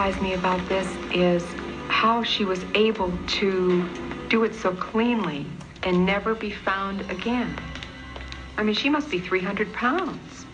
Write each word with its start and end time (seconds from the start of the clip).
Mystifies 0.00 0.22
me 0.22 0.32
about 0.32 0.66
this 0.66 0.88
is 1.12 1.44
how 1.88 2.22
she 2.22 2.46
was 2.46 2.64
able 2.74 3.12
to 3.26 3.86
do 4.30 4.44
it 4.44 4.54
so 4.54 4.72
cleanly 4.72 5.44
and 5.82 6.06
never 6.06 6.34
be 6.34 6.50
found 6.50 7.02
again. 7.10 7.54
I 8.56 8.62
mean, 8.62 8.74
she 8.74 8.88
must 8.88 9.10
be 9.10 9.18
300 9.18 9.70
pounds. 9.74 10.46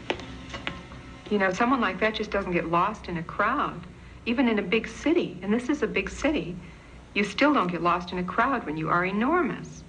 You 1.30 1.38
know, 1.38 1.52
someone 1.52 1.80
like 1.80 2.00
that 2.00 2.16
just 2.16 2.32
doesn't 2.32 2.50
get 2.50 2.72
lost 2.72 3.06
in 3.06 3.18
a 3.18 3.22
crowd, 3.22 3.80
even 4.24 4.48
in 4.48 4.58
a 4.58 4.62
big 4.62 4.88
city. 4.88 5.38
And 5.42 5.54
this 5.54 5.68
is 5.68 5.84
a 5.84 5.86
big 5.86 6.10
city. 6.10 6.56
You 7.14 7.22
still 7.22 7.54
don't 7.54 7.70
get 7.70 7.84
lost 7.84 8.10
in 8.10 8.18
a 8.18 8.24
crowd 8.24 8.66
when 8.66 8.76
you 8.76 8.88
are 8.88 9.04
enormous. 9.04 9.84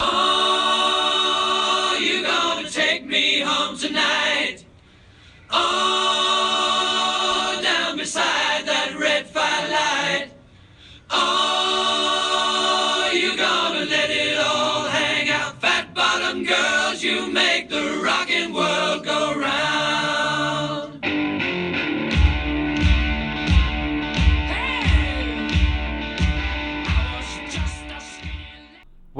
Oh, 0.00 1.98
you 2.00 2.22
gonna 2.22 2.70
take 2.70 3.04
me 3.04 3.40
home 3.40 3.76
tonight? 3.76 4.64
Oh, 5.50 6.31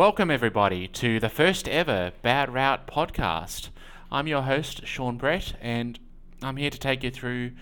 Welcome, 0.03 0.33
everybody, 0.33 0.89
to 0.89 1.21
the 1.21 1.29
first 1.29 1.69
ever 1.69 2.11
Bad 2.23 2.53
Route 2.53 2.89
podcast. 2.89 3.69
I'm 4.11 4.27
your 4.27 4.43
host, 4.43 4.85
Sean 4.85 5.17
Brett, 5.17 5.55
and 5.61 5.97
I'm 6.43 6.57
here 6.57 6.71
to 6.71 6.79
take 6.79 7.05
you 7.05 7.13
through 7.13 7.53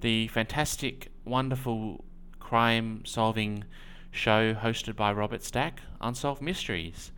the 0.00 0.28
fantastic, 0.28 1.10
wonderful 1.24 2.04
crime 2.38 3.02
solving 3.04 3.64
show 4.12 4.54
hosted 4.54 4.94
by 4.94 5.12
Robert 5.12 5.42
Stack, 5.42 5.80
Unsolved 6.00 6.40
Mysteries. 6.40 7.10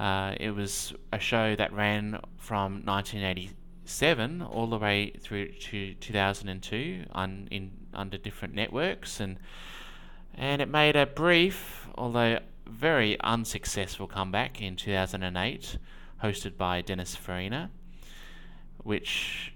Uh, 0.00 0.34
it 0.40 0.50
was 0.50 0.92
a 1.12 1.20
show 1.20 1.54
that 1.54 1.72
ran 1.72 2.18
from 2.38 2.84
1987 2.84 4.42
all 4.42 4.66
the 4.66 4.78
way 4.78 5.12
through 5.20 5.52
to 5.52 5.94
2002 5.94 7.04
on, 7.12 7.46
in, 7.52 7.70
under 7.94 8.18
different 8.18 8.52
networks, 8.52 9.20
and 9.20 9.38
and 10.34 10.60
it 10.60 10.68
made 10.68 10.96
a 10.96 11.06
brief, 11.06 11.86
although 11.94 12.40
very 12.72 13.20
unsuccessful 13.20 14.06
comeback 14.06 14.60
in 14.60 14.76
2008, 14.76 15.78
hosted 16.22 16.56
by 16.56 16.80
Dennis 16.80 17.14
Farina, 17.14 17.70
which, 18.82 19.52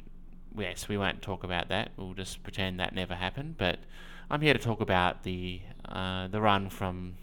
yes, 0.57 0.89
we 0.89 0.97
won't 0.97 1.23
talk 1.23 1.43
about 1.43 1.69
that. 1.69 1.93
We'll 1.97 2.15
just 2.15 2.43
pretend 2.43 2.79
that 2.81 2.95
never 2.95 3.15
happened. 3.15 3.57
But 3.59 3.79
I'm 4.31 4.41
here 4.41 4.53
to 4.53 4.59
talk 4.59 4.81
about 4.81 5.23
the 5.23 5.61
uh, 5.85 6.29
the 6.29 6.41
run 6.41 6.69
from 6.69 7.15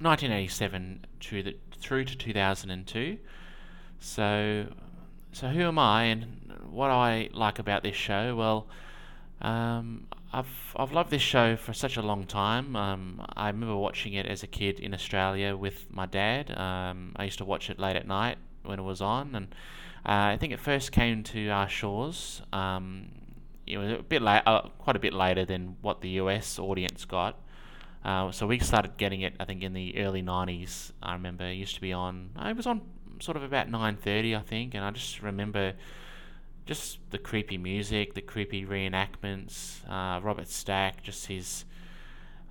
1987 0.00 1.06
to 1.20 1.42
the, 1.42 1.56
through 1.78 2.04
to 2.04 2.16
2002. 2.16 3.18
So, 4.00 4.66
so 5.32 5.48
who 5.48 5.62
am 5.62 5.78
I 5.78 6.04
and 6.04 6.52
what 6.68 6.90
I 6.90 7.30
like 7.32 7.60
about 7.60 7.84
this 7.84 7.94
show? 7.94 8.34
Well, 8.34 8.66
um, 9.40 10.08
I've 10.32 10.74
I've 10.76 10.92
loved 10.92 11.10
this 11.10 11.22
show 11.22 11.56
for 11.56 11.74
such 11.74 11.96
a 11.96 12.02
long 12.02 12.24
time. 12.24 12.74
Um, 12.74 13.24
I 13.36 13.48
remember 13.48 13.76
watching 13.76 14.14
it 14.14 14.26
as 14.26 14.42
a 14.42 14.46
kid 14.46 14.80
in 14.80 14.94
Australia 14.94 15.56
with 15.56 15.86
my 15.90 16.06
dad. 16.06 16.56
Um, 16.56 17.12
I 17.16 17.24
used 17.24 17.38
to 17.38 17.44
watch 17.44 17.68
it 17.68 17.78
late 17.78 17.96
at 17.96 18.06
night 18.06 18.38
when 18.62 18.78
it 18.78 18.82
was 18.82 19.02
on, 19.02 19.34
and 19.34 19.46
uh, 20.06 20.32
I 20.32 20.38
think 20.38 20.52
it 20.52 20.60
first 20.60 20.90
came 20.90 21.22
to 21.24 21.48
our 21.48 21.68
shores. 21.68 22.40
Um, 22.52 23.08
it 23.66 23.76
was 23.76 23.92
a 23.92 24.02
bit 24.02 24.22
late, 24.22 24.42
uh, 24.46 24.62
quite 24.78 24.96
a 24.96 24.98
bit 24.98 25.12
later 25.12 25.44
than 25.44 25.76
what 25.82 26.00
the 26.00 26.10
US 26.10 26.58
audience 26.58 27.04
got. 27.04 27.38
Uh, 28.04 28.32
so 28.32 28.46
we 28.46 28.58
started 28.58 28.96
getting 28.96 29.20
it, 29.20 29.34
I 29.38 29.44
think, 29.44 29.62
in 29.62 29.74
the 29.74 29.98
early 29.98 30.22
'90s. 30.22 30.92
I 31.02 31.12
remember 31.12 31.44
it 31.44 31.54
used 31.54 31.74
to 31.74 31.80
be 31.80 31.92
on. 31.92 32.30
It 32.40 32.56
was 32.56 32.66
on 32.66 32.80
sort 33.20 33.36
of 33.36 33.42
about 33.42 33.68
9:30, 33.68 34.34
I 34.36 34.40
think, 34.40 34.74
and 34.74 34.82
I 34.82 34.90
just 34.90 35.22
remember 35.22 35.74
just 36.66 36.98
the 37.10 37.18
creepy 37.18 37.58
music, 37.58 38.14
the 38.14 38.20
creepy 38.20 38.64
reenactments, 38.64 39.80
uh, 39.88 40.20
Robert 40.20 40.48
Stack, 40.48 41.02
just 41.02 41.26
his, 41.26 41.64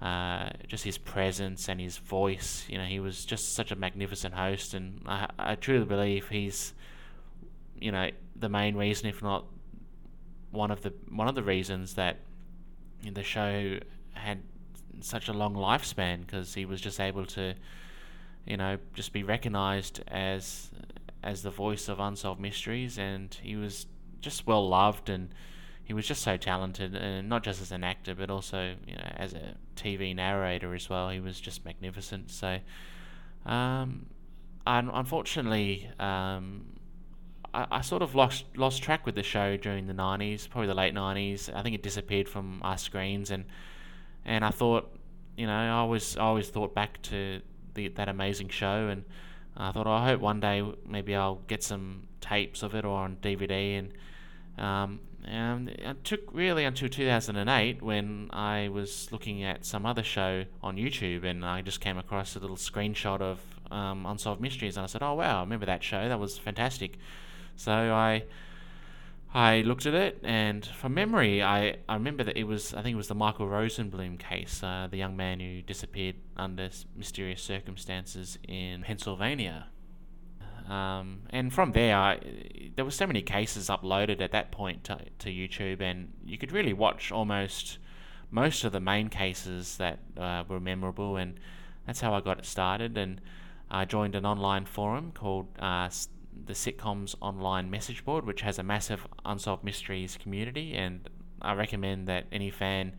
uh, 0.02 0.50
just 0.68 0.84
his 0.84 0.98
presence 0.98 1.70
and 1.70 1.80
his 1.80 1.98
voice. 1.98 2.66
You 2.68 2.78
know, 2.78 2.86
he 2.86 3.00
was 3.00 3.24
just 3.24 3.54
such 3.54 3.72
a 3.72 3.76
magnificent 3.76 4.34
host, 4.34 4.74
and 4.74 5.02
I, 5.06 5.30
I 5.40 5.56
truly 5.56 5.86
believe 5.86 6.28
he's, 6.30 6.74
you 7.80 7.92
know, 7.92 8.10
the 8.36 8.50
main 8.50 8.76
reason, 8.76 9.08
if 9.08 9.22
not 9.22 9.46
one 10.52 10.72
of 10.72 10.82
the 10.82 10.94
one 11.10 11.28
of 11.30 11.36
the 11.36 11.44
reasons 11.44 11.94
that 11.94 12.18
the 13.10 13.24
show 13.24 13.80
had 14.14 14.42
such 15.00 15.30
a 15.30 15.34
long 15.34 15.56
lifespan 15.56 16.22
because 16.22 16.54
he 16.54 16.66
was 16.66 16.82
just 16.82 17.00
able 17.00 17.26
to, 17.26 17.56
you 18.46 18.58
know, 18.58 18.78
just 18.94 19.14
be 19.14 19.24
recognised 19.24 20.02
as 20.08 20.70
as 21.24 21.44
the 21.44 21.50
voice 21.52 21.88
of 21.88 22.00
unsolved 22.00 22.42
mysteries, 22.42 22.98
and 22.98 23.38
he 23.42 23.56
was 23.56 23.86
just 24.22 24.48
well 24.48 24.68
loved, 24.68 25.10
and 25.10 25.34
he 25.84 25.94
was 25.94 26.08
just 26.08 26.22
so 26.22 26.38
talented, 26.38 26.96
and 26.96 27.28
not 27.28 27.44
just 27.44 27.62
as 27.62 27.72
an 27.72 27.84
actor, 27.84 28.16
but 28.16 28.30
also 28.30 28.76
you 28.88 28.96
know 28.96 29.12
as 29.16 29.34
a 29.34 29.56
TV 29.76 30.16
narrator 30.16 30.74
as 30.74 30.90
well. 30.90 31.10
He 31.10 31.20
was 31.20 31.40
just 31.40 31.66
magnificent. 31.66 32.32
So, 32.32 32.60
um, 33.46 34.06
un- 34.66 34.92
unfortunately, 34.94 35.90
um, 36.00 36.66
I, 37.54 37.68
I 37.72 37.82
sort 37.82 38.02
of 38.02 38.16
lost 38.16 38.46
lost 38.56 38.82
track 38.84 39.06
with 39.06 39.16
the 39.16 39.24
show 39.24 39.58
during 39.58 39.88
the 39.88 39.94
nineties, 39.94 40.48
probably 40.48 40.68
the 40.68 40.76
late 40.76 40.94
nineties. 40.94 41.50
I 41.54 41.62
think 41.62 41.76
it 41.76 41.84
disappeared 41.84 42.30
from 42.30 42.62
our 42.64 42.78
screens, 42.78 43.32
and 43.32 43.46
and 44.26 44.46
I 44.46 44.52
thought, 44.52 44.96
you 45.36 45.48
know, 45.48 45.54
I 45.54 45.70
always 45.70 46.18
I 46.18 46.22
always 46.22 46.50
thought 46.50 46.74
back 46.74 47.02
to 47.04 47.42
the 47.74 47.88
that 47.90 48.10
amazing 48.10 48.50
show, 48.50 48.88
and 48.88 49.04
I 49.58 49.72
thought, 49.72 49.88
oh, 49.88 49.92
I 49.92 50.06
hope 50.06 50.22
one 50.22 50.40
day 50.40 50.64
maybe 50.88 51.16
I'll 51.16 51.42
get 51.48 51.64
some 51.64 52.08
tapes 52.22 52.64
of 52.64 52.76
it 52.76 52.86
or 52.86 52.98
on 52.98 53.18
DVD, 53.18 53.78
and 53.80 53.94
um, 54.62 55.00
and 55.26 55.70
it 55.70 56.04
took 56.04 56.22
really 56.32 56.66
until 56.66 56.88
2008 56.88 57.82
when 57.82 58.30
I 58.32 58.70
was 58.70 59.12
looking 59.12 59.44
at 59.44 59.66
some 59.66 59.86
other 59.86 60.04
show 60.04 60.46
on 60.62 60.78
YouTube, 60.78 61.26
and 61.26 61.44
I 61.44 61.62
just 61.62 61.82
came 61.82 61.98
across 61.98 62.36
a 62.36 62.40
little 62.40 62.58
screenshot 62.58 63.22
of 63.22 63.40
um, 63.72 64.06
Unsolved 64.06 64.40
Mysteries, 64.40 64.78
and 64.78 64.84
I 64.84 64.88
said, 64.88 65.02
oh 65.02 65.16
wow, 65.16 65.40
I 65.40 65.42
remember 65.42 65.66
that 65.66 65.84
show, 65.84 66.08
that 66.08 66.20
was 66.20 66.38
fantastic. 66.38 66.98
So 67.56 67.72
I 67.72 68.24
I 69.34 69.62
looked 69.62 69.86
at 69.86 69.94
it, 69.94 70.20
and 70.24 70.66
from 70.66 70.94
memory, 70.94 71.42
I, 71.42 71.78
I 71.88 71.94
remember 71.96 72.24
that 72.26 72.38
it 72.38 72.44
was 72.44 72.74
I 72.74 72.82
think 72.84 72.94
it 72.94 72.98
was 72.98 73.08
the 73.08 73.16
Michael 73.16 73.48
Rosenblum 73.48 74.20
case, 74.20 74.62
uh, 74.62 74.88
the 74.92 74.98
young 74.98 75.18
man 75.18 75.40
who 75.40 75.62
disappeared 75.62 76.18
under 76.38 76.70
mysterious 76.96 77.42
circumstances 77.42 78.38
in 78.48 78.84
Pennsylvania. 78.84 79.68
Um, 80.72 81.24
and 81.32 81.54
from 81.54 81.74
there, 81.74 82.18
there 82.78 82.86
were 82.86 82.92
so 82.92 83.06
many 83.06 83.22
cases 83.22 83.68
uploaded 83.68 84.22
at 84.22 84.32
that 84.32 84.54
point 84.54 84.86
to, 84.86 85.00
to 85.20 85.30
YouTube, 85.30 85.82
and 85.82 86.14
you 86.26 86.38
could 86.38 86.54
really 86.54 86.72
watch 86.72 87.12
almost 87.12 87.78
most 88.30 88.64
of 88.64 88.72
the 88.72 88.80
main 88.80 89.10
cases 89.10 89.76
that 89.78 90.00
uh, 90.18 90.46
were 90.48 90.62
memorable, 90.62 91.18
and 91.18 91.38
that's 91.86 92.00
how 92.00 92.14
I 92.14 92.22
got 92.22 92.40
it 92.40 92.46
started. 92.46 92.98
And 92.98 93.20
I 93.70 93.84
joined 93.84 94.16
an 94.16 94.26
online 94.26 94.66
forum 94.66 95.12
called 95.14 95.48
uh, 95.60 95.90
the 96.46 96.54
Sitcoms 96.54 97.16
Online 97.20 97.70
Message 97.70 98.06
Board, 98.06 98.26
which 98.26 98.40
has 98.40 98.58
a 98.58 98.64
massive 98.64 99.06
unsolved 99.26 99.66
mysteries 99.66 100.18
community, 100.18 100.74
and 100.74 101.10
I 101.42 101.54
recommend 101.54 102.08
that 102.08 102.28
any 102.32 102.50
fan 102.50 102.94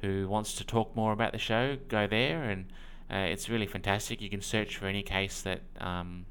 who 0.00 0.28
wants 0.28 0.54
to 0.54 0.64
talk 0.64 0.96
more 0.96 1.12
about 1.12 1.32
the 1.32 1.38
show 1.38 1.76
go 1.88 2.06
there, 2.06 2.44
and 2.44 2.72
uh, 3.10 3.16
it's 3.16 3.50
really 3.50 3.66
fantastic. 3.66 4.22
You 4.22 4.30
can 4.30 4.40
search 4.40 4.78
for 4.78 4.86
any 4.86 5.02
case 5.02 5.42
that 5.42 5.60
um, 5.78 6.24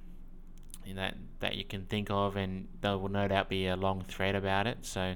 that 0.94 1.16
that 1.40 1.56
you 1.56 1.66
can 1.66 1.86
think 1.86 2.10
of, 2.10 2.36
and 2.36 2.68
there 2.82 2.98
will 2.98 3.10
no 3.10 3.28
doubt 3.28 3.50
be 3.50 3.68
a 3.68 3.76
long 3.76 4.02
thread 4.02 4.36
about 4.36 4.68
it. 4.68 4.80
So, 4.82 5.16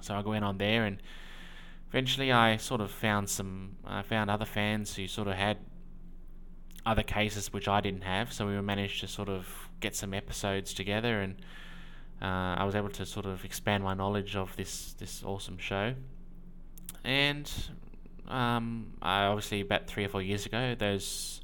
so 0.00 0.14
I 0.14 0.20
went 0.20 0.44
on 0.44 0.58
there, 0.58 0.84
and 0.84 1.02
eventually 1.88 2.32
I 2.32 2.56
sort 2.56 2.80
of 2.80 2.90
found 2.90 3.28
some, 3.28 3.76
I 3.84 4.02
found 4.02 4.30
other 4.30 4.44
fans 4.44 4.96
who 4.96 5.06
sort 5.08 5.28
of 5.28 5.34
had 5.34 5.58
other 6.84 7.02
cases 7.02 7.52
which 7.52 7.68
I 7.68 7.80
didn't 7.80 8.04
have. 8.04 8.32
So 8.32 8.46
we 8.46 8.60
managed 8.60 9.00
to 9.00 9.08
sort 9.08 9.28
of 9.28 9.46
get 9.80 9.94
some 9.94 10.14
episodes 10.14 10.72
together, 10.72 11.20
and 11.20 11.36
uh, 12.22 12.60
I 12.60 12.64
was 12.64 12.74
able 12.74 12.90
to 12.90 13.04
sort 13.04 13.26
of 13.26 13.44
expand 13.44 13.84
my 13.84 13.94
knowledge 13.94 14.36
of 14.36 14.56
this 14.56 14.94
this 14.94 15.22
awesome 15.24 15.58
show. 15.58 15.94
And 17.04 17.50
um, 18.28 18.94
I 19.02 19.24
obviously 19.24 19.60
about 19.60 19.86
three 19.86 20.04
or 20.04 20.08
four 20.08 20.22
years 20.22 20.46
ago, 20.46 20.74
those 20.74 21.40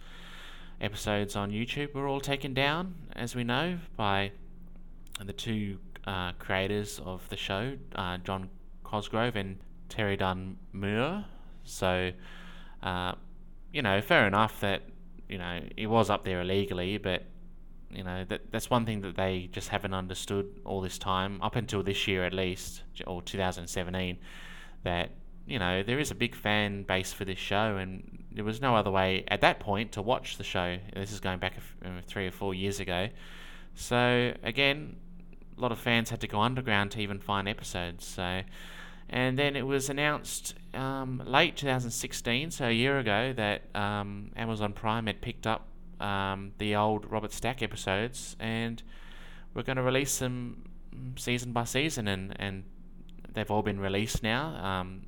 episodes 0.82 1.37
on 1.37 1.50
YouTube 1.50 1.94
were 1.94 2.08
all 2.08 2.20
taken 2.20 2.52
down, 2.52 2.94
as 3.14 3.34
we 3.34 3.44
know, 3.44 3.79
by 3.96 4.32
the 5.25 5.32
two 5.32 5.79
uh, 6.06 6.32
creators 6.32 7.00
of 7.05 7.26
the 7.29 7.37
show, 7.37 7.76
uh, 7.94 8.19
John 8.19 8.50
Cosgrove 8.82 9.37
and 9.37 9.58
Terry 9.88 10.17
Dunn 10.17 10.56
Meurer. 10.73 11.25
So, 11.64 12.11
uh, 12.82 13.12
you 13.73 13.82
know, 13.82 14.00
fair 14.00 14.26
enough 14.26 14.61
that 14.61 14.82
you 15.29 15.38
know 15.38 15.61
it 15.76 15.87
was 15.87 16.11
up 16.11 16.25
there 16.25 16.40
illegally, 16.40 16.99
but 16.99 17.23
you 17.90 18.02
know 18.02 18.25
that 18.25 18.50
that's 18.50 18.69
one 18.69 18.84
thing 18.84 19.00
that 19.02 19.17
they 19.17 19.49
just 19.52 19.69
haven't 19.69 19.94
understood 19.94 20.46
all 20.64 20.81
this 20.81 20.99
time, 20.99 21.40
up 21.40 21.56
until 21.56 21.82
this 21.82 22.08
year 22.08 22.25
at 22.25 22.32
least, 22.32 22.82
or 23.06 23.23
2017, 23.23 24.19
that 24.82 25.11
you 25.47 25.59
know 25.59 25.83
there 25.83 25.99
is 25.99 26.11
a 26.11 26.15
big 26.15 26.35
fan 26.35 26.85
base 26.85 27.12
for 27.12 27.25
this 27.25 27.39
show, 27.39 27.77
and 27.77 28.25
there 28.31 28.44
was 28.44 28.61
no 28.61 28.77
other 28.77 28.91
way 28.91 29.25
at 29.29 29.41
that 29.41 29.61
point 29.61 29.93
to 29.93 30.03
watch 30.03 30.39
the 30.39 30.44
show. 30.44 30.79
This 30.94 31.12
is 31.12 31.21
going 31.21 31.39
back 31.39 31.55
uh, 31.85 31.89
three 32.06 32.27
or 32.27 32.31
four 32.31 32.55
years 32.55 32.81
ago. 32.81 33.09
So 33.75 34.35
again, 34.43 34.97
a 35.56 35.61
lot 35.61 35.73
of 35.73 35.79
fans 35.79 36.11
had 36.11 36.21
to 36.21 36.27
go 36.27 36.41
underground 36.41 36.93
to 36.93 37.00
even 37.00 37.19
find 37.19 37.49
episodes. 37.49 38.06
So, 38.06 38.43
and 39.09 39.39
then 39.39 39.56
it 39.56 39.67
was 39.67 39.89
announced 39.89 40.55
um, 40.75 41.23
late 41.27 41.56
2016, 41.56 42.50
so 42.50 42.67
a 42.67 42.73
year 42.73 42.99
ago, 42.99 43.33
that 43.35 43.62
um, 43.75 44.31
Amazon 44.37 44.73
Prime 44.73 45.06
had 45.06 45.21
picked 45.21 45.47
up 45.47 45.67
um, 46.00 46.53
the 46.59 46.75
old 46.77 47.11
Robert 47.11 47.33
Stack 47.33 47.62
episodes, 47.62 48.37
and 48.41 48.83
we're 49.55 49.62
going 49.62 49.77
to 49.77 49.83
release 49.83 50.19
them 50.19 50.65
season 51.17 51.53
by 51.53 51.65
season, 51.65 52.09
and 52.09 52.35
and 52.41 52.65
they've 53.35 53.50
all 53.50 53.62
been 53.62 53.81
released 53.81 54.23
now. 54.23 54.56
Um, 54.62 55.03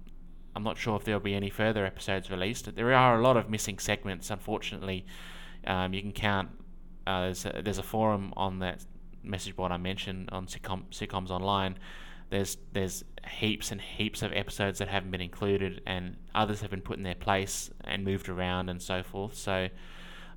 I'm 0.56 0.62
not 0.62 0.78
sure 0.78 0.96
if 0.96 1.04
there'll 1.04 1.20
be 1.20 1.34
any 1.34 1.50
further 1.50 1.84
episodes 1.84 2.30
released. 2.30 2.74
There 2.74 2.92
are 2.94 3.18
a 3.18 3.22
lot 3.22 3.36
of 3.36 3.50
missing 3.50 3.78
segments, 3.78 4.30
unfortunately. 4.30 5.04
Um, 5.66 5.92
you 5.94 6.00
can 6.00 6.12
count. 6.12 6.50
Uh, 7.06 7.22
there's, 7.22 7.46
a, 7.46 7.62
there's 7.62 7.78
a 7.78 7.82
forum 7.82 8.32
on 8.36 8.60
that 8.60 8.84
message 9.22 9.56
board 9.56 9.72
I 9.72 9.76
mentioned 9.78 10.28
on 10.32 10.46
sitcom, 10.46 10.84
sitcoms 10.90 11.30
online. 11.30 11.76
There's 12.30 12.56
there's 12.72 13.04
heaps 13.28 13.70
and 13.70 13.80
heaps 13.80 14.22
of 14.22 14.32
episodes 14.32 14.78
that 14.78 14.88
haven't 14.88 15.10
been 15.10 15.20
included, 15.20 15.82
and 15.86 16.16
others 16.34 16.60
have 16.60 16.70
been 16.70 16.80
put 16.80 16.96
in 16.96 17.02
their 17.02 17.14
place 17.14 17.70
and 17.82 18.04
moved 18.04 18.28
around 18.28 18.68
and 18.68 18.80
so 18.80 19.02
forth. 19.02 19.36
So, 19.36 19.68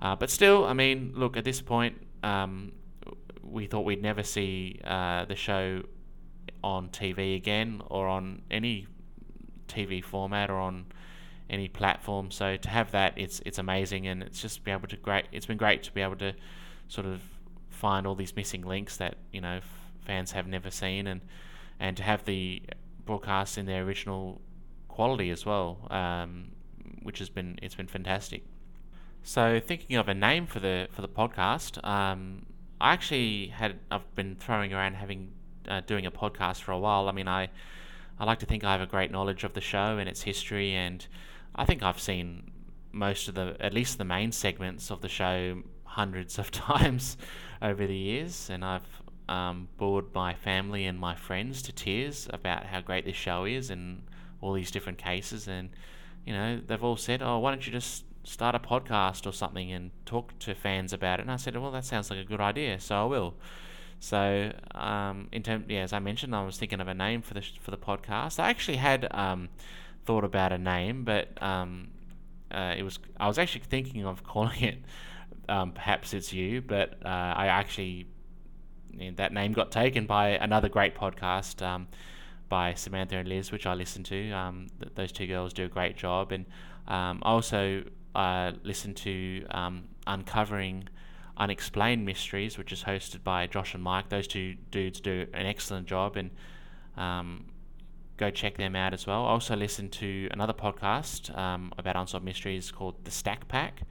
uh, 0.02 0.16
but 0.16 0.30
still, 0.30 0.66
I 0.66 0.74
mean, 0.74 1.14
look 1.16 1.38
at 1.38 1.44
this 1.44 1.62
point, 1.62 2.02
um, 2.24 2.72
we 3.42 3.68
thought 3.68 3.86
we'd 3.86 4.02
never 4.02 4.24
see 4.24 4.80
uh, 4.84 5.26
the 5.26 5.36
show 5.36 5.84
on 6.64 6.90
TV 6.90 7.36
again 7.36 7.82
or 7.88 8.08
on 8.08 8.42
any 8.52 8.88
TV 9.68 10.04
format 10.04 10.50
or 10.50 10.58
on 10.58 10.86
any 11.50 11.68
platform. 11.68 12.32
So 12.32 12.58
to 12.58 12.70
have 12.70 12.92
that, 12.92 13.14
it's 13.16 13.42
it's 13.46 13.58
amazing, 13.58 14.08
and 14.08 14.24
it's 14.24 14.42
just 14.42 14.64
be 14.64 14.72
able 14.72 14.88
to 14.88 14.98
great. 14.98 15.26
It's 15.32 15.46
been 15.46 15.58
great 15.58 15.84
to 15.84 15.92
be 15.92 16.02
able 16.02 16.18
to 16.18 16.34
sort 16.88 17.08
of 17.08 17.22
find 17.70 18.08
all 18.08 18.16
these 18.16 18.36
missing 18.36 18.64
links 18.64 18.98
that 18.98 19.16
you 19.32 19.42
know 19.42 19.58
f- 19.58 19.92
fans 20.02 20.32
have 20.32 20.48
never 20.48 20.72
seen, 20.72 21.08
and 21.08 21.22
and 21.80 21.96
to 21.98 22.04
have 22.04 22.26
the 22.26 22.62
broadcasts 23.06 23.58
in 23.58 23.66
their 23.66 23.84
original 23.84 24.42
quality 24.88 25.30
as 25.30 25.46
well, 25.46 25.88
um, 25.92 26.52
which 27.04 27.20
has 27.20 27.30
been 27.30 27.60
it's 27.62 27.76
been 27.76 27.88
fantastic. 27.88 28.44
So 29.24 29.60
thinking 29.60 29.98
of 29.98 30.08
a 30.08 30.14
name 30.14 30.48
for 30.48 30.60
the 30.60 30.88
for 30.92 31.02
the 31.02 31.10
podcast, 31.10 31.84
um, 31.86 32.46
I 32.80 32.94
actually 32.94 33.48
had 33.48 33.80
I've 33.92 34.14
been 34.16 34.36
throwing 34.36 34.74
around 34.74 34.96
having 34.96 35.32
uh, 35.68 35.82
doing 35.82 36.06
a 36.06 36.12
podcast 36.12 36.62
for 36.62 36.72
a 36.72 36.80
while. 36.80 37.10
I 37.10 37.12
mean, 37.12 37.28
I 37.28 37.50
I 38.20 38.26
like 38.26 38.40
to 38.40 38.46
think 38.46 38.64
I 38.64 38.72
have 38.72 38.82
a 38.82 38.88
great 38.88 39.12
knowledge 39.12 39.44
of 39.44 39.54
the 39.54 39.62
show 39.62 39.98
and 39.98 40.10
its 40.10 40.24
history, 40.24 40.74
and 40.74 41.06
I 41.56 41.66
think 41.66 41.84
I've 41.84 42.00
seen 42.00 42.52
most 42.92 43.28
of 43.28 43.36
the, 43.36 43.56
at 43.60 43.74
least 43.74 43.98
the 43.98 44.06
main 44.06 44.32
segments 44.32 44.90
of 44.90 45.02
the 45.02 45.10
show, 45.10 45.62
hundreds 45.84 46.40
of 46.40 46.52
times 46.52 47.18
over 47.62 47.86
the 47.86 47.96
years, 47.96 48.50
and 48.50 48.66
I've 48.66 49.02
um, 49.30 49.68
bored 49.78 50.06
my 50.14 50.34
family 50.34 50.86
and 50.86 51.00
my 51.00 51.16
friends 51.16 51.62
to 51.64 51.72
tears 51.72 52.28
about 52.32 52.66
how 52.66 52.82
great 52.82 53.06
this 53.06 53.16
show 53.16 53.46
is 53.46 53.70
and 53.70 54.04
all 54.42 54.54
these 54.54 54.72
different 54.72 54.98
cases, 54.98 55.48
and 55.48 55.70
you 56.26 56.34
know 56.34 56.60
they've 56.66 56.84
all 56.84 56.98
said, 56.98 57.22
"Oh, 57.22 57.40
why 57.40 57.52
don't 57.52 57.66
you 57.66 57.72
just 57.72 58.06
start 58.24 58.56
a 58.56 58.60
podcast 58.60 59.26
or 59.26 59.32
something 59.32 59.72
and 59.72 59.92
talk 60.06 60.38
to 60.40 60.56
fans 60.56 60.94
about 60.94 61.20
it?" 61.20 61.24
And 61.24 61.32
I 61.32 61.38
said, 61.38 61.58
"Well, 61.58 61.72
that 61.72 61.86
sounds 61.86 62.10
like 62.10 62.20
a 62.20 62.24
good 62.24 62.42
idea, 62.42 62.80
so 62.80 62.96
I 62.96 63.06
will." 63.06 63.36
So, 64.00 64.54
um, 64.76 65.28
in 65.32 65.44
term, 65.44 65.66
yeah, 65.68 65.82
as 65.82 65.94
I 65.94 66.00
mentioned, 66.00 66.36
I 66.36 66.46
was 66.46 66.58
thinking 66.58 66.80
of 66.80 66.88
a 66.88 66.94
name 66.94 67.22
for 67.22 67.34
the 67.34 67.42
for 67.62 67.72
the 67.72 67.78
podcast. 67.78 68.40
I 68.40 68.50
actually 68.50 68.78
had 68.78 69.08
um, 69.12 69.50
thought 70.06 70.24
about 70.24 70.52
a 70.52 70.58
name, 70.58 71.04
but 71.04 71.42
um, 71.42 71.90
uh, 72.52 72.76
it 72.78 72.84
was 72.84 73.00
I 73.20 73.28
was 73.28 73.38
actually 73.38 73.62
thinking 73.62 74.06
of 74.06 74.24
calling 74.24 74.62
it 74.62 74.78
um, 75.50 75.72
perhaps 75.72 76.14
it's 76.14 76.32
you, 76.34 76.62
but 76.62 76.94
uh, 77.04 77.08
I 77.08 77.48
actually 77.48 78.08
you 78.92 79.12
know, 79.12 79.16
that 79.18 79.34
name 79.34 79.54
got 79.54 79.72
taken 79.72 80.06
by 80.06 80.30
another 80.30 80.70
great 80.70 80.96
podcast 80.96 81.66
um, 81.66 81.88
by 82.50 82.74
Samantha 82.74 83.18
and 83.18 83.28
Liz, 83.28 83.52
which 83.52 83.66
I 83.66 83.74
listen 83.74 84.04
to. 84.06 84.32
Um, 84.32 84.68
th- 84.80 84.94
those 84.96 85.12
two 85.12 85.28
girls 85.28 85.54
do 85.54 85.66
a 85.66 85.70
great 85.70 85.98
job, 85.98 86.32
and 86.32 86.46
I 86.88 87.18
also 87.24 87.84
uh, 88.16 88.54
listen 88.64 88.94
to 88.96 89.46
uncovering 90.06 90.88
Unexplained 91.38 92.06
Mysteries, 92.06 92.58
which 92.58 92.72
is 92.72 92.84
hosted 92.84 93.24
by 93.24 93.48
Josh 93.48 93.74
and 93.74 93.84
Mike. 93.84 94.10
Those 94.10 94.28
two 94.28 94.56
dudes 94.72 95.00
do 95.00 95.28
an 95.34 95.46
excellent 95.46 95.88
job, 95.88 96.18
and 96.18 96.32
um, 96.98 97.46
go 98.18 98.30
check 98.32 98.58
them 98.58 98.76
out 98.76 98.94
as 98.94 99.06
well. 99.06 99.26
I 99.26 99.30
also 99.30 99.56
listen 99.56 99.90
to 99.90 100.28
another 100.32 100.54
podcast 100.54 101.36
um, 101.38 101.72
about 101.78 101.96
unsolved 101.96 102.26
mysteries 102.26 102.72
called 102.72 103.06
The 103.06 103.12
Stack 103.12 103.48
Pack. 103.48 103.82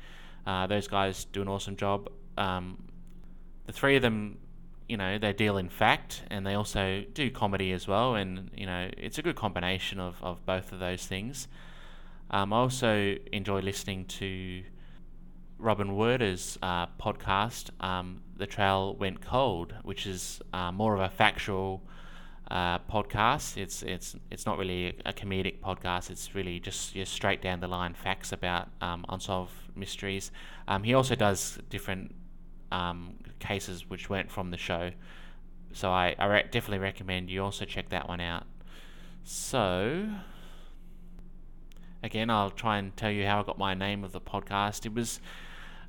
Uh, 0.47 0.67
those 0.67 0.89
guys 0.89 1.25
do 1.25 1.43
an 1.43 1.49
awesome 1.49 1.77
job. 1.77 2.11
Um, 2.37 2.85
the 3.67 3.73
three 3.73 3.97
of 3.97 4.03
them, 4.03 4.39
you 4.89 4.97
know, 4.97 5.19
they 5.19 5.33
deal 5.33 5.57
in 5.57 5.69
fact, 5.69 6.23
and 6.31 6.47
they 6.47 6.55
also 6.55 7.05
do 7.15 7.31
comedy 7.31 7.73
as 7.73 7.89
well, 7.89 8.15
and 8.15 8.51
you 8.57 8.67
know, 8.67 8.91
it's 8.97 9.19
a 9.19 9.23
good 9.23 9.37
combination 9.37 10.01
of, 10.01 10.17
of 10.23 10.45
both 10.45 10.73
of 10.73 10.79
those 10.79 11.07
things. 11.07 11.49
Um, 12.31 12.53
I 12.53 12.57
also 12.57 13.17
enjoy 13.33 13.61
listening 13.61 14.05
to 14.07 14.63
Robin 15.59 15.95
Warder's 15.95 16.59
uh, 16.63 16.87
podcast, 17.01 17.71
um, 17.83 18.21
The 18.37 18.47
Trail 18.47 18.95
Went 18.95 19.21
Cold, 19.23 19.75
which 19.83 20.07
is 20.07 20.41
uh, 20.53 20.71
more 20.71 20.95
of 20.95 21.01
a 21.01 21.09
factual 21.09 21.83
uh, 22.51 22.79
podcast. 22.81 23.57
It's 23.57 23.83
it's 23.83 24.17
it's 24.31 24.47
not 24.47 24.59
really 24.59 24.99
a, 25.05 25.13
comedic 25.13 25.61
podcast. 25.61 26.11
It's 26.11 26.35
really 26.35 26.61
just, 26.61 26.95
straight 27.07 27.43
down 27.43 27.61
the 27.61 27.69
line 27.69 27.95
facts 27.95 28.33
about 28.33 28.69
um, 28.81 29.05
unsolved 29.09 29.53
mysteries. 29.75 30.31
Um, 30.69 30.83
he 30.83 30.95
also 30.95 31.15
does 31.15 31.59
different 31.71 32.15
um, 32.71 33.15
cases 33.39 33.89
which 33.89 34.11
weren't 34.11 34.31
from 34.31 34.51
the 34.51 34.59
show, 34.59 34.91
so 35.73 35.91
I, 35.91 36.15
I 36.19 36.27
re- 36.27 36.45
definitely 36.51 36.79
recommend 36.79 37.31
you 37.31 37.43
also 37.43 37.65
check 37.65 37.89
that 37.89 38.09
one 38.09 38.21
out. 38.21 38.45
So 39.25 40.09
again, 42.03 42.31
I'll 42.31 42.51
try 42.51 42.79
and 42.79 42.97
tell 42.97 43.11
you 43.11 43.27
how 43.27 43.41
I 43.41 43.43
got 43.43 43.59
my 43.59 43.75
name 43.75 44.05
of 44.05 44.13
the 44.13 44.21
podcast. 44.21 44.87
It 44.87 44.95
was 44.95 45.21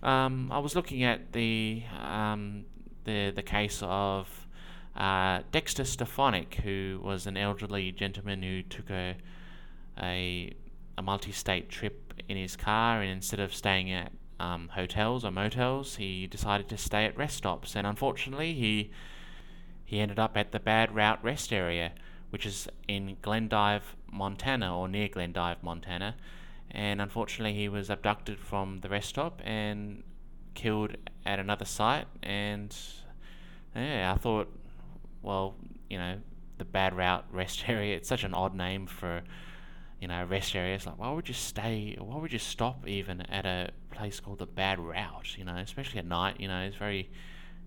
um, 0.08 0.50
I 0.54 0.60
was 0.60 0.74
looking 0.74 1.04
at 1.04 1.34
the 1.34 1.84
um, 2.02 2.66
the 3.04 3.32
the 3.36 3.44
case 3.44 3.80
of 3.84 4.48
uh, 4.96 5.42
Dexter 5.52 5.84
Stefonek, 5.84 6.56
who 6.56 7.02
was 7.04 7.28
an 7.28 7.36
elderly 7.36 7.92
gentleman 7.92 8.42
who 8.42 8.64
took 8.64 8.90
a 8.90 9.18
a, 10.02 10.54
a 10.98 11.02
multi-state 11.02 11.70
trip 11.70 12.14
in 12.30 12.38
his 12.38 12.56
car, 12.56 13.02
and 13.02 13.12
instead 13.12 13.42
of 13.42 13.54
staying 13.54 13.92
at 13.92 14.14
um, 14.40 14.70
hotels 14.70 15.26
or 15.26 15.32
motels, 15.32 15.98
he 15.98 16.26
decided 16.26 16.70
to 16.70 16.78
stay 16.78 17.04
at 17.04 17.18
rest 17.18 17.38
stops, 17.38 17.76
and 17.76 17.86
unfortunately, 17.86 18.54
he 18.54 18.90
he 19.84 20.00
ended 20.00 20.20
up 20.20 20.38
at 20.38 20.54
the 20.54 20.60
Bad 20.60 20.96
Route 20.96 21.22
Rest 21.22 21.52
Area, 21.52 21.92
which 22.30 22.46
is 22.46 22.70
in 22.88 23.18
Glendive, 23.22 23.98
Montana, 24.10 24.78
or 24.78 24.88
near 24.88 25.10
Glendive, 25.10 25.62
Montana 25.62 26.16
and 26.72 27.02
unfortunately 27.02 27.58
he 27.58 27.70
was 27.70 27.90
abducted 27.90 28.40
from 28.40 28.80
the 28.80 28.90
rest 28.90 29.10
stop 29.10 29.42
and 29.44 30.04
killed 30.54 30.96
at 31.26 31.40
another 31.40 31.66
site. 31.66 32.08
And 32.24 32.76
yeah 33.76 34.12
I 34.14 34.18
thought 34.18 34.50
well 35.22 35.56
you 35.90 35.98
know 35.98 36.20
the 36.58 36.66
bad 36.66 36.96
route 36.96 37.26
rest 37.32 37.66
area 37.68 37.96
it's 37.96 38.10
such 38.10 38.24
an 38.24 38.34
odd 38.34 38.56
name 38.56 38.88
for 38.88 39.24
you 40.02 40.08
know 40.08 40.26
rest 40.26 40.56
area. 40.56 40.76
It's 40.76 40.86
like 40.86 40.98
why 41.00 41.12
would 41.12 41.28
you 41.28 41.34
stay 41.34 41.96
why 42.00 42.18
would 42.18 42.34
you 42.34 42.40
stop 42.40 42.88
even 42.88 43.22
at 43.22 43.46
a 43.46 43.72
place 43.92 44.20
called 44.20 44.40
the 44.40 44.46
bad 44.46 44.80
route 44.80 45.38
you 45.38 45.44
know 45.44 45.56
especially 45.58 46.00
at 46.00 46.06
night 46.06 46.40
you 46.40 46.48
know 46.48 46.62
it's 46.62 46.76
very 46.76 47.10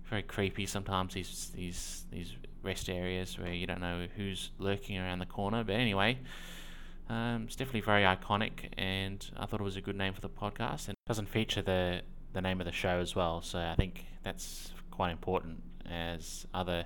very 0.09 0.23
creepy 0.23 0.65
sometimes 0.65 1.13
these 1.13 1.51
these 1.55 2.05
these 2.11 2.35
rest 2.63 2.89
areas 2.89 3.39
where 3.39 3.53
you 3.53 3.65
don't 3.65 3.81
know 3.81 4.07
who's 4.15 4.51
lurking 4.59 4.97
around 4.97 5.19
the 5.19 5.25
corner. 5.25 5.63
But 5.63 5.75
anyway 5.75 6.19
um, 7.11 7.43
it's 7.45 7.57
definitely 7.57 7.81
very 7.81 8.03
iconic, 8.03 8.69
and 8.77 9.29
I 9.35 9.45
thought 9.45 9.59
it 9.59 9.63
was 9.63 9.75
a 9.75 9.81
good 9.81 9.97
name 9.97 10.13
for 10.13 10.21
the 10.21 10.29
podcast. 10.29 10.87
And 10.87 10.95
doesn't 11.05 11.27
feature 11.27 11.61
the 11.61 12.03
the 12.31 12.41
name 12.41 12.61
of 12.61 12.65
the 12.65 12.71
show 12.71 12.99
as 12.99 13.13
well, 13.13 13.41
so 13.41 13.59
I 13.59 13.75
think 13.75 14.05
that's 14.23 14.71
quite 14.91 15.11
important, 15.11 15.61
as 15.89 16.47
other 16.53 16.85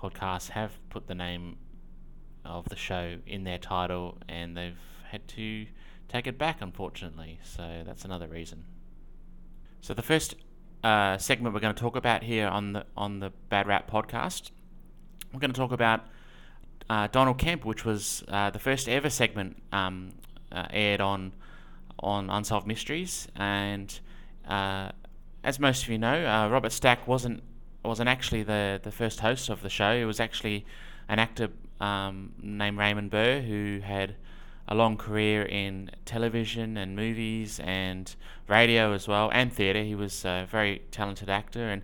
podcasts 0.00 0.50
have 0.50 0.78
put 0.90 1.08
the 1.08 1.14
name 1.16 1.56
of 2.44 2.68
the 2.68 2.76
show 2.76 3.16
in 3.26 3.42
their 3.42 3.58
title, 3.58 4.18
and 4.28 4.56
they've 4.56 4.78
had 5.10 5.26
to 5.28 5.66
take 6.06 6.28
it 6.28 6.38
back, 6.38 6.58
unfortunately. 6.60 7.40
So 7.42 7.82
that's 7.84 8.04
another 8.04 8.28
reason. 8.28 8.64
So 9.80 9.92
the 9.92 10.02
first 10.02 10.36
uh, 10.84 11.18
segment 11.18 11.52
we're 11.52 11.60
going 11.60 11.74
to 11.74 11.80
talk 11.80 11.96
about 11.96 12.22
here 12.22 12.46
on 12.46 12.74
the 12.74 12.86
on 12.96 13.18
the 13.18 13.32
Bad 13.48 13.66
Route 13.66 13.88
podcast, 13.88 14.52
we're 15.32 15.40
going 15.40 15.52
to 15.52 15.58
talk 15.58 15.72
about 15.72 16.06
uh, 16.90 17.06
Donald 17.08 17.38
Kemp, 17.38 17.64
which 17.64 17.84
was 17.84 18.24
uh, 18.28 18.50
the 18.50 18.58
first 18.58 18.88
ever 18.88 19.10
segment 19.10 19.62
um, 19.72 20.12
uh, 20.50 20.66
aired 20.70 21.00
on 21.00 21.32
on 22.00 22.30
Unsolved 22.30 22.66
Mysteries. 22.66 23.28
And 23.36 23.98
uh, 24.46 24.90
as 25.42 25.58
most 25.58 25.82
of 25.82 25.88
you 25.88 25.98
know, 25.98 26.26
uh, 26.26 26.48
Robert 26.48 26.72
Stack 26.72 27.06
wasn't 27.06 27.42
wasn't 27.84 28.08
actually 28.08 28.42
the, 28.42 28.80
the 28.82 28.90
first 28.90 29.20
host 29.20 29.48
of 29.48 29.62
the 29.62 29.68
show. 29.68 29.92
It 29.92 30.04
was 30.04 30.20
actually 30.20 30.66
an 31.08 31.18
actor 31.18 31.48
um, 31.80 32.32
named 32.42 32.78
Raymond 32.78 33.10
Burr 33.10 33.40
who 33.40 33.80
had 33.82 34.16
a 34.66 34.74
long 34.74 34.96
career 34.96 35.42
in 35.44 35.90
television 36.04 36.76
and 36.76 36.94
movies 36.94 37.58
and 37.60 38.14
radio 38.46 38.92
as 38.92 39.08
well 39.08 39.30
and 39.32 39.52
theatre. 39.52 39.82
He 39.82 39.94
was 39.94 40.24
a 40.24 40.46
very 40.50 40.82
talented 40.90 41.30
actor 41.30 41.70
and 41.70 41.82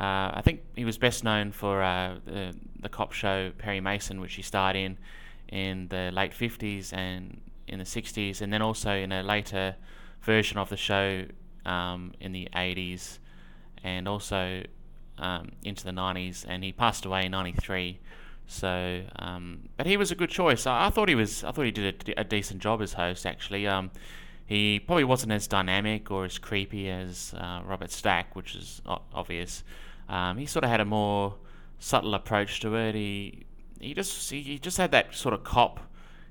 uh, 0.00 0.32
I 0.34 0.40
think 0.42 0.62
he 0.74 0.86
was 0.86 0.96
best 0.96 1.24
known 1.24 1.52
for 1.52 1.82
uh, 1.82 2.16
the, 2.24 2.54
the 2.80 2.88
cop 2.88 3.12
show 3.12 3.52
Perry 3.58 3.80
Mason, 3.80 4.20
which 4.20 4.34
he 4.34 4.42
starred 4.42 4.76
in 4.76 4.96
in 5.48 5.88
the 5.88 6.10
late 6.12 6.32
50s 6.32 6.92
and 6.92 7.40
in 7.66 7.78
the 7.78 7.84
60s, 7.84 8.40
and 8.40 8.52
then 8.52 8.62
also 8.62 8.92
in 8.92 9.12
a 9.12 9.22
later 9.22 9.76
version 10.22 10.58
of 10.58 10.70
the 10.70 10.76
show 10.76 11.24
um, 11.66 12.12
in 12.20 12.32
the 12.32 12.48
80s 12.54 13.18
and 13.82 14.08
also 14.08 14.62
um, 15.18 15.50
into 15.64 15.84
the 15.84 15.90
90s. 15.90 16.46
And 16.48 16.64
he 16.64 16.72
passed 16.72 17.04
away 17.04 17.26
in 17.26 17.32
93. 17.32 17.98
So, 18.46 19.02
um, 19.16 19.68
but 19.76 19.86
he 19.86 19.96
was 19.96 20.10
a 20.10 20.14
good 20.14 20.30
choice. 20.30 20.66
I, 20.66 20.86
I, 20.86 20.90
thought 20.90 21.08
he 21.08 21.14
was. 21.14 21.44
I 21.44 21.52
thought 21.52 21.64
he 21.66 21.70
did 21.70 22.08
a, 22.16 22.20
a 22.20 22.24
decent 22.24 22.60
job 22.60 22.80
as 22.82 22.94
host. 22.94 23.26
Actually, 23.26 23.66
um, 23.66 23.90
he 24.44 24.80
probably 24.80 25.04
wasn't 25.04 25.32
as 25.32 25.46
dynamic 25.46 26.10
or 26.10 26.24
as 26.24 26.38
creepy 26.38 26.90
as 26.90 27.32
uh, 27.36 27.60
Robert 27.64 27.92
Stack, 27.92 28.34
which 28.34 28.56
is 28.56 28.82
obvious. 28.86 29.62
Um, 30.10 30.38
he 30.38 30.44
sort 30.44 30.64
of 30.64 30.70
had 30.70 30.80
a 30.80 30.84
more 30.84 31.36
subtle 31.78 32.14
approach 32.14 32.60
to 32.60 32.74
it. 32.74 32.94
He 32.96 33.46
he 33.80 33.94
just 33.94 34.30
he 34.30 34.58
just 34.58 34.76
had 34.76 34.90
that 34.90 35.14
sort 35.14 35.32
of 35.32 35.44
cop 35.44 35.80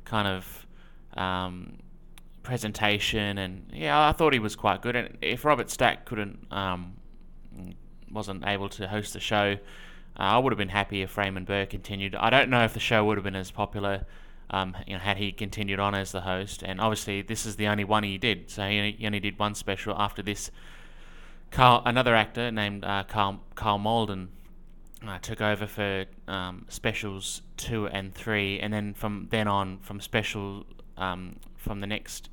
kind 0.03 0.27
of 0.27 0.67
um, 1.15 1.77
presentation, 2.43 3.37
and 3.37 3.71
yeah, 3.73 4.07
I 4.07 4.11
thought 4.11 4.33
he 4.33 4.39
was 4.39 4.55
quite 4.57 4.81
good. 4.81 4.97
And 4.97 5.17
if 5.21 5.45
Robert 5.45 5.69
Stack 5.69 6.05
couldn't 6.05 6.45
um, 6.51 6.97
wasn't 8.11 8.45
able 8.45 8.67
to 8.69 8.87
host 8.89 9.13
the 9.13 9.21
show, 9.21 9.57
uh, 10.19 10.23
I 10.23 10.37
would 10.37 10.51
have 10.51 10.57
been 10.57 10.69
happy 10.69 11.01
if 11.01 11.17
Raymond 11.17 11.45
Burr 11.45 11.65
continued. 11.65 12.15
I 12.15 12.29
don't 12.29 12.49
know 12.49 12.65
if 12.65 12.73
the 12.73 12.81
show 12.81 13.05
would 13.05 13.17
have 13.17 13.23
been 13.23 13.35
as 13.35 13.49
popular. 13.49 14.05
Um, 14.51 14.75
you 14.87 14.93
know, 14.93 14.99
had 14.99 15.17
he 15.17 15.31
continued 15.31 15.79
on 15.79 15.93
as 15.93 16.11
the 16.11 16.21
host, 16.21 16.63
and 16.63 16.81
obviously 16.81 17.21
this 17.21 17.45
is 17.45 17.55
the 17.55 17.67
only 17.67 17.83
one 17.83 18.03
he 18.03 18.17
did, 18.17 18.49
so 18.49 18.67
he, 18.67 18.95
he 18.97 19.05
only 19.05 19.19
did 19.19 19.37
one 19.37 19.53
special. 19.53 19.95
After 19.95 20.23
this, 20.23 20.49
Carl, 21.51 21.81
another 21.85 22.15
actor 22.15 22.51
named 22.51 22.83
uh, 22.83 23.03
Carl, 23.07 23.41
Karl 23.55 23.77
Malden 23.77 24.29
uh, 25.07 25.17
took 25.19 25.41
over 25.41 25.65
for 25.65 26.05
um, 26.27 26.65
specials 26.69 27.41
two 27.57 27.87
and 27.87 28.13
three, 28.13 28.59
and 28.59 28.73
then 28.73 28.93
from 28.93 29.27
then 29.31 29.47
on, 29.47 29.79
from 29.79 29.99
special 29.99 30.65
um, 30.97 31.37
from 31.55 31.79
the 31.79 31.87
next 31.87 32.29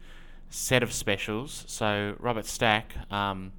set 0.50 0.82
of 0.82 0.92
specials. 0.92 1.64
So 1.66 2.16
Robert 2.18 2.46
Stack 2.46 2.94
um, 3.10 3.52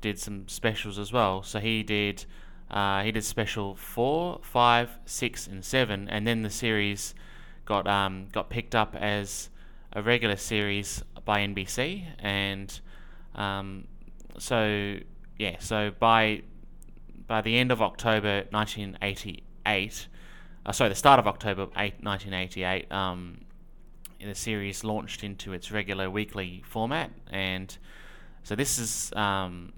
did 0.00 0.18
some 0.18 0.48
specials 0.48 0.98
as 0.98 1.12
well. 1.12 1.42
So 1.42 1.58
he 1.58 1.82
did 1.82 2.24
uh, 2.70 3.02
he 3.02 3.12
did 3.12 3.24
special 3.24 3.74
four, 3.74 4.40
five, 4.42 4.90
six, 5.06 5.46
and 5.46 5.64
seven, 5.64 6.08
and 6.08 6.26
then 6.26 6.42
the 6.42 6.50
series 6.50 7.14
got 7.64 7.86
um, 7.86 8.28
got 8.32 8.50
picked 8.50 8.74
up 8.74 8.94
as 8.94 9.50
a 9.92 10.02
regular 10.02 10.36
series 10.36 11.02
by 11.24 11.40
NBC, 11.40 12.04
and 12.18 12.80
um, 13.34 13.86
so 14.38 14.96
yeah, 15.38 15.56
so 15.60 15.90
by 15.98 16.42
by 17.26 17.40
the 17.40 17.56
end 17.58 17.70
of 17.70 17.82
October 17.82 18.44
1988, 18.50 20.08
uh, 20.64 20.72
sorry, 20.72 20.88
the 20.88 20.94
start 20.94 21.20
of 21.20 21.26
October 21.26 21.64
8, 21.76 22.02
1988, 22.02 22.90
um, 22.90 23.42
the 24.18 24.34
series 24.34 24.82
launched 24.82 25.22
into 25.22 25.52
its 25.52 25.70
regular 25.70 26.10
weekly 26.10 26.62
format, 26.66 27.10
and 27.30 27.76
so 28.42 28.54
this 28.54 28.78
is 28.78 29.12
um, 29.14 29.72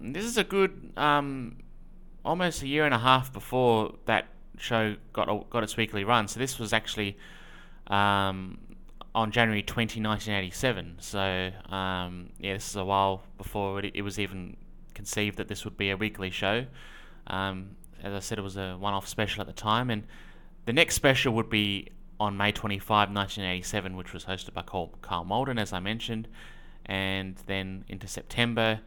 this 0.00 0.24
is 0.24 0.38
a 0.38 0.44
good 0.44 0.92
um, 0.96 1.56
almost 2.24 2.62
a 2.62 2.68
year 2.68 2.84
and 2.84 2.94
a 2.94 2.98
half 2.98 3.32
before 3.32 3.94
that 4.06 4.26
show 4.58 4.96
got 5.12 5.50
got 5.50 5.62
its 5.62 5.76
weekly 5.76 6.04
run. 6.04 6.28
So 6.28 6.38
this 6.38 6.58
was 6.58 6.72
actually 6.72 7.16
um, 7.88 8.58
on 9.14 9.30
January 9.30 9.62
20, 9.62 10.00
1987. 10.00 10.96
So, 11.00 11.50
um, 11.74 12.30
yeah, 12.38 12.54
this 12.54 12.68
is 12.70 12.76
a 12.76 12.84
while 12.84 13.22
before 13.36 13.80
it, 13.80 13.92
it, 13.94 14.02
was 14.02 14.18
even 14.18 14.56
conceived 14.94 15.36
that 15.36 15.48
this 15.48 15.64
would 15.64 15.76
be 15.76 15.90
a 15.90 15.96
weekly 15.96 16.30
show. 16.30 16.66
Um, 17.26 17.76
as 18.02 18.14
I 18.14 18.20
said, 18.20 18.38
it 18.38 18.42
was 18.42 18.56
a 18.56 18.76
one 18.78 18.94
off 18.94 19.06
special 19.06 19.42
at 19.42 19.46
the 19.46 19.52
time. 19.52 19.90
And 19.90 20.04
the 20.64 20.72
next 20.72 20.94
special 20.94 21.34
would 21.34 21.50
be 21.50 21.88
on 22.18 22.36
May 22.36 22.52
25, 22.52 23.10
1987, 23.10 23.96
which 23.96 24.12
was 24.12 24.24
hosted 24.24 24.54
by 24.54 24.62
Carl, 24.62 24.94
Karl 25.02 25.24
Malden, 25.24 25.58
as 25.58 25.72
I 25.72 25.80
mentioned. 25.80 26.28
And 26.86 27.36
then 27.46 27.84
into 27.88 28.08
September, 28.08 28.80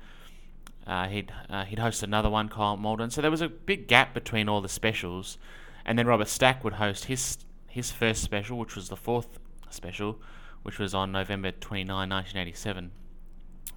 uh, 0.88 1.08
he'd, 1.08 1.32
uh, 1.50 1.66
he'd 1.66 1.80
host 1.80 2.02
another 2.02 2.30
one, 2.30 2.50
Karl 2.50 2.78
Malden. 2.78 3.12
So 3.12 3.22
there 3.22 3.32
was 3.32 3.42
a 3.42 3.50
big 3.50 3.88
gap 3.88 4.14
between 4.14 4.50
all 4.50 4.62
the 4.62 4.70
specials. 4.70 5.38
And 5.86 6.00
then 6.00 6.08
Robert 6.08 6.30
Stack 6.30 6.64
would 6.64 6.74
host 6.74 7.06
his 7.06 7.38
his 7.68 7.92
first 7.92 8.24
special, 8.24 8.58
which 8.58 8.74
was 8.74 8.88
the 8.88 8.96
fourth 8.96 9.38
special, 9.76 10.20
which 10.64 10.80
was 10.80 10.94
on 10.94 11.12
November 11.12 11.52
29, 11.52 12.10
1987. 12.10 12.92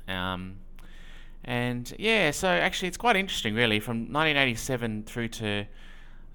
Um, 0.09 0.57
and 1.45 1.93
yeah, 1.99 2.31
so 2.31 2.49
actually, 2.49 2.89
it's 2.89 2.97
quite 2.97 3.17
interesting, 3.17 3.55
really. 3.55 3.81
From 3.81 4.13
1987 4.13 5.05
through 5.05 5.29
to 5.29 5.67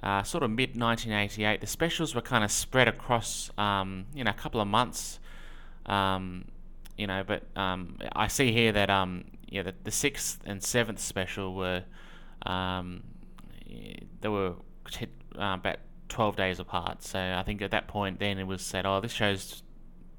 uh, 0.01 0.23
sort 0.23 0.43
of 0.43 0.51
mid 0.51 0.79
1988, 0.79 1.61
the 1.61 1.67
specials 1.67 2.13
were 2.13 2.21
kind 2.21 2.43
of 2.43 2.51
spread 2.51 2.87
across, 2.87 3.49
um, 3.57 4.05
you 4.13 4.23
know, 4.23 4.31
a 4.31 4.35
couple 4.35 4.61
of 4.61 4.67
months. 4.67 5.19
Um, 5.85 6.45
you 6.97 7.07
know, 7.07 7.23
but 7.25 7.43
um, 7.55 7.97
I 8.15 8.27
see 8.27 8.51
here 8.51 8.71
that 8.71 8.89
um, 8.89 9.25
yeah, 9.49 9.63
the, 9.63 9.73
the 9.83 9.91
sixth 9.91 10.39
and 10.45 10.63
seventh 10.63 10.99
special 10.99 11.53
were 11.53 11.83
um, 12.45 13.03
they 14.21 14.29
were 14.29 14.53
uh, 15.37 15.57
about 15.59 15.77
12 16.13 16.35
days 16.35 16.59
apart. 16.59 17.03
So 17.03 17.19
I 17.19 17.43
think 17.43 17.61
at 17.61 17.71
that 17.71 17.87
point, 17.87 18.19
then 18.19 18.37
it 18.37 18.45
was 18.45 18.61
said, 18.61 18.85
oh, 18.85 19.01
this 19.01 19.11
show's 19.11 19.63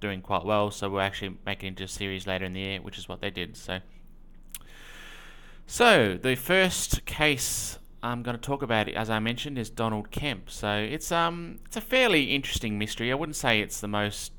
doing 0.01 0.21
quite 0.21 0.45
well, 0.45 0.71
so 0.71 0.91
we're 0.91 1.01
actually 1.01 1.37
making 1.47 1.69
it 1.69 1.71
into 1.71 1.85
a 1.85 1.89
series 1.89 2.27
later 2.27 2.45
in 2.45 2.53
the 2.53 2.61
year, 2.61 2.83
which 2.83 2.99
is 2.99 3.09
what 3.09 3.21
they 3.21 3.31
did. 3.31 3.57
So, 3.57 3.79
so 5.67 6.19
the 6.21 6.35
first 6.35 7.07
case 7.07 7.79
I'm 8.03 8.23
going 8.25 8.37
to 8.37 8.43
talk 8.43 8.61
about, 8.63 8.89
as 8.89 9.09
I 9.09 9.21
mentioned, 9.21 9.57
is 9.57 9.71
Donald 9.71 10.11
Kemp. 10.11 10.51
So 10.51 10.77
it's 10.77 11.13
um 11.13 11.61
it's 11.65 11.77
a 11.77 11.81
fairly 11.81 12.35
interesting 12.35 12.77
mystery. 12.77 13.13
I 13.13 13.15
wouldn't 13.15 13.37
say 13.37 13.61
it's 13.61 13.81
the 13.81 13.89
most 13.89 14.33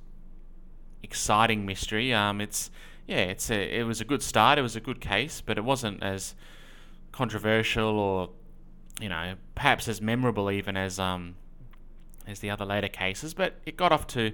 exciting 1.01 1.65
mystery. 1.65 2.13
Um, 2.13 2.41
it's 2.41 2.69
yeah, 3.07 3.19
it's 3.33 3.50
a 3.50 3.79
it 3.79 3.83
was 3.83 4.01
a 4.01 4.05
good 4.05 4.21
start. 4.21 4.59
It 4.59 4.62
was 4.62 4.75
a 4.75 4.81
good 4.81 5.00
case, 5.00 5.41
but 5.41 5.57
it 5.57 5.63
wasn't 5.63 6.03
as 6.03 6.35
controversial 7.12 7.97
or 7.97 8.29
you 9.00 9.07
know 9.07 9.35
perhaps 9.55 9.88
as 9.88 10.01
memorable 10.01 10.51
even 10.51 10.75
as 10.75 11.00
um 11.00 11.35
as 12.27 12.39
the 12.39 12.50
other 12.50 12.65
later 12.65 12.88
cases, 12.88 13.34
but 13.34 13.55
it 13.65 13.77
got 13.77 13.91
off 13.91 14.08
to, 14.08 14.27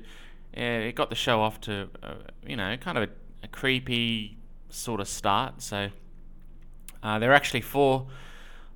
uh, 0.58 0.62
it 0.62 0.96
got 0.96 1.10
the 1.10 1.16
show 1.16 1.42
off 1.42 1.60
to, 1.62 1.90
uh, 2.04 2.14
you 2.46 2.56
know, 2.56 2.76
kind 2.78 2.98
of 2.98 3.10
a, 3.10 3.12
a, 3.44 3.48
creepy 3.48 4.38
sort 4.70 5.00
of 5.00 5.08
start. 5.08 5.62
So 5.62 5.90
uh, 7.04 7.20
there 7.20 7.32
are 7.32 7.36
actually 7.36 7.62
four, 7.62 8.08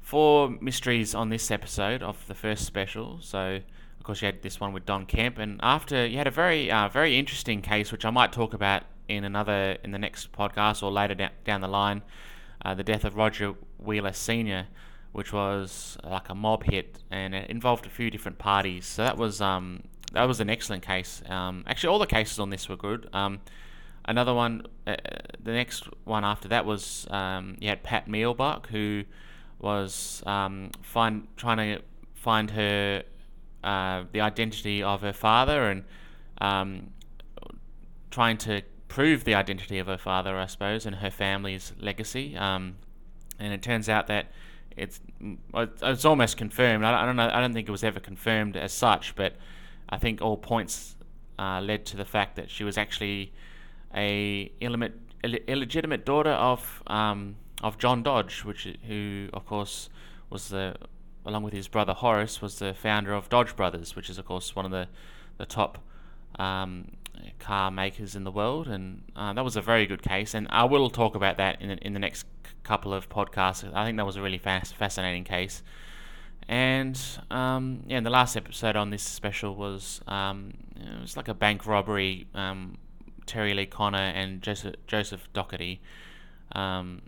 four 0.01 0.50
mysteries 0.62 1.15
on 1.15 1.29
this 1.29 1.51
episode 1.51 2.03
of 2.03 2.25
the 2.27 2.36
first 2.36 2.65
special. 2.65 3.19
So 3.22 3.60
of 3.98 4.03
course 4.03 4.22
you 4.22 4.27
had 4.27 4.41
this 4.41 4.60
one 4.60 4.74
with 4.74 4.86
Don 4.86 5.05
Kemp, 5.05 5.38
and 5.38 5.60
after 5.63 6.05
you 6.05 6.17
had 6.17 6.27
a 6.27 6.31
very, 6.31 6.72
uh, 6.72 6.89
very 6.89 7.17
interesting 7.17 7.62
case, 7.62 7.91
which 7.91 8.05
I 8.05 8.12
might 8.12 8.31
talk 8.31 8.53
about 8.53 8.84
in 9.07 9.24
another 9.24 9.77
in 9.84 9.91
the 9.91 10.00
next 10.00 10.31
podcast 10.31 10.84
or 10.84 10.91
later 10.91 11.15
down, 11.15 11.31
down 11.43 11.62
the 11.62 11.67
line, 11.67 12.01
uh, 12.63 12.74
the 12.74 12.84
death 12.84 13.03
of 13.03 13.15
Roger 13.15 13.55
Wheeler 13.77 14.13
Senior 14.13 14.67
which 15.15 15.31
was 15.31 15.98
like 16.03 16.27
a 16.27 16.36
mob 16.36 16.65
hit, 16.65 17.01
and 17.10 17.34
it 17.34 17.50
involved 17.50 17.86
a 17.86 17.89
few 17.89 18.12
different 18.12 18.38
parties. 18.38 18.86
So 18.86 19.01
that 19.01 19.17
was 19.17 19.39
um, 19.39 19.84
that 20.12 20.25
was 20.25 20.41
an 20.41 20.50
excellent 20.50 20.84
case. 20.84 21.24
Um, 21.29 21.63
actually, 21.67 21.91
all 21.93 22.00
the 22.00 22.05
cases 22.05 22.38
on 22.38 22.50
this 22.50 22.67
were 22.67 22.75
good. 22.75 23.07
Um, 23.13 23.39
another 24.03 24.34
one, 24.34 24.63
uh, 24.86 24.98
the 25.41 25.53
next 25.53 25.88
one 26.03 26.25
after 26.25 26.50
that 26.50 26.65
was 26.65 27.07
um, 27.12 27.55
you 27.62 27.69
had 27.69 27.81
Pat 27.81 28.10
Meerbach, 28.10 28.67
who 28.67 29.05
was 29.57 30.22
um, 30.25 30.72
find 30.81 31.29
trying 31.38 31.77
to 31.77 31.81
find 32.13 32.51
her 32.51 33.03
uh, 33.63 34.03
the 34.12 34.19
identity 34.19 34.84
of 34.84 35.00
her 35.00 35.13
father 35.13 35.69
and 35.69 35.86
um, 36.41 36.89
trying 38.12 38.38
to 38.39 38.63
prove 38.89 39.24
the 39.24 39.34
identity 39.34 39.79
of 39.79 39.88
her 39.88 39.98
father, 39.98 40.38
I 40.38 40.48
suppose, 40.48 40.86
and 40.86 40.98
her 40.98 41.10
family's 41.10 41.72
legacy. 41.79 42.36
Um, 42.36 42.75
and 43.39 43.53
it 43.53 43.62
turns 43.62 43.88
out 43.88 44.07
that 44.07 44.27
it's 44.77 45.00
it's 45.53 46.05
almost 46.05 46.38
confirmed. 46.38 46.84
I 46.84 47.05
don't 47.05 47.15
know. 47.15 47.29
I 47.32 47.39
don't 47.39 47.53
think 47.53 47.67
it 47.67 47.72
was 47.72 47.84
ever 47.84 48.00
confirmed 48.00 48.58
as 48.58 48.74
such, 48.74 49.15
but 49.15 49.36
I 49.89 49.98
think 49.98 50.22
all 50.22 50.38
points 50.38 50.96
uh, 51.39 51.62
led 51.62 51.86
to 51.88 51.98
the 51.98 52.05
fact 52.05 52.36
that 52.36 52.50
she 52.50 52.63
was 52.63 52.77
actually 52.77 53.32
a 53.94 54.51
illegitimate 54.62 56.05
daughter 56.05 56.32
of 56.32 56.84
um, 56.88 57.38
of 57.63 57.77
John 57.77 58.03
Dodge, 58.03 58.44
which 58.44 58.67
who 58.88 59.29
of 59.34 59.46
course 59.46 59.89
was 60.29 60.50
the 60.50 60.75
along 61.25 61.44
with 61.44 61.53
his 61.53 61.67
brother 61.67 61.94
Horace 61.94 62.41
was 62.41 62.60
the 62.60 62.74
founder 62.74 63.13
of 63.13 63.29
Dodge 63.29 63.55
Brothers, 63.55 63.96
which 63.96 64.10
is 64.10 64.17
of 64.17 64.25
course 64.25 64.55
one 64.55 64.65
of 64.65 64.72
the 64.72 64.88
the 65.38 65.46
top 65.46 65.79
um, 66.38 66.91
car 67.39 67.72
makers 67.72 68.15
in 68.15 68.24
the 68.24 68.31
world, 68.31 68.67
and 68.67 69.03
uh, 69.15 69.34
that 69.34 69.43
was 69.43 69.55
a 69.55 69.62
very 69.62 69.86
good 69.86 70.01
case. 70.01 70.34
And 70.34 70.48
I 70.50 70.63
will 70.65 70.89
talk 70.89 71.15
about 71.15 71.38
that 71.38 71.62
in 71.62 71.69
the, 71.69 71.77
in 71.86 71.93
the 71.93 72.00
next 72.00 72.25
couple 72.63 72.93
of 72.93 73.10
podcasts. 73.10 73.72
I 73.74 73.86
think 73.86 73.98
that 73.98 74.05
was 74.05 74.15
a 74.15 74.22
really 74.22 74.38
fast, 74.38 74.75
fascinating 74.75 75.24
case. 75.24 75.63
And 76.48 77.00
um, 77.31 77.84
yeah, 77.88 77.98
and 77.98 78.05
the 78.05 78.12
last 78.12 78.36
episode 78.36 78.75
on 78.75 78.89
this 78.91 79.03
special 79.03 79.55
was 79.55 80.01
um, 80.07 80.53
it 80.75 81.01
was 81.01 81.17
like 81.17 81.27
a 81.27 81.34
bank 81.34 81.65
robbery. 81.65 82.27
Um, 82.34 82.77
Terry 83.25 83.53
Lee 83.53 83.65
Conner 83.65 83.98
and 83.98 84.41
Joseph 84.41 84.75
Joseph 84.88 85.27
Doherty. 85.34 85.81
Um, 86.51 87.01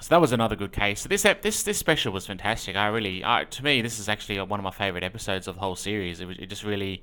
so 0.00 0.08
that 0.10 0.20
was 0.20 0.32
another 0.32 0.56
good 0.56 0.72
case. 0.72 1.02
So 1.02 1.08
this 1.08 1.24
ep- 1.24 1.42
this 1.42 1.62
this 1.62 1.78
special 1.78 2.12
was 2.12 2.26
fantastic. 2.26 2.76
I 2.76 2.86
really, 2.88 3.24
I, 3.24 3.44
to 3.44 3.64
me, 3.64 3.82
this 3.82 3.98
is 3.98 4.08
actually 4.08 4.40
one 4.40 4.58
of 4.60 4.64
my 4.64 4.70
favorite 4.70 5.04
episodes 5.04 5.46
of 5.46 5.56
the 5.56 5.60
whole 5.60 5.76
series. 5.76 6.20
It, 6.20 6.28
it 6.38 6.46
just 6.46 6.64
really 6.64 7.02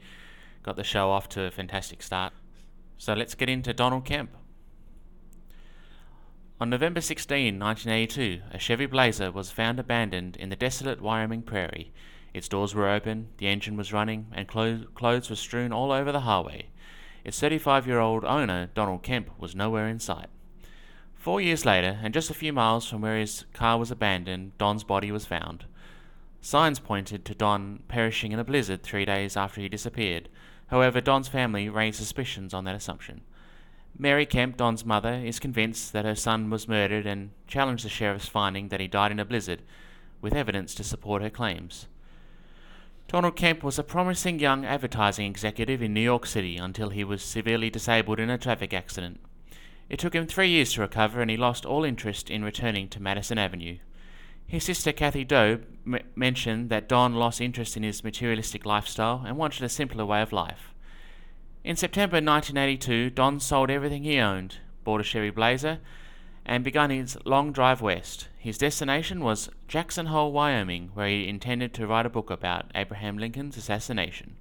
got 0.63 0.75
the 0.75 0.83
show 0.83 1.09
off 1.09 1.29
to 1.29 1.43
a 1.43 1.51
fantastic 1.51 2.01
start. 2.01 2.33
So 2.97 3.13
let's 3.13 3.35
get 3.35 3.49
into 3.49 3.73
Donald 3.73 4.05
Kemp. 4.05 4.31
On 6.59 6.69
November 6.69 7.01
16, 7.01 7.59
1982, 7.59 8.41
a 8.51 8.57
Chevy 8.57 8.87
Blazer 8.87 9.31
was 9.31 9.51
found 9.51 9.79
abandoned 9.79 10.35
in 10.37 10.49
the 10.49 10.55
desolate 10.55 11.01
Wyoming 11.01 11.43
prairie. 11.43 11.91
Its 12.33 12.47
doors 12.47 12.73
were 12.73 12.89
open, 12.89 13.27
the 13.37 13.47
engine 13.47 13.77
was 13.77 13.93
running, 13.93 14.27
and 14.31 14.47
clo- 14.47 14.85
clothes 14.95 15.29
were 15.29 15.35
strewn 15.35 15.71
all 15.71 15.91
over 15.91 16.11
the 16.11 16.21
highway. 16.21 16.69
Its 17.23 17.39
35 17.39 17.85
year 17.85 17.99
old 17.99 18.25
owner, 18.25 18.69
Donald 18.73 19.03
Kemp, 19.03 19.29
was 19.37 19.55
nowhere 19.55 19.87
in 19.87 19.99
sight. 19.99 20.29
Four 21.13 21.41
years 21.41 21.65
later, 21.65 21.99
and 22.01 22.13
just 22.13 22.29
a 22.29 22.33
few 22.33 22.53
miles 22.53 22.87
from 22.87 23.01
where 23.01 23.19
his 23.19 23.45
car 23.53 23.77
was 23.77 23.91
abandoned, 23.91 24.57
Don's 24.57 24.83
body 24.83 25.11
was 25.11 25.25
found. 25.25 25.65
Signs 26.41 26.79
pointed 26.79 27.25
to 27.25 27.35
Don 27.35 27.83
perishing 27.87 28.31
in 28.31 28.39
a 28.39 28.43
blizzard 28.43 28.81
three 28.81 29.03
days 29.03 29.35
after 29.35 29.59
he 29.59 29.67
disappeared. 29.67 30.29
However, 30.67 31.01
Don's 31.01 31.27
family 31.27 31.69
raised 31.69 31.97
suspicions 31.97 32.53
on 32.53 32.65
that 32.65 32.75
assumption. 32.75 33.21
Mary 33.97 34.25
Kemp, 34.25 34.57
Don's 34.57 34.85
mother, 34.85 35.13
is 35.13 35.39
convinced 35.39 35.93
that 35.93 36.05
her 36.05 36.15
son 36.15 36.49
was 36.49 36.67
murdered 36.67 37.05
and 37.05 37.31
challenged 37.47 37.83
the 37.85 37.89
sheriff's 37.89 38.27
finding 38.27 38.67
that 38.67 38.79
he 38.79 38.87
died 38.87 39.11
in 39.11 39.19
a 39.19 39.25
blizzard, 39.25 39.63
with 40.21 40.35
evidence 40.35 40.75
to 40.75 40.83
support 40.83 41.21
her 41.21 41.29
claims. 41.29 41.87
Donald 43.07 43.37
Kemp 43.37 43.63
was 43.63 43.79
a 43.79 43.83
promising 43.83 44.37
young 44.37 44.65
advertising 44.65 45.25
executive 45.25 45.81
in 45.81 45.93
New 45.93 46.01
York 46.01 46.25
City 46.25 46.57
until 46.57 46.89
he 46.89 47.03
was 47.03 47.23
severely 47.23 47.69
disabled 47.69 48.19
in 48.19 48.29
a 48.29 48.37
traffic 48.37 48.73
accident. 48.73 49.21
It 49.89 49.97
took 49.97 50.13
him 50.13 50.27
three 50.27 50.49
years 50.49 50.73
to 50.73 50.81
recover 50.81 51.21
and 51.21 51.31
he 51.31 51.37
lost 51.37 51.65
all 51.65 51.85
interest 51.85 52.29
in 52.29 52.43
returning 52.43 52.89
to 52.89 53.01
Madison 53.01 53.37
Avenue. 53.37 53.77
His 54.47 54.63
sister 54.63 54.93
Kathy 54.93 55.25
Doe 55.25 55.59
m- 55.85 55.99
mentioned 56.15 56.69
that 56.69 56.87
Don 56.87 57.15
lost 57.15 57.41
interest 57.41 57.75
in 57.75 57.83
his 57.83 58.01
materialistic 58.01 58.65
lifestyle 58.65 59.23
and 59.27 59.37
wanted 59.37 59.63
a 59.63 59.69
simpler 59.69 60.05
way 60.05 60.21
of 60.21 60.31
life. 60.31 60.73
In 61.65 61.75
September 61.75 62.15
1982, 62.15 63.09
Don 63.09 63.41
sold 63.41 63.69
everything 63.69 64.03
he 64.03 64.19
owned, 64.19 64.59
bought 64.85 65.01
a 65.01 65.03
Chevy 65.03 65.31
Blazer, 65.31 65.79
and 66.45 66.63
began 66.63 66.91
his 66.91 67.17
long 67.25 67.51
drive 67.51 67.81
west. 67.81 68.29
His 68.37 68.57
destination 68.57 69.19
was 69.19 69.49
Jackson 69.67 70.05
Hole, 70.05 70.31
Wyoming, 70.31 70.91
where 70.93 71.09
he 71.09 71.27
intended 71.27 71.73
to 71.73 71.85
write 71.85 72.05
a 72.05 72.09
book 72.09 72.29
about 72.29 72.71
Abraham 72.73 73.17
Lincoln's 73.17 73.57
assassination. 73.57 74.37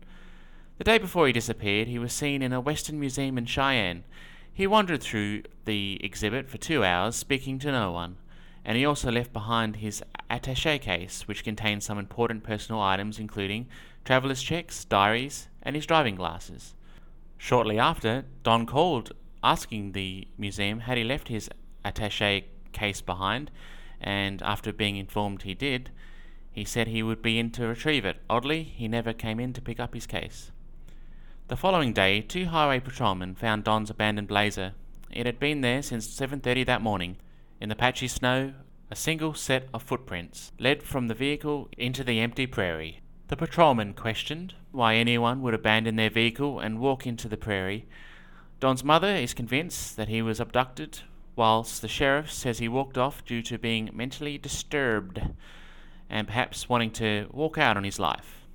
The 0.78 0.84
day 0.84 0.98
before 0.98 1.26
he 1.26 1.32
disappeared, 1.32 1.88
he 1.88 1.98
was 1.98 2.12
seen 2.12 2.42
in 2.42 2.52
a 2.52 2.60
Western 2.60 3.00
museum 3.00 3.36
in 3.38 3.46
Cheyenne. 3.46 4.04
He 4.52 4.68
wandered 4.68 5.02
through 5.02 5.42
the 5.64 5.98
exhibit 6.00 6.48
for 6.48 6.58
two 6.58 6.84
hours, 6.84 7.16
speaking 7.16 7.58
to 7.58 7.72
no 7.72 7.90
one, 7.90 8.18
and 8.66 8.76
he 8.76 8.84
also 8.84 9.12
left 9.12 9.32
behind 9.32 9.76
his 9.76 10.02
attache 10.28 10.80
case, 10.80 11.28
which 11.28 11.44
contained 11.44 11.84
some 11.84 11.98
important 11.98 12.42
personal 12.42 12.82
items, 12.82 13.20
including 13.20 13.68
traveller's 14.04 14.42
checks, 14.42 14.84
diaries, 14.84 15.46
and 15.62 15.76
his 15.76 15.86
driving 15.86 16.16
glasses. 16.16 16.74
Shortly 17.38 17.78
after, 17.78 18.24
Don 18.42 18.66
called 18.66 19.12
asking 19.40 19.92
the 19.92 20.26
museum 20.36 20.80
had 20.80 20.98
he 20.98 21.04
left 21.04 21.28
his 21.28 21.48
attache 21.84 22.46
case 22.72 23.00
behind, 23.00 23.52
and 24.00 24.42
after 24.42 24.72
being 24.72 24.96
informed 24.96 25.42
he 25.42 25.54
did, 25.54 25.90
he 26.50 26.64
said 26.64 26.88
he 26.88 27.04
would 27.04 27.22
be 27.22 27.38
in 27.38 27.52
to 27.52 27.68
retrieve 27.68 28.04
it. 28.04 28.16
Oddly, 28.28 28.64
he 28.64 28.88
never 28.88 29.12
came 29.12 29.38
in 29.38 29.52
to 29.52 29.62
pick 29.62 29.78
up 29.78 29.94
his 29.94 30.06
case. 30.06 30.50
The 31.46 31.56
following 31.56 31.92
day, 31.92 32.20
two 32.20 32.46
highway 32.46 32.80
patrolmen 32.80 33.36
found 33.36 33.62
Don's 33.62 33.90
abandoned 33.90 34.26
blazer. 34.26 34.72
It 35.12 35.26
had 35.26 35.38
been 35.38 35.60
there 35.60 35.82
since 35.82 36.08
7:30 36.08 36.64
that 36.64 36.82
morning. 36.82 37.18
In 37.58 37.70
the 37.70 37.76
patchy 37.76 38.06
snow, 38.06 38.52
a 38.90 38.96
single 38.96 39.32
set 39.32 39.68
of 39.72 39.82
footprints 39.82 40.52
led 40.58 40.82
from 40.82 41.08
the 41.08 41.14
vehicle 41.14 41.68
into 41.78 42.04
the 42.04 42.20
empty 42.20 42.46
prairie. 42.46 43.00
The 43.28 43.36
patrolman 43.36 43.94
questioned 43.94 44.54
why 44.72 44.94
anyone 44.94 45.40
would 45.40 45.54
abandon 45.54 45.96
their 45.96 46.10
vehicle 46.10 46.60
and 46.60 46.78
walk 46.78 47.06
into 47.06 47.28
the 47.28 47.36
prairie. 47.38 47.86
Don's 48.60 48.84
mother 48.84 49.08
is 49.08 49.32
convinced 49.32 49.96
that 49.96 50.08
he 50.08 50.20
was 50.20 50.38
abducted, 50.38 51.00
whilst 51.34 51.80
the 51.80 51.88
sheriff 51.88 52.30
says 52.30 52.58
he 52.58 52.68
walked 52.68 52.98
off 52.98 53.24
due 53.24 53.42
to 53.42 53.58
being 53.58 53.90
mentally 53.92 54.36
disturbed 54.36 55.20
and 56.10 56.28
perhaps 56.28 56.68
wanting 56.68 56.90
to 56.92 57.26
walk 57.32 57.56
out 57.56 57.76
on 57.76 57.84
his 57.84 57.98
life. 57.98 58.46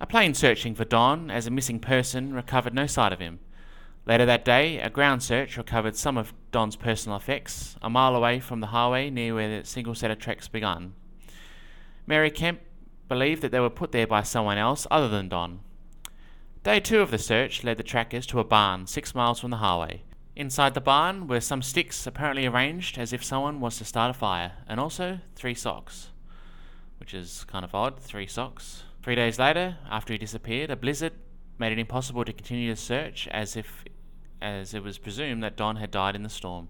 A 0.00 0.06
plane 0.06 0.34
searching 0.34 0.74
for 0.74 0.84
Don 0.84 1.30
as 1.30 1.46
a 1.46 1.50
missing 1.50 1.78
person 1.78 2.34
recovered 2.34 2.74
no 2.74 2.86
sight 2.86 3.12
of 3.12 3.20
him. 3.20 3.38
Later 4.04 4.26
that 4.26 4.44
day, 4.44 4.80
a 4.80 4.90
ground 4.90 5.22
search 5.22 5.56
recovered 5.56 5.96
some 5.96 6.18
of 6.18 6.34
Don's 6.50 6.74
personal 6.74 7.16
effects 7.16 7.76
a 7.80 7.88
mile 7.88 8.16
away 8.16 8.40
from 8.40 8.60
the 8.60 8.68
highway 8.68 9.10
near 9.10 9.34
where 9.34 9.60
the 9.60 9.64
single 9.64 9.94
set 9.94 10.10
of 10.10 10.18
tracks 10.18 10.48
began. 10.48 10.94
Mary 12.06 12.30
Kemp 12.30 12.60
believed 13.08 13.42
that 13.42 13.52
they 13.52 13.60
were 13.60 13.70
put 13.70 13.92
there 13.92 14.06
by 14.06 14.22
someone 14.22 14.58
else 14.58 14.86
other 14.90 15.08
than 15.08 15.28
Don. 15.28 15.60
Day 16.64 16.80
two 16.80 17.00
of 17.00 17.10
the 17.10 17.18
search 17.18 17.62
led 17.62 17.76
the 17.76 17.84
trackers 17.84 18.26
to 18.26 18.40
a 18.40 18.44
barn 18.44 18.86
six 18.86 19.14
miles 19.14 19.38
from 19.38 19.50
the 19.50 19.58
highway. 19.58 20.02
Inside 20.34 20.74
the 20.74 20.80
barn 20.80 21.26
were 21.28 21.40
some 21.40 21.62
sticks 21.62 22.06
apparently 22.06 22.46
arranged 22.46 22.98
as 22.98 23.12
if 23.12 23.22
someone 23.22 23.60
was 23.60 23.78
to 23.78 23.84
start 23.84 24.10
a 24.10 24.18
fire, 24.18 24.52
and 24.66 24.80
also 24.80 25.20
three 25.36 25.54
socks. 25.54 26.08
Which 26.98 27.14
is 27.14 27.44
kind 27.44 27.64
of 27.64 27.74
odd, 27.74 28.00
three 28.00 28.26
socks. 28.26 28.84
Three 29.02 29.14
days 29.14 29.38
later, 29.38 29.76
after 29.90 30.12
he 30.12 30.18
disappeared, 30.18 30.70
a 30.70 30.76
blizzard 30.76 31.12
made 31.58 31.72
it 31.72 31.78
impossible 31.78 32.24
to 32.24 32.32
continue 32.32 32.70
the 32.70 32.80
search 32.80 33.28
as 33.28 33.56
if 33.56 33.84
as 34.42 34.74
it 34.74 34.82
was 34.82 34.98
presumed 34.98 35.42
that 35.42 35.56
Don 35.56 35.76
had 35.76 35.90
died 35.90 36.16
in 36.16 36.22
the 36.22 36.28
storm. 36.28 36.68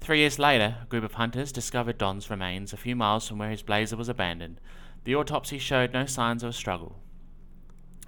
Three 0.00 0.18
years 0.18 0.38
later, 0.38 0.78
a 0.82 0.86
group 0.86 1.04
of 1.04 1.14
hunters 1.14 1.52
discovered 1.52 1.98
Don's 1.98 2.28
remains 2.28 2.72
a 2.72 2.76
few 2.76 2.96
miles 2.96 3.28
from 3.28 3.38
where 3.38 3.50
his 3.50 3.62
blazer 3.62 3.96
was 3.96 4.08
abandoned. 4.08 4.60
The 5.04 5.14
autopsy 5.14 5.58
showed 5.58 5.92
no 5.92 6.06
signs 6.06 6.42
of 6.42 6.50
a 6.50 6.52
struggle. 6.52 6.98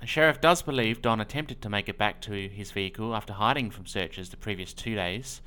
The 0.01 0.07
sheriff 0.07 0.41
does 0.41 0.63
believe 0.63 1.01
Don 1.01 1.21
attempted 1.21 1.63
to 1.63 1.71
make 1.71 1.89
it 1.89 1.97
back 1.97 2.21
to 2.23 2.49
his 2.49 2.73
vehicle 2.73 3.15
after 3.15 3.33
hiding 3.33 3.71
from 3.71 3.87
searchers 3.87 4.29
the 4.29 4.37
previous 4.37 4.75
two 4.75 4.95
days 4.95 5.41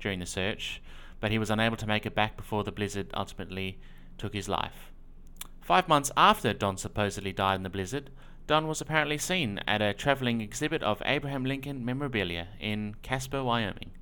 during 0.00 0.18
the 0.18 0.26
search, 0.26 0.82
but 1.20 1.30
he 1.30 1.38
was 1.38 1.50
unable 1.50 1.76
to 1.76 1.86
make 1.86 2.04
it 2.06 2.14
back 2.14 2.36
before 2.36 2.64
the 2.64 2.72
blizzard 2.72 3.10
ultimately 3.14 3.78
took 4.18 4.34
his 4.34 4.48
life. 4.48 4.92
Five 5.60 5.88
months 5.88 6.10
after 6.16 6.52
Don 6.52 6.76
supposedly 6.76 7.32
died 7.32 7.54
in 7.54 7.62
the 7.62 7.70
blizzard, 7.70 8.10
Don 8.46 8.68
was 8.68 8.82
apparently 8.82 9.16
seen 9.16 9.58
at 9.66 9.80
a 9.80 9.94
traveling 9.94 10.42
exhibit 10.42 10.82
of 10.82 11.00
Abraham 11.06 11.46
Lincoln 11.46 11.82
memorabilia 11.82 12.48
in 12.60 12.94
Casper, 13.00 13.42
Wyoming. 13.42 13.92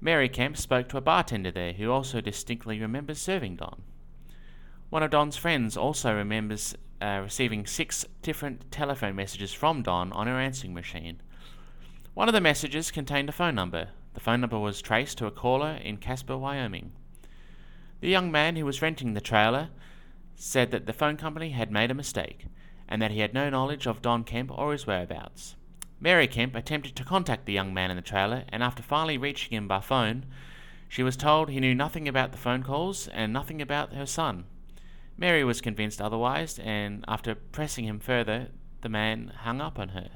Mary 0.00 0.28
Kemp 0.28 0.56
spoke 0.56 0.88
to 0.88 0.96
a 0.96 1.00
bartender 1.00 1.52
there 1.52 1.72
who 1.72 1.90
also 1.90 2.20
distinctly 2.20 2.80
remembers 2.80 3.20
serving 3.20 3.54
Don. 3.54 3.82
One 4.90 5.04
of 5.04 5.10
Don's 5.10 5.36
friends 5.36 5.76
also 5.76 6.12
remembers 6.12 6.74
uh, 7.00 7.20
receiving 7.22 7.66
six 7.66 8.04
different 8.20 8.68
telephone 8.72 9.14
messages 9.14 9.52
from 9.52 9.82
Don 9.82 10.12
on 10.12 10.26
her 10.26 10.40
answering 10.40 10.74
machine. 10.74 11.20
One 12.14 12.28
of 12.28 12.34
the 12.34 12.40
messages 12.40 12.90
contained 12.90 13.28
a 13.28 13.32
phone 13.32 13.54
number. 13.54 13.90
The 14.14 14.20
phone 14.20 14.40
number 14.40 14.58
was 14.58 14.82
traced 14.82 15.18
to 15.18 15.26
a 15.26 15.30
caller 15.30 15.74
in 15.74 15.98
Casper, 15.98 16.36
Wyoming. 16.36 16.92
The 18.00 18.08
young 18.08 18.32
man 18.32 18.56
who 18.56 18.64
was 18.64 18.82
renting 18.82 19.14
the 19.14 19.20
trailer 19.20 19.68
said 20.34 20.72
that 20.72 20.86
the 20.86 20.92
phone 20.92 21.16
company 21.16 21.50
had 21.50 21.70
made 21.70 21.92
a 21.92 21.94
mistake 21.94 22.46
and 22.88 23.02
that 23.02 23.10
he 23.10 23.20
had 23.20 23.34
no 23.34 23.50
knowledge 23.50 23.86
of 23.86 24.02
Don 24.02 24.24
Kemp 24.24 24.50
or 24.56 24.72
his 24.72 24.86
whereabouts. 24.86 25.56
Mary 26.00 26.26
Kemp 26.26 26.54
attempted 26.54 26.94
to 26.94 27.04
contact 27.04 27.44
the 27.44 27.52
young 27.52 27.74
man 27.74 27.90
in 27.90 27.96
the 27.96 28.02
trailer, 28.02 28.44
and 28.48 28.62
after 28.62 28.82
finally 28.82 29.18
reaching 29.18 29.56
him 29.56 29.66
by 29.66 29.80
phone, 29.80 30.24
she 30.88 31.02
was 31.02 31.16
told 31.16 31.50
he 31.50 31.60
knew 31.60 31.74
nothing 31.74 32.08
about 32.08 32.32
the 32.32 32.38
phone 32.38 32.62
calls 32.62 33.08
and 33.08 33.32
nothing 33.32 33.60
about 33.60 33.92
her 33.92 34.06
son. 34.06 34.44
Mary 35.16 35.42
was 35.42 35.60
convinced 35.60 36.00
otherwise, 36.00 36.58
and 36.60 37.04
after 37.08 37.34
pressing 37.34 37.84
him 37.84 37.98
further, 37.98 38.48
the 38.80 38.88
man 38.88 39.32
hung 39.38 39.60
up 39.60 39.78
on 39.78 39.90
her. 39.90 40.08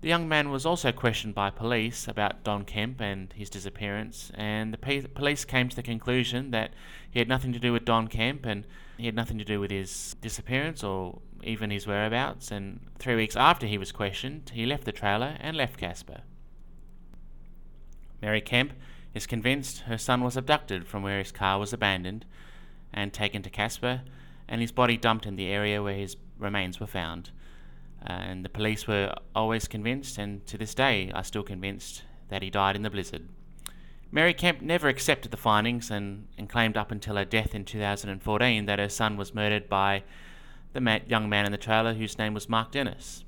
The 0.00 0.08
young 0.08 0.28
man 0.28 0.50
was 0.50 0.64
also 0.64 0.92
questioned 0.92 1.34
by 1.34 1.50
police 1.50 2.08
about 2.08 2.42
Don 2.42 2.64
Kemp 2.64 3.00
and 3.00 3.30
his 3.34 3.50
disappearance, 3.50 4.30
and 4.34 4.72
the 4.72 5.08
police 5.12 5.44
came 5.44 5.68
to 5.68 5.76
the 5.76 5.82
conclusion 5.82 6.52
that 6.52 6.72
he 7.10 7.18
had 7.18 7.28
nothing 7.28 7.52
to 7.52 7.58
do 7.58 7.72
with 7.72 7.84
Don 7.84 8.08
Kemp 8.08 8.46
and 8.46 8.64
he 9.00 9.06
had 9.06 9.14
nothing 9.14 9.38
to 9.38 9.44
do 9.44 9.58
with 9.58 9.70
his 9.70 10.14
disappearance 10.20 10.84
or 10.84 11.20
even 11.42 11.70
his 11.70 11.86
whereabouts. 11.86 12.50
And 12.50 12.80
three 12.98 13.16
weeks 13.16 13.34
after 13.34 13.66
he 13.66 13.78
was 13.78 13.92
questioned, 13.92 14.52
he 14.54 14.66
left 14.66 14.84
the 14.84 14.92
trailer 14.92 15.36
and 15.40 15.56
left 15.56 15.78
Casper. 15.78 16.20
Mary 18.20 18.42
Kemp 18.42 18.74
is 19.14 19.26
convinced 19.26 19.80
her 19.80 19.96
son 19.96 20.22
was 20.22 20.36
abducted 20.36 20.86
from 20.86 21.02
where 21.02 21.18
his 21.18 21.32
car 21.32 21.58
was 21.58 21.72
abandoned 21.72 22.26
and 22.92 23.12
taken 23.12 23.42
to 23.42 23.50
Casper, 23.50 24.02
and 24.46 24.60
his 24.60 24.72
body 24.72 24.96
dumped 24.96 25.26
in 25.26 25.36
the 25.36 25.46
area 25.46 25.82
where 25.82 25.94
his 25.94 26.16
remains 26.38 26.78
were 26.78 26.86
found. 26.86 27.30
Uh, 28.04 28.12
and 28.12 28.44
the 28.44 28.48
police 28.48 28.86
were 28.86 29.14
always 29.34 29.66
convinced, 29.66 30.18
and 30.18 30.46
to 30.46 30.58
this 30.58 30.74
day 30.74 31.10
are 31.14 31.24
still 31.24 31.42
convinced, 31.42 32.02
that 32.28 32.42
he 32.42 32.50
died 32.50 32.76
in 32.76 32.82
the 32.82 32.90
blizzard. 32.90 33.28
Mary 34.12 34.34
Kemp 34.34 34.60
never 34.60 34.88
accepted 34.88 35.30
the 35.30 35.36
findings 35.36 35.90
and, 35.90 36.26
and 36.36 36.48
claimed 36.48 36.76
up 36.76 36.90
until 36.90 37.16
her 37.16 37.24
death 37.24 37.54
in 37.54 37.64
2014 37.64 38.66
that 38.66 38.78
her 38.78 38.88
son 38.88 39.16
was 39.16 39.34
murdered 39.34 39.68
by 39.68 40.02
the 40.72 41.00
young 41.06 41.28
man 41.28 41.46
in 41.46 41.52
the 41.52 41.58
trailer 41.58 41.94
whose 41.94 42.18
name 42.18 42.34
was 42.34 42.48
Mark 42.48 42.72
Dennis. 42.72 43.24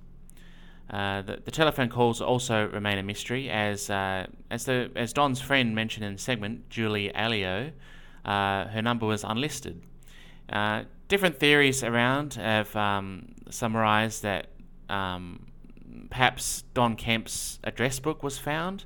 Uh, 0.91 1.23
the, 1.23 1.41
the, 1.45 1.51
telephone 1.51 1.89
calls 1.89 2.21
also 2.21 2.69
remain 2.69 2.99
a 2.99 3.03
mystery, 3.03 3.49
as 3.49 3.89
uh, 3.89 4.27
as 4.51 4.65
the 4.65 4.91
as 4.95 5.13
Don's 5.13 5.41
friend 5.41 5.75
mentioned 5.75 6.05
in 6.05 6.13
the 6.13 6.19
segment, 6.19 6.69
Julie 6.69 7.11
Alio, 7.15 7.73
uh, 8.25 8.67
her 8.67 8.83
number 8.83 9.07
was 9.07 9.25
unlisted. 9.25 9.81
Uh, 10.51 10.83
different 11.09 11.39
theories 11.39 11.83
around 11.83 12.35
have 12.35 12.75
um, 12.77 13.29
summarised 13.49 14.23
that 14.23 14.49
um, 14.91 15.47
perhaps 16.11 16.65
Don 16.75 16.95
Kemp's 16.97 17.59
address 17.65 17.99
book 17.99 18.23
was 18.23 18.37
found 18.37 18.85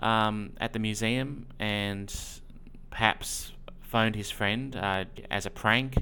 um, 0.00 0.52
at 0.60 0.72
the 0.72 0.78
museum 0.78 1.46
and 1.58 2.14
perhaps 2.90 3.52
phoned 3.80 4.16
his 4.16 4.30
friend 4.30 4.76
uh, 4.76 5.04
as 5.30 5.46
a 5.46 5.50
prank 5.50 5.96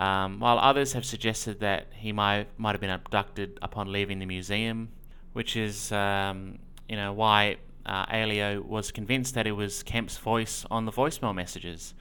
um, 0.00 0.40
while 0.40 0.58
others 0.58 0.94
have 0.94 1.04
suggested 1.04 1.60
that 1.60 1.88
he 1.92 2.10
might 2.10 2.46
might 2.56 2.72
have 2.72 2.80
been 2.80 2.90
abducted 2.90 3.58
upon 3.60 3.92
leaving 3.92 4.18
the 4.18 4.24
museum, 4.24 4.88
which 5.34 5.56
is 5.56 5.92
um, 5.92 6.58
you 6.88 6.96
know 6.96 7.12
why 7.12 7.58
uh, 7.84 8.06
Alio 8.10 8.62
was 8.62 8.90
convinced 8.90 9.34
that 9.34 9.46
it 9.46 9.52
was 9.52 9.82
Kemp's 9.82 10.16
voice 10.16 10.64
on 10.70 10.86
the 10.86 10.92
voicemail 10.92 11.34
messages. 11.34 11.92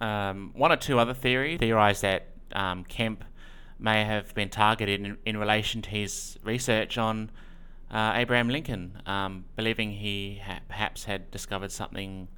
Um, 0.00 0.50
one 0.54 0.72
or 0.72 0.76
two 0.76 0.98
other 0.98 1.14
theories 1.14 1.60
theorized 1.60 2.02
that 2.02 2.26
um, 2.52 2.82
Kemp 2.84 3.22
may 3.78 4.04
have 4.04 4.34
been 4.34 4.48
targeted 4.48 5.00
in, 5.00 5.16
in 5.24 5.36
relation 5.36 5.80
to 5.82 5.90
his 5.90 6.36
research 6.42 6.98
on 6.98 7.30
uh, 7.90 8.12
Abraham 8.14 8.48
Lincoln, 8.48 9.00
um, 9.06 9.44
believing 9.56 9.92
he 9.92 10.40
ha- 10.44 10.60
perhaps 10.68 11.04
had 11.04 11.30
discovered 11.30 11.70
something 11.70 12.28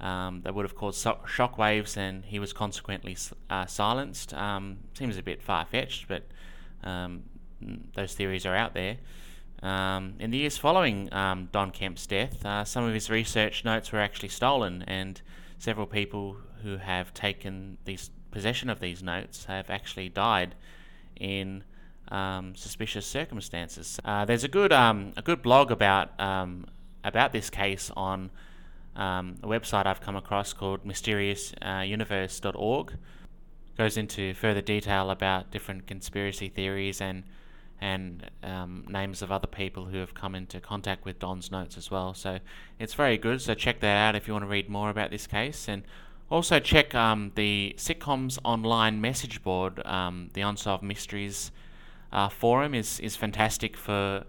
um, 0.00 0.42
that 0.42 0.54
would 0.54 0.64
have 0.64 0.74
caused 0.74 0.98
so- 0.98 1.20
shock 1.26 1.58
waves, 1.58 1.96
and 1.96 2.24
he 2.24 2.38
was 2.38 2.52
consequently 2.52 3.16
uh, 3.50 3.66
silenced. 3.66 4.34
Um, 4.34 4.78
seems 4.94 5.16
a 5.16 5.22
bit 5.22 5.42
far 5.42 5.64
fetched, 5.64 6.08
but 6.08 6.24
um, 6.84 7.24
those 7.94 8.14
theories 8.14 8.46
are 8.46 8.54
out 8.54 8.74
there. 8.74 8.96
Um, 9.62 10.14
in 10.20 10.30
the 10.30 10.38
years 10.38 10.56
following 10.56 11.12
um, 11.12 11.48
Don 11.50 11.72
Kemp's 11.72 12.06
death, 12.06 12.44
uh, 12.46 12.64
some 12.64 12.84
of 12.84 12.94
his 12.94 13.10
research 13.10 13.64
notes 13.64 13.90
were 13.90 13.98
actually 13.98 14.28
stolen, 14.28 14.82
and 14.86 15.20
several 15.58 15.86
people 15.86 16.36
who 16.62 16.76
have 16.76 17.12
taken 17.12 17.78
these 17.84 18.10
possession 18.30 18.70
of 18.70 18.80
these 18.80 19.02
notes 19.02 19.46
have 19.46 19.70
actually 19.70 20.08
died 20.08 20.54
in 21.18 21.64
um, 22.10 22.54
suspicious 22.54 23.06
circumstances. 23.06 24.00
Uh, 24.04 24.24
there's 24.24 24.44
a 24.44 24.48
good 24.48 24.72
a 24.72 25.22
good 25.24 25.42
blog 25.42 25.70
about 25.70 26.10
about 27.04 27.32
this 27.32 27.50
case 27.50 27.90
on 27.96 28.30
um, 28.96 29.36
a 29.42 29.46
website 29.46 29.86
I've 29.86 30.00
come 30.00 30.16
across 30.16 30.52
called 30.52 30.84
mysteriousuniverse.org. 30.84 32.94
Goes 33.76 33.96
into 33.96 34.34
further 34.34 34.60
detail 34.60 35.10
about 35.10 35.52
different 35.52 35.86
conspiracy 35.86 36.48
theories 36.48 37.00
and 37.00 37.22
and 37.80 38.28
um, 38.42 38.84
names 38.88 39.22
of 39.22 39.30
other 39.30 39.46
people 39.46 39.84
who 39.84 39.98
have 39.98 40.12
come 40.12 40.34
into 40.34 40.60
contact 40.60 41.04
with 41.04 41.20
Don's 41.20 41.52
notes 41.52 41.76
as 41.76 41.92
well. 41.92 42.12
So 42.12 42.40
it's 42.80 42.94
very 42.94 43.16
good. 43.16 43.40
So 43.40 43.54
check 43.54 43.78
that 43.78 44.08
out 44.08 44.16
if 44.16 44.26
you 44.26 44.34
want 44.34 44.42
to 44.42 44.48
read 44.48 44.68
more 44.68 44.90
about 44.90 45.12
this 45.12 45.28
case. 45.28 45.68
And 45.68 45.84
also 46.28 46.58
check 46.58 46.92
um, 46.96 47.30
the 47.36 47.76
sitcoms 47.78 48.36
online 48.44 49.00
message 49.00 49.44
board. 49.44 49.80
Um, 49.86 50.30
the 50.32 50.40
Unsolved 50.40 50.82
Mysteries 50.82 51.52
uh, 52.12 52.28
forum 52.28 52.74
is 52.74 53.00
is 53.00 53.16
fantastic 53.16 53.76
for 53.76 54.24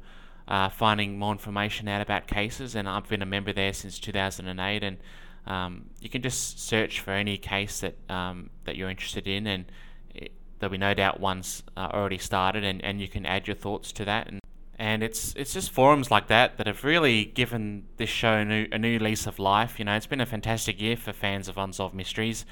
uh, 0.48 0.68
finding 0.70 1.18
more 1.18 1.32
information 1.32 1.88
out 1.88 2.02
about 2.02 2.28
cases, 2.28 2.76
and 2.76 2.90
I've 2.90 3.08
been 3.08 3.22
a 3.22 3.26
member 3.26 3.54
there 3.54 3.72
since 3.72 4.00
2008. 4.00 4.84
And 4.84 4.98
um, 5.46 5.86
you 6.02 6.10
can 6.10 6.22
just 6.22 6.60
search 6.60 7.00
for 7.00 7.12
any 7.12 7.38
case 7.38 7.82
that 7.82 7.96
um, 8.10 8.50
that 8.66 8.76
you're 8.76 8.90
interested 8.90 9.28
in, 9.28 9.48
and 9.48 9.72
it, 10.14 10.32
there'll 10.60 10.72
be 10.72 10.78
no 10.78 10.94
doubt 10.94 11.20
ones 11.20 11.64
uh, 11.78 11.90
already 11.94 12.18
started, 12.18 12.64
and, 12.64 12.84
and 12.84 13.00
you 13.00 13.08
can 13.08 13.26
add 13.26 13.48
your 13.48 13.56
thoughts 13.56 13.92
to 13.94 14.06
that. 14.06 14.28
And 14.28 14.40
and 14.78 15.04
it's 15.04 15.34
it's 15.36 15.54
just 15.54 15.72
forums 15.72 16.10
like 16.10 16.28
that 16.28 16.58
that 16.58 16.66
have 16.66 16.84
really 16.84 17.26
given 17.26 17.86
this 17.98 18.10
show 18.10 18.34
a 18.34 18.46
new, 18.46 18.68
a 18.72 18.80
new 18.80 18.98
lease 18.98 19.28
of 19.28 19.38
life. 19.38 19.78
You 19.78 19.86
know, 19.86 19.96
it's 19.96 20.08
been 20.08 20.22
a 20.22 20.26
fantastic 20.26 20.82
year 20.82 20.98
for 20.98 21.14
fans 21.14 21.48
of 21.48 21.58
Unsolved 21.58 21.94
Mysteries. 21.94 22.46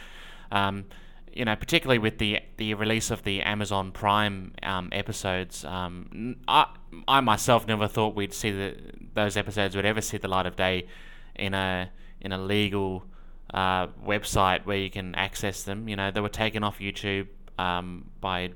Um, 0.52 0.86
you 1.34 1.46
know, 1.46 1.56
particularly 1.56 2.00
with 2.00 2.18
the 2.18 2.40
the 2.58 2.74
release 2.74 3.12
of 3.12 3.24
the 3.24 3.42
Amazon 3.42 3.92
Prime 3.92 4.54
um, 4.64 4.90
episodes, 4.92 5.64
um, 5.66 6.38
I 6.48 6.68
I 7.08 7.22
myself 7.22 7.68
never 7.68 7.88
thought 7.88 8.16
we'd 8.16 8.34
see 8.34 8.52
the 8.52 8.78
those 9.14 9.38
episodes 9.38 9.76
would 9.76 9.86
ever 9.86 10.02
see 10.02 10.18
the 10.18 10.28
light 10.28 10.46
of 10.46 10.56
day 10.56 10.88
in 11.36 11.54
a 11.54 11.90
in 12.22 12.32
a 12.32 12.38
legal 12.38 13.06
uh, 13.54 13.88
website 14.06 14.66
where 14.66 14.78
you 14.78 14.90
can 14.90 15.16
access 15.16 15.64
them. 15.64 15.88
You 15.88 15.96
know, 15.96 16.12
they 16.12 16.22
were 16.22 16.30
taken 16.30 16.64
off 16.64 16.80
YouTube 16.80 17.28
um, 17.58 18.10
by 18.20 18.52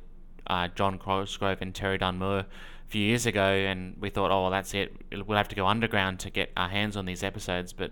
uh, 0.47 0.67
John 0.75 0.97
Cosgrove 0.97 1.61
and 1.61 1.73
Terry 1.73 1.97
Dunn 1.97 2.19
Meurer 2.19 2.39
a 2.39 2.89
few 2.89 3.05
years 3.05 3.25
ago, 3.25 3.43
and 3.43 3.95
we 3.99 4.09
thought, 4.09 4.31
oh, 4.31 4.43
well, 4.43 4.51
that's 4.51 4.73
it. 4.73 4.93
We'll 5.11 5.37
have 5.37 5.47
to 5.49 5.55
go 5.55 5.65
underground 5.65 6.19
to 6.21 6.29
get 6.29 6.51
our 6.57 6.69
hands 6.69 6.97
on 6.97 7.05
these 7.05 7.23
episodes, 7.23 7.73
but 7.73 7.91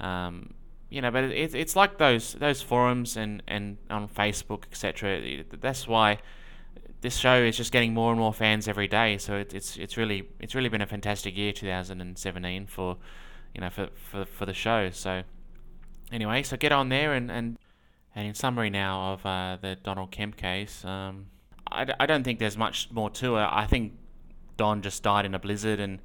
um, 0.00 0.54
you 0.92 1.00
know, 1.00 1.10
but 1.10 1.24
it's 1.24 1.54
it's 1.54 1.74
like 1.74 1.96
those 1.96 2.34
those 2.34 2.60
forums 2.60 3.16
and 3.16 3.42
and 3.48 3.78
on 3.88 4.08
Facebook, 4.08 4.64
etc. 4.70 5.42
That's 5.58 5.88
why 5.88 6.18
this 7.00 7.16
show 7.16 7.42
is 7.42 7.56
just 7.56 7.72
getting 7.72 7.94
more 7.94 8.10
and 8.10 8.20
more 8.20 8.34
fans 8.34 8.68
every 8.68 8.88
day. 8.88 9.16
So 9.16 9.36
it, 9.36 9.54
it's 9.54 9.78
it's 9.78 9.96
really 9.96 10.28
it's 10.38 10.54
really 10.54 10.68
been 10.68 10.82
a 10.82 10.86
fantastic 10.86 11.34
year, 11.34 11.52
2017 11.52 12.66
for 12.66 12.98
you 13.54 13.62
know 13.62 13.70
for 13.70 13.88
for 13.94 14.26
for 14.26 14.44
the 14.44 14.52
show. 14.52 14.90
So 14.90 15.22
anyway, 16.12 16.42
so 16.42 16.58
get 16.58 16.72
on 16.72 16.90
there 16.90 17.14
and 17.14 17.30
and 17.30 17.58
and 18.14 18.28
in 18.28 18.34
summary 18.34 18.68
now 18.68 19.14
of 19.14 19.24
uh, 19.24 19.56
the 19.62 19.76
Donald 19.82 20.10
Kemp 20.10 20.36
case, 20.36 20.84
um, 20.84 21.26
I, 21.70 21.86
I 21.98 22.04
don't 22.04 22.22
think 22.22 22.38
there's 22.38 22.58
much 22.58 22.90
more 22.92 23.08
to 23.08 23.36
it. 23.36 23.48
I 23.50 23.64
think 23.66 23.94
Don 24.58 24.82
just 24.82 25.02
died 25.02 25.24
in 25.24 25.34
a 25.34 25.38
blizzard 25.38 25.80
and. 25.80 26.00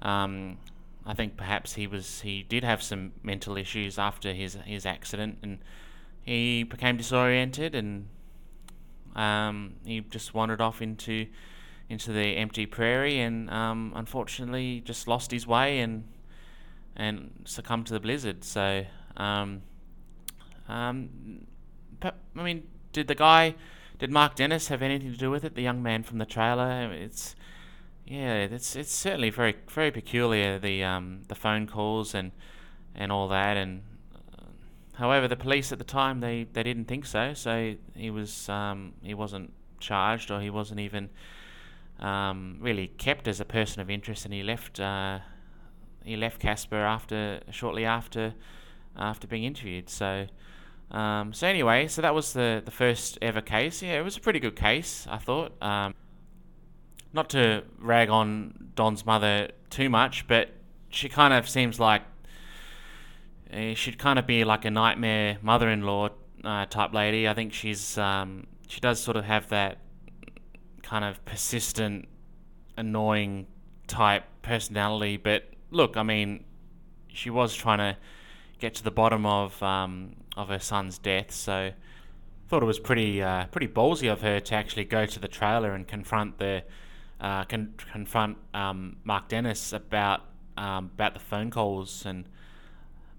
Um, 0.00 0.58
I 1.06 1.14
think 1.14 1.36
perhaps 1.36 1.74
he 1.74 1.86
was 1.86 2.20
he 2.22 2.42
did 2.42 2.64
have 2.64 2.82
some 2.82 3.12
mental 3.22 3.56
issues 3.56 3.98
after 3.98 4.32
his 4.32 4.54
his 4.64 4.86
accident, 4.86 5.38
and 5.42 5.58
he 6.22 6.62
became 6.62 6.96
disoriented, 6.96 7.74
and 7.74 8.08
um, 9.14 9.74
he 9.84 10.00
just 10.00 10.34
wandered 10.34 10.60
off 10.60 10.80
into 10.80 11.26
into 11.88 12.12
the 12.12 12.36
empty 12.36 12.64
prairie, 12.66 13.20
and 13.20 13.50
um, 13.50 13.92
unfortunately 13.94 14.80
just 14.80 15.06
lost 15.06 15.30
his 15.30 15.46
way 15.46 15.80
and 15.80 16.04
and 16.96 17.30
succumbed 17.44 17.86
to 17.86 17.92
the 17.92 18.00
blizzard. 18.00 18.44
So, 18.44 18.84
um, 19.16 19.62
um, 20.68 21.46
I 22.02 22.12
mean, 22.42 22.64
did 22.92 23.08
the 23.08 23.14
guy, 23.14 23.56
did 23.98 24.10
Mark 24.10 24.36
Dennis 24.36 24.68
have 24.68 24.82
anything 24.82 25.12
to 25.12 25.18
do 25.18 25.30
with 25.30 25.44
it? 25.44 25.54
The 25.54 25.62
young 25.62 25.82
man 25.82 26.02
from 26.02 26.18
the 26.18 26.26
trailer. 26.26 26.92
It's 26.92 27.34
yeah, 28.06 28.34
it's 28.34 28.76
it's 28.76 28.92
certainly 28.94 29.30
very 29.30 29.56
very 29.68 29.90
peculiar 29.90 30.58
the 30.58 30.84
um 30.84 31.22
the 31.28 31.34
phone 31.34 31.66
calls 31.66 32.14
and 32.14 32.32
and 32.94 33.10
all 33.10 33.28
that 33.28 33.56
and 33.56 33.82
uh, 34.14 34.44
however 34.94 35.26
the 35.26 35.36
police 35.36 35.72
at 35.72 35.78
the 35.78 35.84
time 35.84 36.20
they, 36.20 36.46
they 36.52 36.62
didn't 36.62 36.84
think 36.84 37.06
so 37.06 37.34
so 37.34 37.74
he 37.96 38.10
was 38.10 38.48
um 38.48 38.92
he 39.02 39.14
wasn't 39.14 39.52
charged 39.80 40.30
or 40.30 40.40
he 40.40 40.50
wasn't 40.50 40.78
even 40.78 41.08
um 41.98 42.58
really 42.60 42.88
kept 42.88 43.26
as 43.26 43.40
a 43.40 43.44
person 43.44 43.80
of 43.80 43.88
interest 43.88 44.24
and 44.24 44.34
he 44.34 44.42
left 44.42 44.80
uh 44.80 45.18
he 46.04 46.16
left 46.16 46.40
Casper 46.40 46.76
after 46.76 47.40
shortly 47.50 47.84
after 47.86 48.34
after 48.96 49.26
being 49.26 49.44
interviewed. 49.44 49.88
So 49.88 50.26
um 50.90 51.32
so 51.32 51.46
anyway 51.46 51.88
so 51.88 52.02
that 52.02 52.14
was 52.14 52.34
the 52.34 52.62
the 52.64 52.70
first 52.70 53.18
ever 53.22 53.40
case. 53.40 53.82
Yeah 53.82 53.98
it 53.98 54.04
was 54.04 54.16
a 54.16 54.20
pretty 54.20 54.38
good 54.38 54.56
case 54.56 55.06
I 55.10 55.16
thought. 55.18 55.52
Um 55.62 55.94
not 57.14 57.30
to 57.30 57.62
rag 57.78 58.10
on 58.10 58.70
Don's 58.74 59.06
mother 59.06 59.50
too 59.70 59.88
much, 59.88 60.26
but 60.26 60.50
she 60.90 61.08
kind 61.08 61.32
of 61.32 61.48
seems 61.48 61.78
like 61.78 62.02
uh, 63.52 63.74
she'd 63.74 63.98
kind 63.98 64.18
of 64.18 64.26
be 64.26 64.44
like 64.44 64.64
a 64.64 64.70
nightmare 64.70 65.38
mother-in-law 65.40 66.10
uh, 66.44 66.66
type 66.66 66.92
lady. 66.92 67.28
I 67.28 67.34
think 67.34 67.52
she's 67.52 67.96
um, 67.96 68.46
she 68.66 68.80
does 68.80 69.00
sort 69.00 69.16
of 69.16 69.24
have 69.24 69.48
that 69.50 69.78
kind 70.82 71.04
of 71.04 71.24
persistent, 71.24 72.08
annoying 72.76 73.46
type 73.86 74.24
personality. 74.42 75.16
But 75.16 75.44
look, 75.70 75.96
I 75.96 76.02
mean, 76.02 76.44
she 77.08 77.30
was 77.30 77.54
trying 77.54 77.78
to 77.78 77.96
get 78.58 78.74
to 78.74 78.84
the 78.84 78.90
bottom 78.90 79.24
of 79.24 79.62
um, 79.62 80.16
of 80.36 80.48
her 80.48 80.58
son's 80.58 80.98
death, 80.98 81.30
so 81.30 81.70
thought 82.48 82.62
it 82.62 82.66
was 82.66 82.78
pretty 82.78 83.22
uh, 83.22 83.46
pretty 83.46 83.68
ballsy 83.68 84.12
of 84.12 84.20
her 84.22 84.40
to 84.40 84.54
actually 84.54 84.84
go 84.84 85.06
to 85.06 85.18
the 85.20 85.28
trailer 85.28 85.72
and 85.72 85.86
confront 85.86 86.38
the 86.38 86.64
uh, 87.24 87.42
con- 87.44 87.72
confront 87.90 88.36
um, 88.52 88.96
Mark 89.02 89.28
Dennis 89.28 89.72
about 89.72 90.20
um, 90.58 90.90
about 90.94 91.14
the 91.14 91.20
phone 91.20 91.50
calls, 91.50 92.04
and 92.04 92.28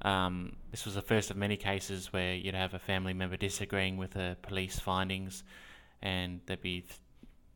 um, 0.04 0.56
this 0.70 0.86
was 0.86 0.94
the 0.94 1.02
first 1.02 1.32
of 1.32 1.38
many 1.38 1.58
cases 1.58 2.14
where 2.14 2.36
you'd 2.36 2.54
have 2.54 2.76
a 2.76 2.80
family 2.80 3.14
member 3.14 3.36
disagreeing 3.36 3.98
with 3.98 4.12
the 4.12 4.38
police 4.44 4.78
findings, 4.78 5.44
and 6.04 6.40
they'd 6.46 6.62
be 6.62 6.82
th- 6.82 7.00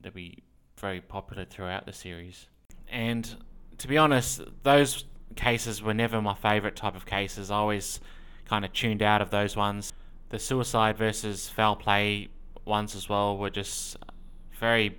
they'd 0.02 0.14
be 0.16 0.40
very 0.78 1.02
popular 1.02 1.46
throughout 1.46 1.86
the 1.86 1.94
series. 1.94 2.48
And 2.90 3.36
to 3.78 3.88
be 3.88 4.00
honest, 4.00 4.42
those 4.64 5.06
cases 5.36 5.84
were 5.84 5.94
never 5.94 6.20
my 6.20 6.34
favourite 6.34 6.76
type 6.76 6.96
of 6.96 7.06
cases. 7.06 7.52
I 7.52 7.58
always 7.58 8.00
kind 8.46 8.66
of 8.66 8.74
tuned 8.74 9.04
out 9.04 9.22
of 9.22 9.30
those 9.30 9.56
ones. 9.56 9.94
The 10.30 10.40
suicide 10.40 10.98
versus 10.98 11.48
foul 11.48 11.76
play 11.76 12.30
ones 12.66 12.96
as 12.96 13.08
well 13.08 13.38
were 13.38 13.52
just 13.52 13.98
very 14.60 14.98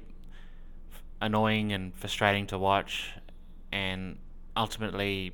annoying 1.20 1.72
and 1.72 1.94
frustrating 1.94 2.46
to 2.48 2.58
watch, 2.58 3.10
and 3.72 4.18
ultimately, 4.56 5.32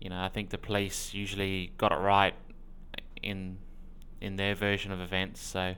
you 0.00 0.10
know, 0.10 0.20
I 0.20 0.28
think 0.28 0.50
the 0.50 0.58
police 0.58 1.14
usually 1.14 1.72
got 1.78 1.92
it 1.92 1.96
right 1.96 2.34
in 3.22 3.58
in 4.20 4.36
their 4.36 4.54
version 4.54 4.92
of 4.92 5.00
events. 5.00 5.40
So 5.40 5.74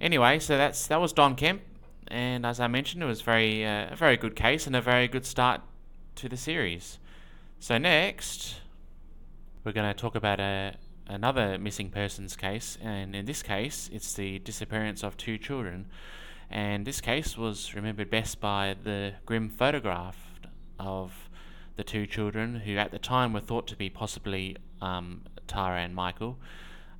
anyway, 0.00 0.38
so 0.38 0.56
that's 0.56 0.86
that 0.86 1.00
was 1.00 1.12
Don 1.12 1.34
Kemp, 1.34 1.62
and 2.08 2.46
as 2.46 2.60
I 2.60 2.68
mentioned, 2.68 3.02
it 3.02 3.06
was 3.06 3.22
very 3.22 3.64
uh, 3.64 3.92
a 3.92 3.96
very 3.96 4.16
good 4.16 4.36
case 4.36 4.66
and 4.66 4.76
a 4.76 4.80
very 4.80 5.08
good 5.08 5.26
start 5.26 5.60
to 6.16 6.28
the 6.28 6.36
series. 6.36 6.98
So 7.58 7.78
next, 7.78 8.60
we're 9.64 9.72
going 9.72 9.92
to 9.92 9.98
talk 9.98 10.14
about 10.14 10.40
a 10.40 10.74
another 11.08 11.58
missing 11.58 11.90
persons 11.90 12.36
case, 12.36 12.78
and 12.82 13.14
in 13.14 13.26
this 13.26 13.42
case, 13.42 13.88
it's 13.92 14.14
the 14.14 14.38
disappearance 14.40 15.02
of 15.02 15.16
two 15.16 15.38
children. 15.38 15.86
And 16.50 16.86
this 16.86 17.00
case 17.00 17.36
was 17.36 17.74
remembered 17.74 18.10
best 18.10 18.40
by 18.40 18.76
the 18.82 19.14
grim 19.24 19.48
photograph 19.48 20.16
of 20.78 21.28
the 21.76 21.84
two 21.84 22.06
children, 22.06 22.60
who 22.60 22.76
at 22.76 22.90
the 22.90 22.98
time 22.98 23.32
were 23.32 23.40
thought 23.40 23.66
to 23.68 23.76
be 23.76 23.90
possibly 23.90 24.56
um, 24.80 25.22
Tara 25.46 25.80
and 25.80 25.94
Michael. 25.94 26.38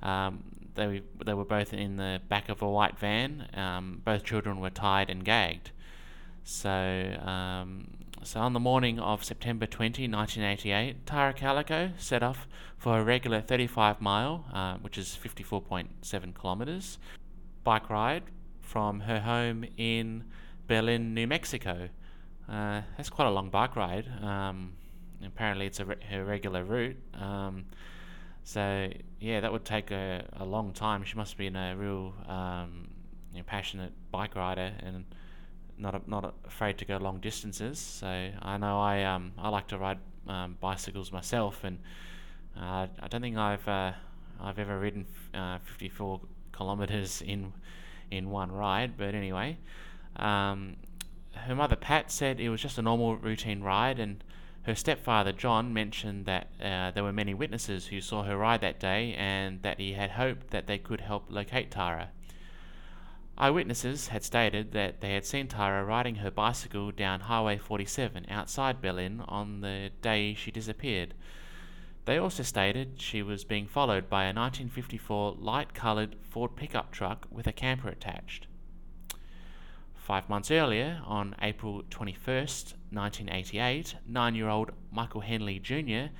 Um, 0.03 0.43
they, 0.75 1.01
they 1.25 1.33
were 1.33 1.45
both 1.45 1.73
in 1.73 1.95
the 1.95 2.21
back 2.29 2.49
of 2.49 2.61
a 2.61 2.69
white 2.69 2.99
van. 2.99 3.47
Um, 3.53 4.01
both 4.05 4.23
children 4.23 4.59
were 4.59 4.69
tied 4.69 5.09
and 5.09 5.23
gagged. 5.23 5.71
So, 6.43 6.69
um, 7.25 7.87
so 8.23 8.39
on 8.39 8.53
the 8.53 8.59
morning 8.59 8.99
of 8.99 9.23
September 9.23 9.65
20, 9.65 10.07
1988, 10.07 11.05
Tara 11.05 11.33
Calico 11.33 11.91
set 11.97 12.21
off 12.21 12.47
for 12.77 12.99
a 12.99 13.03
regular 13.03 13.41
35 13.41 13.99
mile, 14.01 14.45
uh, 14.53 14.75
which 14.75 14.97
is 14.97 15.17
54.7 15.21 16.39
kilometres, 16.39 16.99
bike 17.63 17.89
ride 17.89 18.23
from 18.67 18.99
her 19.01 19.21
home 19.21 19.65
in 19.77 20.25
Belen, 20.67 21.13
New 21.13 21.25
Mexico. 21.25 21.89
Uh, 22.49 22.81
that's 22.97 23.09
quite 23.09 23.27
a 23.27 23.31
long 23.31 23.49
bike 23.49 23.75
ride. 23.75 24.07
Um, 24.21 24.73
apparently, 25.25 25.65
it's 25.65 25.79
a 25.79 25.85
re- 25.85 26.03
her 26.09 26.25
regular 26.25 26.63
route. 26.63 26.97
Um, 27.13 27.65
so 28.43 28.89
yeah, 29.19 29.39
that 29.39 29.51
would 29.51 29.65
take 29.65 29.91
a, 29.91 30.25
a 30.33 30.45
long 30.45 30.73
time. 30.73 31.03
She 31.03 31.15
must 31.15 31.37
be 31.37 31.47
a 31.47 31.75
real 31.75 32.13
um, 32.27 32.89
you 33.31 33.39
know, 33.39 33.43
passionate 33.45 33.93
bike 34.11 34.35
rider 34.35 34.73
and 34.79 35.05
not 35.77 35.95
a, 35.95 36.01
not 36.05 36.35
afraid 36.45 36.77
to 36.79 36.85
go 36.85 36.97
long 36.97 37.19
distances. 37.19 37.79
So 37.79 38.07
I 38.07 38.57
know 38.57 38.79
I 38.79 39.03
um 39.03 39.31
I 39.37 39.49
like 39.49 39.67
to 39.67 39.77
ride 39.77 39.99
um, 40.27 40.57
bicycles 40.59 41.11
myself, 41.11 41.63
and 41.63 41.79
uh, 42.57 42.87
I 42.99 43.07
don't 43.09 43.21
think 43.21 43.37
I've 43.37 43.67
uh, 43.67 43.93
I've 44.41 44.59
ever 44.59 44.77
ridden 44.79 45.05
f- 45.33 45.39
uh, 45.39 45.59
54 45.59 46.21
kilometers 46.51 47.21
in 47.21 47.53
in 48.11 48.29
one 48.29 48.51
ride. 48.51 48.97
But 48.97 49.15
anyway, 49.15 49.57
um, 50.15 50.77
her 51.33 51.55
mother 51.55 51.75
Pat 51.75 52.11
said 52.11 52.39
it 52.39 52.49
was 52.49 52.61
just 52.61 52.77
a 52.77 52.81
normal 52.81 53.15
routine 53.15 53.61
ride, 53.61 53.99
and 53.99 54.23
her 54.63 54.75
stepfather 54.75 55.31
John 55.31 55.73
mentioned 55.73 56.25
that 56.25 56.47
uh, 56.61 56.91
there 56.91 57.03
were 57.03 57.13
many 57.13 57.33
witnesses 57.33 57.87
who 57.87 58.01
saw 58.01 58.23
her 58.23 58.37
ride 58.37 58.61
that 58.61 58.79
day, 58.79 59.13
and 59.17 59.61
that 59.61 59.79
he 59.79 59.93
had 59.93 60.11
hoped 60.11 60.49
that 60.49 60.67
they 60.67 60.77
could 60.77 61.01
help 61.01 61.25
locate 61.29 61.71
Tara. 61.71 62.09
Eyewitnesses 63.39 64.07
had 64.07 64.23
stated 64.23 64.71
that 64.71 64.99
they 64.99 65.13
had 65.13 65.23
seen 65.23 65.47
Tara 65.47 65.85
riding 65.85 66.15
her 66.15 66.31
bicycle 66.31 66.91
down 66.91 67.19
Highway 67.21 67.57
47 67.57 68.25
outside 68.29 68.81
Belen 68.81 69.21
on 69.27 69.61
the 69.61 69.91
day 70.01 70.33
she 70.33 70.49
disappeared. 70.49 71.13
They 72.07 72.17
also 72.17 72.41
stated 72.41 73.01
she 73.01 73.21
was 73.21 73.43
being 73.43 73.67
followed 73.67 74.09
by 74.09 74.23
a 74.23 74.27
1954 74.33 75.35
light 75.39 75.73
coloured 75.73 76.15
Ford 76.21 76.55
pickup 76.55 76.89
truck 76.89 77.27
with 77.29 77.47
a 77.47 77.51
camper 77.51 77.89
attached. 77.89 78.47
Five 79.93 80.29
months 80.29 80.49
earlier, 80.49 81.01
on 81.05 81.35
April 81.41 81.83
21st, 81.89 82.75
1988, 82.91 83.95
nine 84.07 84.35
year 84.35 84.47
old 84.47 84.71
Michael 84.89 85.19
Henley 85.19 85.59
Jr. 85.59 86.13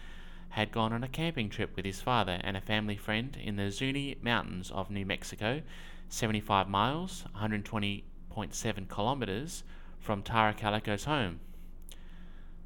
had 0.49 0.73
gone 0.73 0.91
on 0.91 1.05
a 1.05 1.07
camping 1.07 1.47
trip 1.47 1.73
with 1.77 1.85
his 1.85 2.01
father 2.01 2.41
and 2.43 2.57
a 2.57 2.61
family 2.61 2.97
friend 2.97 3.37
in 3.41 3.55
the 3.55 3.71
Zuni 3.71 4.17
Mountains 4.21 4.69
of 4.71 4.91
New 4.91 5.05
Mexico, 5.05 5.61
75 6.09 6.67
miles, 6.67 7.23
120.7 7.33 8.93
kilometres 8.93 9.63
from 10.01 10.21
Tara 10.21 10.53
Calico's 10.53 11.05
home. 11.05 11.39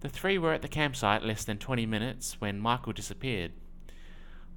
The 0.02 0.10
three 0.10 0.40
were 0.40 0.52
at 0.52 0.64
the 0.64 0.68
campsite 0.68 1.24
less 1.24 1.44
than 1.44 1.60
20 1.60 1.86
minutes 1.86 2.38
when 2.40 2.60
Michael 2.60 2.92
disappeared. 2.92 3.52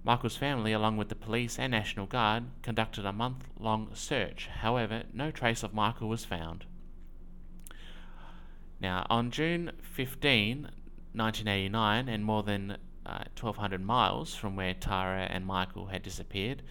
Michael's 0.02 0.38
family, 0.38 0.72
along 0.72 0.96
with 0.96 1.11
the 1.11 1.14
police 1.14 1.59
and 1.59 1.70
National 1.70 2.07
Guard, 2.07 2.44
conducted 2.62 3.04
a 3.04 3.12
month 3.12 3.48
long 3.59 3.90
search. 3.94 4.48
However, 4.48 5.04
no 5.12 5.30
trace 5.30 5.62
of 5.62 5.74
Michael 5.74 6.09
was 6.09 6.24
found. 6.24 6.64
Now, 8.80 9.07
on 9.11 9.30
June 9.30 9.72
15, 9.83 10.62
1989, 11.12 12.09
and 12.09 12.24
more 12.24 12.42
than 12.42 12.78
uh, 13.04 13.24
1,200 13.38 13.83
miles 13.83 14.35
from 14.35 14.57
where 14.57 14.72
Tara 14.72 15.26
and 15.30 15.44
Michael 15.44 15.87
had 15.87 16.02
disappeared, 16.02 16.62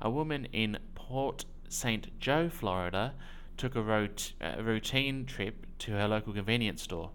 a 0.00 0.10
woman 0.10 0.46
in 0.52 0.78
Port 0.94 1.44
St. 1.68 2.18
Joe, 2.18 2.48
Florida, 2.48 3.14
took 3.58 3.76
a, 3.76 3.82
rot- 3.82 4.32
a 4.40 4.62
routine 4.62 5.26
trip 5.26 5.66
to 5.80 5.92
her 5.92 6.08
local 6.08 6.32
convenience 6.32 6.82
store. 6.82 7.10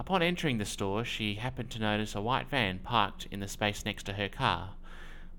Upon 0.00 0.22
entering 0.22 0.56
the 0.56 0.64
store, 0.64 1.04
she 1.04 1.34
happened 1.34 1.68
to 1.72 1.78
notice 1.78 2.14
a 2.14 2.22
white 2.22 2.48
van 2.48 2.78
parked 2.78 3.26
in 3.30 3.40
the 3.40 3.46
space 3.46 3.84
next 3.84 4.04
to 4.04 4.14
her 4.14 4.30
car. 4.30 4.70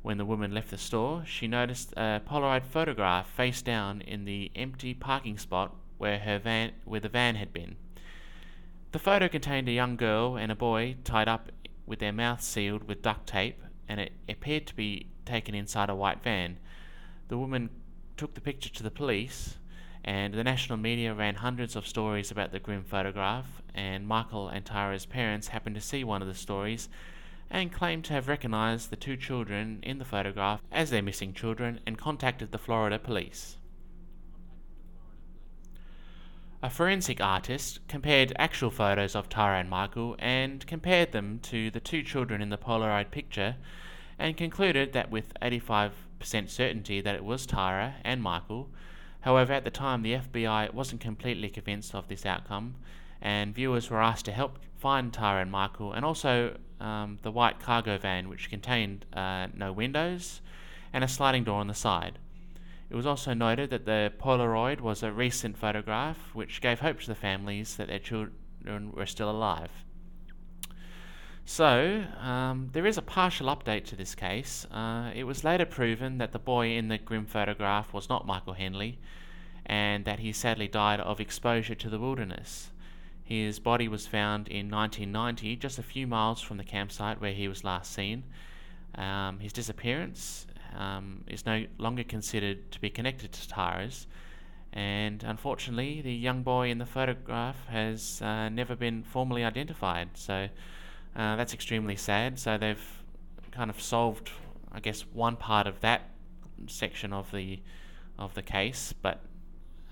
When 0.04 0.20
the 0.20 0.26
woman 0.26 0.54
left 0.54 0.70
the 0.70 0.78
store, 0.78 1.24
she 1.26 1.48
noticed 1.48 1.94
a 1.98 2.22
Polaroid 2.24 2.64
photograph 2.66 3.28
face 3.28 3.64
down 3.64 4.02
in 4.02 4.26
the 4.26 4.52
empty 4.56 4.94
parking 4.94 5.40
spot 5.40 5.76
where 5.98 6.20
her 6.20 6.38
van 6.38 6.74
where 6.86 7.00
the 7.00 7.10
van 7.10 7.38
had 7.38 7.52
been. 7.52 7.76
The 8.92 9.00
photo 9.00 9.28
contained 9.28 9.68
a 9.68 9.72
young 9.72 9.96
girl 9.96 10.38
and 10.38 10.52
a 10.52 10.56
boy 10.56 10.98
tied 11.04 11.28
up 11.28 11.52
with 11.88 11.98
their 11.98 12.14
mouths 12.14 12.46
sealed 12.46 12.84
with 12.84 13.02
duct 13.02 13.26
tape, 13.26 13.64
and 13.90 14.00
it 14.00 14.12
appeared 14.30 14.68
to 14.68 14.76
be 14.76 15.08
taken 15.26 15.56
inside 15.56 15.90
a 15.90 15.96
white 15.96 16.22
van. 16.22 16.60
The 17.30 17.38
woman 17.40 17.72
took 18.16 18.36
the 18.36 18.42
picture 18.42 18.70
to 18.70 18.84
the 18.84 18.92
police, 18.92 19.58
and 20.04 20.34
the 20.34 20.44
national 20.44 20.78
media 20.78 21.14
ran 21.14 21.36
hundreds 21.36 21.76
of 21.76 21.88
stories 21.88 22.32
about 22.32 22.52
the 22.52 22.60
grim 22.60 22.84
photograph, 22.84 23.62
and 23.76 24.08
Michael 24.08 24.50
and 24.50 24.66
Tara's 24.66 25.06
parents 25.06 25.50
happened 25.50 25.76
to 25.76 25.82
see 25.82 26.04
one 26.04 26.22
of 26.22 26.28
the 26.28 26.34
stories 26.34 26.90
and 27.50 27.72
claimed 27.72 28.06
to 28.06 28.14
have 28.14 28.28
recognized 28.28 28.90
the 28.90 28.96
two 28.96 29.18
children 29.18 29.80
in 29.84 29.98
the 29.98 30.06
photograph 30.06 30.62
as 30.72 30.90
their 30.90 31.02
missing 31.02 31.34
children 31.34 31.80
and 31.86 31.98
contacted 31.98 32.52
the 32.52 32.58
Florida 32.58 32.98
police. 32.98 33.58
A 36.64 36.70
forensic 36.70 37.20
artist 37.20 37.80
compared 37.88 38.34
actual 38.38 38.70
photos 38.70 39.16
of 39.16 39.28
Tara 39.28 39.60
and 39.60 39.70
Michael 39.70 40.16
and 40.20 40.66
compared 40.68 41.12
them 41.12 41.40
to 41.44 41.72
the 41.72 41.80
two 41.80 42.04
children 42.04 42.40
in 42.42 42.50
the 42.50 42.58
Polaroid 42.58 43.10
picture 43.10 43.56
and 44.20 44.38
concluded 44.38 44.94
that 44.94 45.10
with 45.10 45.34
85% 45.42 45.92
certainty 46.48 47.02
that 47.02 47.16
it 47.16 47.26
was 47.26 47.48
Tara 47.48 47.96
and 48.04 48.22
Michael. 48.22 48.70
However, 49.22 49.54
at 49.54 49.64
the 49.64 49.72
time, 49.72 50.02
the 50.02 50.14
FBI 50.14 50.74
wasn't 50.74 51.02
completely 51.02 51.50
convinced 51.50 51.96
of 51.96 52.08
this 52.08 52.26
outcome, 52.26 52.76
and 53.22 53.54
viewers 53.54 53.90
were 53.90 54.02
asked 54.02 54.26
to 54.26 54.32
help 54.32 54.60
find 54.78 55.14
Tara 55.14 55.42
and 55.42 55.52
Michael, 55.52 55.94
and 55.94 56.04
also 56.04 56.58
um, 56.80 57.20
the 57.22 57.32
white 57.32 57.60
cargo 57.60 57.98
van, 57.98 58.30
which 58.30 58.50
contained 58.50 59.06
uh, 59.14 59.48
no 59.54 59.72
windows 59.72 60.42
and 60.92 61.04
a 61.04 61.08
sliding 61.08 61.44
door 61.44 61.60
on 61.60 61.68
the 61.68 61.74
side. 61.74 62.18
It 62.90 62.96
was 62.96 63.06
also 63.06 63.34
noted 63.34 63.70
that 63.70 63.86
the 63.86 64.12
Polaroid 64.20 64.82
was 64.82 65.04
a 65.04 65.12
recent 65.12 65.58
photograph, 65.58 66.18
which 66.34 66.60
gave 66.60 66.80
hope 66.82 67.00
to 67.02 67.08
the 67.08 67.16
families 67.16 67.78
that 67.78 67.88
their 67.88 68.00
children 68.00 68.92
were 68.92 69.06
still 69.06 69.30
alive. 69.30 69.72
So, 71.54 72.06
um, 72.22 72.70
there 72.72 72.86
is 72.86 72.98
a 72.98 73.02
partial 73.02 73.54
update 73.54 73.84
to 73.88 73.98
this 73.98 74.16
case. 74.16 74.66
Uh, 74.72 75.12
it 75.14 75.26
was 75.26 75.44
later 75.44 75.66
proven 75.66 76.18
that 76.20 76.32
the 76.32 76.40
boy 76.40 76.78
in 76.78 76.88
the 76.88 76.98
grim 76.98 77.26
photograph 77.26 77.92
was 77.92 78.08
not 78.08 78.26
Michael 78.26 78.54
Henley, 78.54 79.00
and 79.66 80.06
that 80.06 80.20
he 80.20 80.32
sadly 80.32 80.70
died 80.70 81.02
of 81.02 81.20
exposure 81.20 81.76
to 81.76 81.90
the 81.90 82.00
wilderness. 82.00 82.72
His 83.22 83.60
body 83.60 83.90
was 83.90 84.08
found 84.08 84.48
in 84.48 84.70
1990, 84.70 85.58
just 85.58 85.78
a 85.78 85.84
few 85.84 86.08
miles 86.08 86.40
from 86.40 86.56
the 86.56 86.64
campsite 86.64 87.20
where 87.20 87.34
he 87.34 87.50
was 87.50 87.66
last 87.66 87.92
seen. 87.92 88.24
Um, 88.96 89.42
his 89.42 89.52
disappearance 89.52 90.48
um, 90.74 91.26
is 91.28 91.46
no 91.46 91.66
longer 91.78 92.06
considered 92.06 92.72
to 92.72 92.80
be 92.80 92.90
connected 92.90 93.34
to 93.34 93.50
Tara's, 93.50 94.08
and 94.72 95.22
unfortunately, 95.22 96.00
the 96.00 96.14
young 96.14 96.44
boy 96.44 96.70
in 96.70 96.78
the 96.78 96.86
photograph 96.86 97.68
has 97.68 98.22
uh, 98.22 98.48
never 98.48 98.74
been 98.74 99.04
formally 99.04 99.44
identified. 99.44 100.12
So 100.14 100.48
uh, 101.16 101.36
that's 101.36 101.54
extremely 101.54 101.96
sad. 101.96 102.40
So 102.40 102.58
they've 102.58 103.04
kind 103.52 103.70
of 103.70 103.82
solved, 103.82 104.32
I 104.72 104.80
guess, 104.80 105.02
one 105.02 105.36
part 105.36 105.68
of 105.68 105.80
that 105.82 106.10
section 106.68 107.14
of 107.14 107.32
the 107.32 107.60
of 108.18 108.34
the 108.34 108.42
case. 108.42 108.94
But 109.02 109.22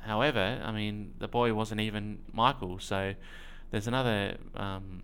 however, 0.02 0.62
I 0.64 0.72
mean, 0.72 1.14
the 1.20 1.28
boy 1.28 1.54
wasn't 1.54 1.82
even 1.82 2.20
Michael. 2.32 2.80
So 2.80 3.14
there's 3.72 3.88
another 3.88 4.38
um, 4.56 5.04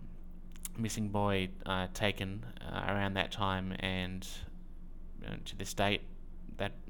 missing 0.76 1.08
boy 1.08 1.48
uh, 1.64 1.88
taken 1.94 2.44
uh, 2.60 2.84
around 2.88 3.14
that 3.14 3.32
time, 3.32 3.74
and 3.80 4.26
uh, 5.26 5.36
to 5.44 5.56
this 5.56 5.74
date, 5.74 6.02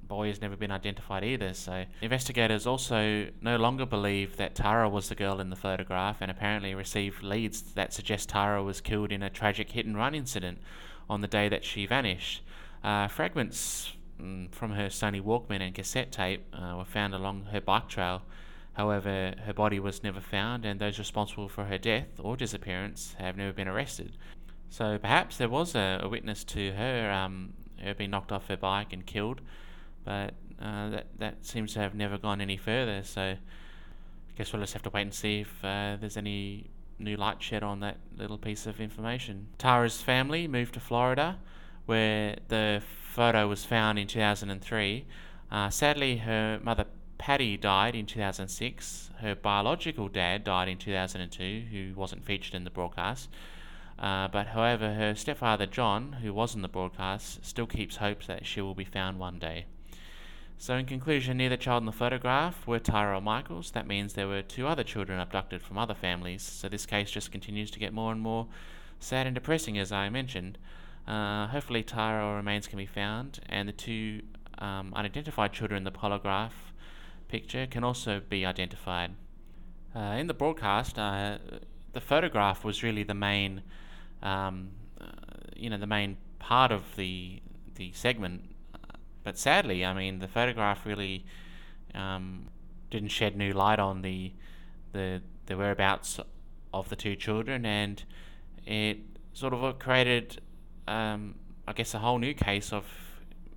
boy 0.06 0.28
has 0.28 0.40
never 0.40 0.56
been 0.56 0.70
identified 0.70 1.24
either. 1.24 1.54
So 1.54 1.84
investigators 2.00 2.66
also 2.66 3.28
no 3.40 3.56
longer 3.56 3.86
believe 3.86 4.36
that 4.36 4.54
Tara 4.54 4.88
was 4.88 5.08
the 5.08 5.14
girl 5.14 5.40
in 5.40 5.50
the 5.50 5.56
photograph, 5.56 6.18
and 6.20 6.30
apparently 6.30 6.74
received 6.74 7.22
leads 7.22 7.62
that 7.74 7.92
suggest 7.92 8.28
Tara 8.28 8.62
was 8.62 8.80
killed 8.80 9.12
in 9.12 9.22
a 9.22 9.30
tragic 9.30 9.70
hit-and-run 9.70 10.14
incident 10.14 10.58
on 11.08 11.20
the 11.20 11.28
day 11.28 11.48
that 11.48 11.64
she 11.64 11.86
vanished. 11.86 12.42
Uh, 12.82 13.08
fragments 13.08 13.92
mm, 14.20 14.52
from 14.52 14.72
her 14.72 14.86
Sony 14.86 15.22
Walkman 15.22 15.60
and 15.60 15.74
cassette 15.74 16.12
tape 16.12 16.44
uh, 16.52 16.74
were 16.76 16.84
found 16.84 17.14
along 17.14 17.46
her 17.52 17.60
bike 17.60 17.88
trail. 17.88 18.22
However, 18.74 19.34
her 19.46 19.54
body 19.54 19.80
was 19.80 20.02
never 20.02 20.20
found, 20.20 20.64
and 20.64 20.78
those 20.78 20.98
responsible 20.98 21.48
for 21.48 21.64
her 21.64 21.78
death 21.78 22.08
or 22.18 22.36
disappearance 22.36 23.14
have 23.18 23.36
never 23.36 23.52
been 23.52 23.68
arrested. 23.68 24.16
So 24.68 24.98
perhaps 24.98 25.38
there 25.38 25.48
was 25.48 25.74
a, 25.74 26.00
a 26.02 26.08
witness 26.08 26.44
to 26.44 26.72
her 26.72 27.10
um, 27.10 27.54
her 27.82 27.94
being 27.94 28.10
knocked 28.10 28.32
off 28.32 28.48
her 28.48 28.56
bike 28.56 28.92
and 28.92 29.06
killed, 29.06 29.40
but 30.06 30.32
uh, 30.62 30.88
that 30.88 31.06
that 31.18 31.44
seems 31.44 31.74
to 31.74 31.80
have 31.80 31.94
never 31.94 32.16
gone 32.16 32.40
any 32.40 32.56
further. 32.56 33.02
So 33.04 33.20
I 33.22 33.38
guess 34.38 34.52
we'll 34.52 34.62
just 34.62 34.72
have 34.72 34.82
to 34.84 34.90
wait 34.90 35.02
and 35.02 35.14
see 35.14 35.40
if 35.40 35.62
uh, 35.62 35.96
there's 36.00 36.16
any 36.16 36.70
new 36.98 37.16
light 37.16 37.42
shed 37.42 37.62
on 37.62 37.80
that 37.80 37.98
little 38.16 38.38
piece 38.38 38.66
of 38.66 38.80
information. 38.80 39.48
Tara's 39.58 40.00
family 40.00 40.48
moved 40.48 40.72
to 40.74 40.80
Florida, 40.80 41.38
where 41.84 42.36
the 42.48 42.82
photo 43.12 43.48
was 43.48 43.64
found 43.64 43.98
in 43.98 44.06
2003. 44.06 45.04
Uh, 45.50 45.68
sadly, 45.68 46.18
her 46.18 46.58
mother 46.62 46.86
Patty 47.18 47.56
died 47.56 47.94
in 47.94 48.06
2006. 48.06 49.10
Her 49.20 49.34
biological 49.34 50.08
dad 50.08 50.44
died 50.44 50.68
in 50.68 50.78
2002, 50.78 51.64
who 51.70 51.98
wasn't 51.98 52.24
featured 52.24 52.54
in 52.54 52.64
the 52.64 52.70
broadcast. 52.70 53.28
Uh, 53.98 54.28
but 54.28 54.48
however, 54.48 54.94
her 54.94 55.14
stepfather 55.14 55.66
John, 55.66 56.14
who 56.22 56.34
was 56.34 56.54
in 56.54 56.62
the 56.62 56.68
broadcast, 56.68 57.44
still 57.44 57.66
keeps 57.66 57.96
hopes 57.96 58.26
that 58.26 58.44
she 58.46 58.60
will 58.60 58.74
be 58.74 58.84
found 58.84 59.18
one 59.18 59.38
day. 59.38 59.64
So, 60.58 60.74
in 60.74 60.86
conclusion, 60.86 61.36
neither 61.36 61.56
child 61.56 61.82
in 61.82 61.86
the 61.86 61.92
photograph 61.92 62.66
were 62.66 62.80
Tyra 62.80 63.18
or 63.18 63.20
Michaels. 63.20 63.70
That 63.72 63.86
means 63.86 64.14
there 64.14 64.26
were 64.26 64.42
two 64.42 64.66
other 64.66 64.82
children 64.82 65.20
abducted 65.20 65.62
from 65.62 65.76
other 65.76 65.94
families. 65.94 66.42
So, 66.42 66.68
this 66.68 66.86
case 66.86 67.10
just 67.10 67.30
continues 67.30 67.70
to 67.72 67.78
get 67.78 67.92
more 67.92 68.10
and 68.10 68.20
more 68.20 68.46
sad 68.98 69.26
and 69.26 69.34
depressing, 69.34 69.78
as 69.78 69.92
I 69.92 70.08
mentioned. 70.08 70.56
Uh, 71.06 71.46
hopefully, 71.48 71.82
Tyra 71.84 72.36
remains 72.36 72.66
can 72.66 72.78
be 72.78 72.86
found, 72.86 73.40
and 73.48 73.68
the 73.68 73.72
two 73.72 74.22
um, 74.58 74.92
unidentified 74.96 75.52
children 75.52 75.78
in 75.78 75.84
the 75.84 75.92
Polaroid 75.92 76.50
picture 77.28 77.66
can 77.66 77.84
also 77.84 78.20
be 78.28 78.46
identified. 78.46 79.12
Uh, 79.94 80.16
in 80.18 80.26
the 80.26 80.34
broadcast, 80.34 80.98
uh, 80.98 81.38
the 81.92 82.00
photograph 82.00 82.64
was 82.64 82.82
really 82.82 83.02
the 83.02 83.14
main, 83.14 83.62
um, 84.22 84.70
uh, 85.00 85.06
you 85.54 85.70
know, 85.70 85.78
the 85.78 85.86
main 85.86 86.16
part 86.38 86.72
of 86.72 86.82
the 86.96 87.40
the 87.74 87.92
segment. 87.92 88.55
But 89.26 89.36
sadly, 89.36 89.84
I 89.84 89.92
mean, 89.92 90.20
the 90.20 90.28
photograph 90.28 90.86
really 90.86 91.26
um, 91.96 92.46
didn't 92.92 93.08
shed 93.08 93.36
new 93.36 93.52
light 93.52 93.80
on 93.80 94.02
the 94.02 94.32
the 94.92 95.20
the 95.46 95.56
whereabouts 95.56 96.20
of 96.72 96.88
the 96.90 96.94
two 96.94 97.16
children, 97.16 97.66
and 97.66 98.04
it 98.66 98.98
sort 99.32 99.52
of 99.52 99.80
created, 99.80 100.40
um, 100.86 101.34
I 101.66 101.72
guess, 101.72 101.92
a 101.92 101.98
whole 101.98 102.20
new 102.20 102.34
case 102.34 102.72
of 102.72 102.84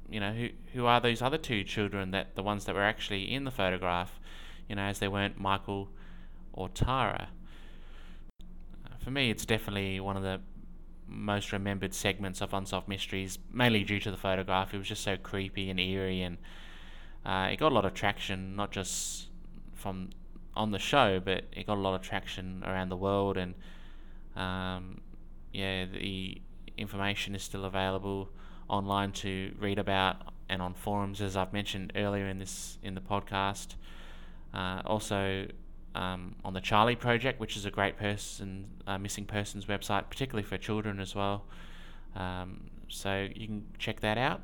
you 0.09 0.19
know, 0.19 0.33
who 0.33 0.49
who 0.73 0.87
are 0.87 0.99
those 0.99 1.21
other 1.21 1.37
two 1.37 1.63
children 1.63 2.09
that 2.09 2.33
the 2.33 2.41
ones 2.41 2.65
that 2.65 2.73
were 2.73 2.81
actually 2.81 3.31
in 3.31 3.43
the 3.43 3.51
photograph, 3.51 4.19
you 4.67 4.75
know, 4.75 4.81
as 4.81 4.97
they 4.97 5.07
weren't 5.07 5.39
Michael 5.39 5.89
or 6.51 6.67
Tara. 6.69 7.29
For 9.03 9.11
me, 9.11 9.29
it's 9.29 9.45
definitely 9.45 9.99
one 9.99 10.17
of 10.17 10.23
the 10.23 10.41
most 11.09 11.51
remembered 11.51 11.93
segments 11.93 12.41
of 12.41 12.53
Unsolved 12.53 12.87
Mysteries, 12.87 13.39
mainly 13.51 13.83
due 13.83 13.99
to 13.99 14.11
the 14.11 14.17
photograph. 14.17 14.73
It 14.73 14.77
was 14.77 14.87
just 14.87 15.03
so 15.03 15.17
creepy 15.17 15.69
and 15.69 15.79
eerie, 15.79 16.21
and 16.21 16.37
uh, 17.25 17.49
it 17.51 17.57
got 17.57 17.71
a 17.71 17.75
lot 17.75 17.85
of 17.85 17.93
traction, 17.93 18.55
not 18.55 18.71
just 18.71 19.27
from 19.73 20.09
on 20.55 20.71
the 20.71 20.79
show, 20.79 21.19
but 21.23 21.45
it 21.51 21.67
got 21.67 21.77
a 21.77 21.81
lot 21.81 21.95
of 21.95 22.01
traction 22.01 22.63
around 22.65 22.89
the 22.89 22.97
world. 22.97 23.37
And 23.37 23.53
um, 24.35 25.01
yeah, 25.53 25.85
the 25.85 26.41
information 26.77 27.35
is 27.35 27.43
still 27.43 27.65
available 27.65 28.29
online 28.67 29.11
to 29.11 29.53
read 29.59 29.79
about 29.79 30.33
and 30.49 30.61
on 30.61 30.73
forums, 30.73 31.21
as 31.21 31.37
I've 31.37 31.53
mentioned 31.53 31.93
earlier 31.95 32.27
in 32.27 32.39
this 32.39 32.77
in 32.81 32.95
the 32.95 33.01
podcast. 33.01 33.75
Uh, 34.53 34.81
also 34.85 35.47
um, 35.99 36.35
on 36.45 36.53
the 36.53 36.61
Charlie 36.61 36.95
Project, 36.95 37.39
which 37.41 37.57
is 37.57 37.65
a 37.65 37.71
great 37.71 37.97
person 37.97 38.67
uh, 38.87 38.97
missing 38.97 39.25
persons 39.25 39.65
website, 39.65 40.09
particularly 40.09 40.47
for 40.47 40.57
children 40.57 40.99
as 40.99 41.13
well. 41.13 41.43
Um, 42.15 42.69
so 42.87 43.27
you 43.35 43.47
can 43.47 43.65
check 43.77 43.99
that 43.99 44.17
out. 44.17 44.41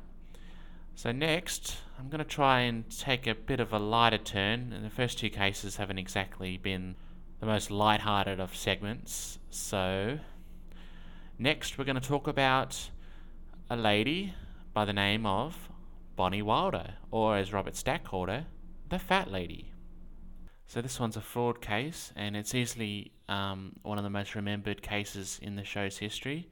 So 0.94 1.12
next, 1.12 1.78
I'm 1.98 2.08
going 2.08 2.18
to 2.18 2.24
try 2.24 2.60
and 2.60 2.84
take 2.90 3.26
a 3.26 3.34
bit 3.34 3.58
of 3.58 3.72
a 3.72 3.78
lighter 3.78 4.18
turn, 4.18 4.72
and 4.72 4.84
the 4.84 4.90
first 4.90 5.18
two 5.18 5.30
cases 5.30 5.76
haven't 5.76 5.98
exactly 5.98 6.58
been 6.58 6.94
the 7.40 7.46
most 7.46 7.70
light-hearted 7.70 8.38
of 8.38 8.54
segments. 8.54 9.38
So 9.50 10.18
next, 11.38 11.78
we're 11.78 11.84
going 11.84 12.00
to 12.00 12.08
talk 12.08 12.28
about 12.28 12.90
a 13.70 13.76
lady 13.76 14.34
by 14.74 14.84
the 14.84 14.92
name 14.92 15.24
of 15.24 15.70
Bonnie 16.16 16.42
Wilder, 16.42 16.94
or 17.10 17.36
as 17.36 17.52
Robert 17.52 17.76
Stack 17.76 18.04
called 18.04 18.28
her, 18.28 18.46
the 18.90 18.98
Fat 18.98 19.30
Lady. 19.30 19.72
So 20.68 20.82
this 20.82 20.98
one's 20.98 21.16
a 21.16 21.20
fraud 21.20 21.60
case, 21.60 22.12
and 22.16 22.36
it's 22.36 22.54
easily 22.54 23.12
um, 23.28 23.76
one 23.82 23.98
of 23.98 24.04
the 24.04 24.10
most 24.10 24.34
remembered 24.34 24.82
cases 24.82 25.38
in 25.40 25.54
the 25.54 25.64
show's 25.64 25.98
history. 25.98 26.48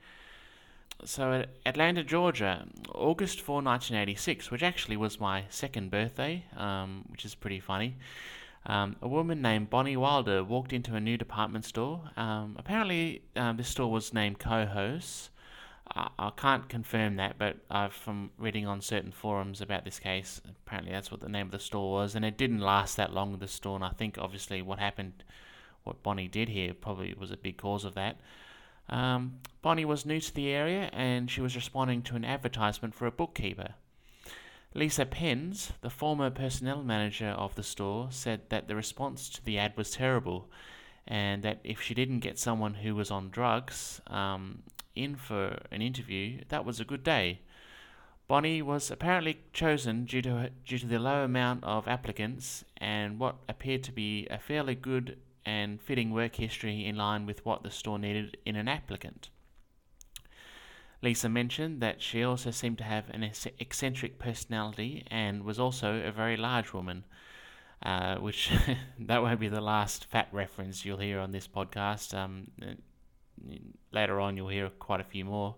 So 1.04 1.32
at 1.32 1.48
Atlanta, 1.66 2.04
Georgia, 2.04 2.66
August 2.94 3.40
4, 3.40 3.56
1986, 3.56 4.50
which 4.52 4.62
actually 4.62 4.96
was 4.96 5.18
my 5.18 5.44
second 5.50 5.90
birthday, 5.90 6.44
um, 6.56 7.04
which 7.08 7.24
is 7.24 7.34
pretty 7.34 7.58
funny. 7.58 7.96
Um, 8.66 8.96
a 9.02 9.08
woman 9.08 9.42
named 9.42 9.68
Bonnie 9.68 9.96
Wilder 9.96 10.42
walked 10.42 10.72
into 10.72 10.94
a 10.94 11.00
new 11.00 11.18
department 11.18 11.64
store. 11.64 12.00
Um, 12.16 12.54
apparently, 12.58 13.22
um, 13.36 13.56
this 13.56 13.68
store 13.68 13.90
was 13.90 14.14
named 14.14 14.38
Coho's, 14.38 15.28
I, 15.86 16.30
can't 16.36 16.68
confirm 16.68 17.16
that, 17.16 17.36
but 17.38 17.56
uh, 17.70 17.88
from 17.88 18.30
reading 18.38 18.66
on 18.66 18.80
certain 18.80 19.12
forums 19.12 19.60
about 19.60 19.84
this 19.84 19.98
case, 19.98 20.40
apparently 20.48 20.92
that's 20.92 21.10
what 21.10 21.20
the 21.20 21.28
name 21.28 21.46
of 21.46 21.52
the 21.52 21.58
store 21.58 21.92
was, 21.92 22.14
and 22.14 22.24
it 22.24 22.38
didn't 22.38 22.60
last 22.60 22.96
that 22.96 23.12
long. 23.12 23.38
The 23.38 23.46
store, 23.46 23.76
and 23.76 23.84
I 23.84 23.90
think 23.90 24.16
obviously 24.18 24.62
what 24.62 24.78
happened, 24.78 25.24
what 25.84 26.02
Bonnie 26.02 26.28
did 26.28 26.48
here, 26.48 26.72
probably 26.74 27.14
was 27.14 27.30
a 27.30 27.36
big 27.36 27.58
cause 27.58 27.84
of 27.84 27.94
that. 27.94 28.16
Um, 28.88 29.40
Bonnie 29.62 29.84
was 29.84 30.06
new 30.06 30.20
to 30.20 30.34
the 30.34 30.48
area, 30.48 30.90
and 30.92 31.30
she 31.30 31.40
was 31.40 31.54
responding 31.54 32.02
to 32.02 32.16
an 32.16 32.24
advertisement 32.24 32.94
for 32.94 33.06
a 33.06 33.12
bookkeeper. 33.12 33.74
Lisa 34.74 35.06
Penns, 35.06 35.72
the 35.82 35.90
former 35.90 36.30
personnel 36.30 36.82
manager 36.82 37.28
of 37.28 37.54
the 37.54 37.62
store, 37.62 38.08
said 38.10 38.40
that 38.48 38.68
the 38.68 38.74
response 38.74 39.28
to 39.28 39.44
the 39.44 39.58
ad 39.58 39.76
was 39.76 39.92
terrible, 39.92 40.50
and 41.06 41.42
that 41.42 41.60
if 41.62 41.80
she 41.80 41.94
didn't 41.94 42.20
get 42.20 42.38
someone 42.38 42.74
who 42.74 42.94
was 42.94 43.10
on 43.10 43.30
drugs, 43.30 44.00
um, 44.08 44.62
in 44.94 45.16
for 45.16 45.58
an 45.70 45.82
interview, 45.82 46.42
that 46.48 46.64
was 46.64 46.80
a 46.80 46.84
good 46.84 47.02
day. 47.02 47.40
Bonnie 48.26 48.62
was 48.62 48.90
apparently 48.90 49.40
chosen 49.52 50.06
due 50.06 50.22
to 50.22 50.50
due 50.64 50.78
to 50.78 50.86
the 50.86 50.98
low 50.98 51.24
amount 51.24 51.62
of 51.62 51.86
applicants 51.86 52.64
and 52.78 53.18
what 53.18 53.36
appeared 53.48 53.82
to 53.84 53.92
be 53.92 54.26
a 54.30 54.38
fairly 54.38 54.74
good 54.74 55.18
and 55.44 55.80
fitting 55.80 56.10
work 56.10 56.36
history 56.36 56.86
in 56.86 56.96
line 56.96 57.26
with 57.26 57.44
what 57.44 57.62
the 57.62 57.70
store 57.70 57.98
needed 57.98 58.38
in 58.46 58.56
an 58.56 58.66
applicant. 58.66 59.28
Lisa 61.02 61.28
mentioned 61.28 61.82
that 61.82 62.00
she 62.00 62.24
also 62.24 62.50
seemed 62.50 62.78
to 62.78 62.84
have 62.84 63.10
an 63.10 63.30
eccentric 63.58 64.18
personality 64.18 65.04
and 65.10 65.44
was 65.44 65.58
also 65.58 66.00
a 66.00 66.10
very 66.10 66.38
large 66.38 66.72
woman, 66.72 67.04
uh, 67.82 68.16
which 68.16 68.50
that 68.98 69.22
won't 69.22 69.38
be 69.38 69.48
the 69.48 69.60
last 69.60 70.06
fat 70.06 70.28
reference 70.32 70.82
you'll 70.82 70.96
hear 70.96 71.20
on 71.20 71.30
this 71.30 71.46
podcast. 71.46 72.14
Um, 72.14 72.46
later 73.92 74.20
on, 74.20 74.36
you'll 74.36 74.48
hear 74.48 74.68
quite 74.70 75.00
a 75.00 75.04
few 75.04 75.24
more. 75.24 75.56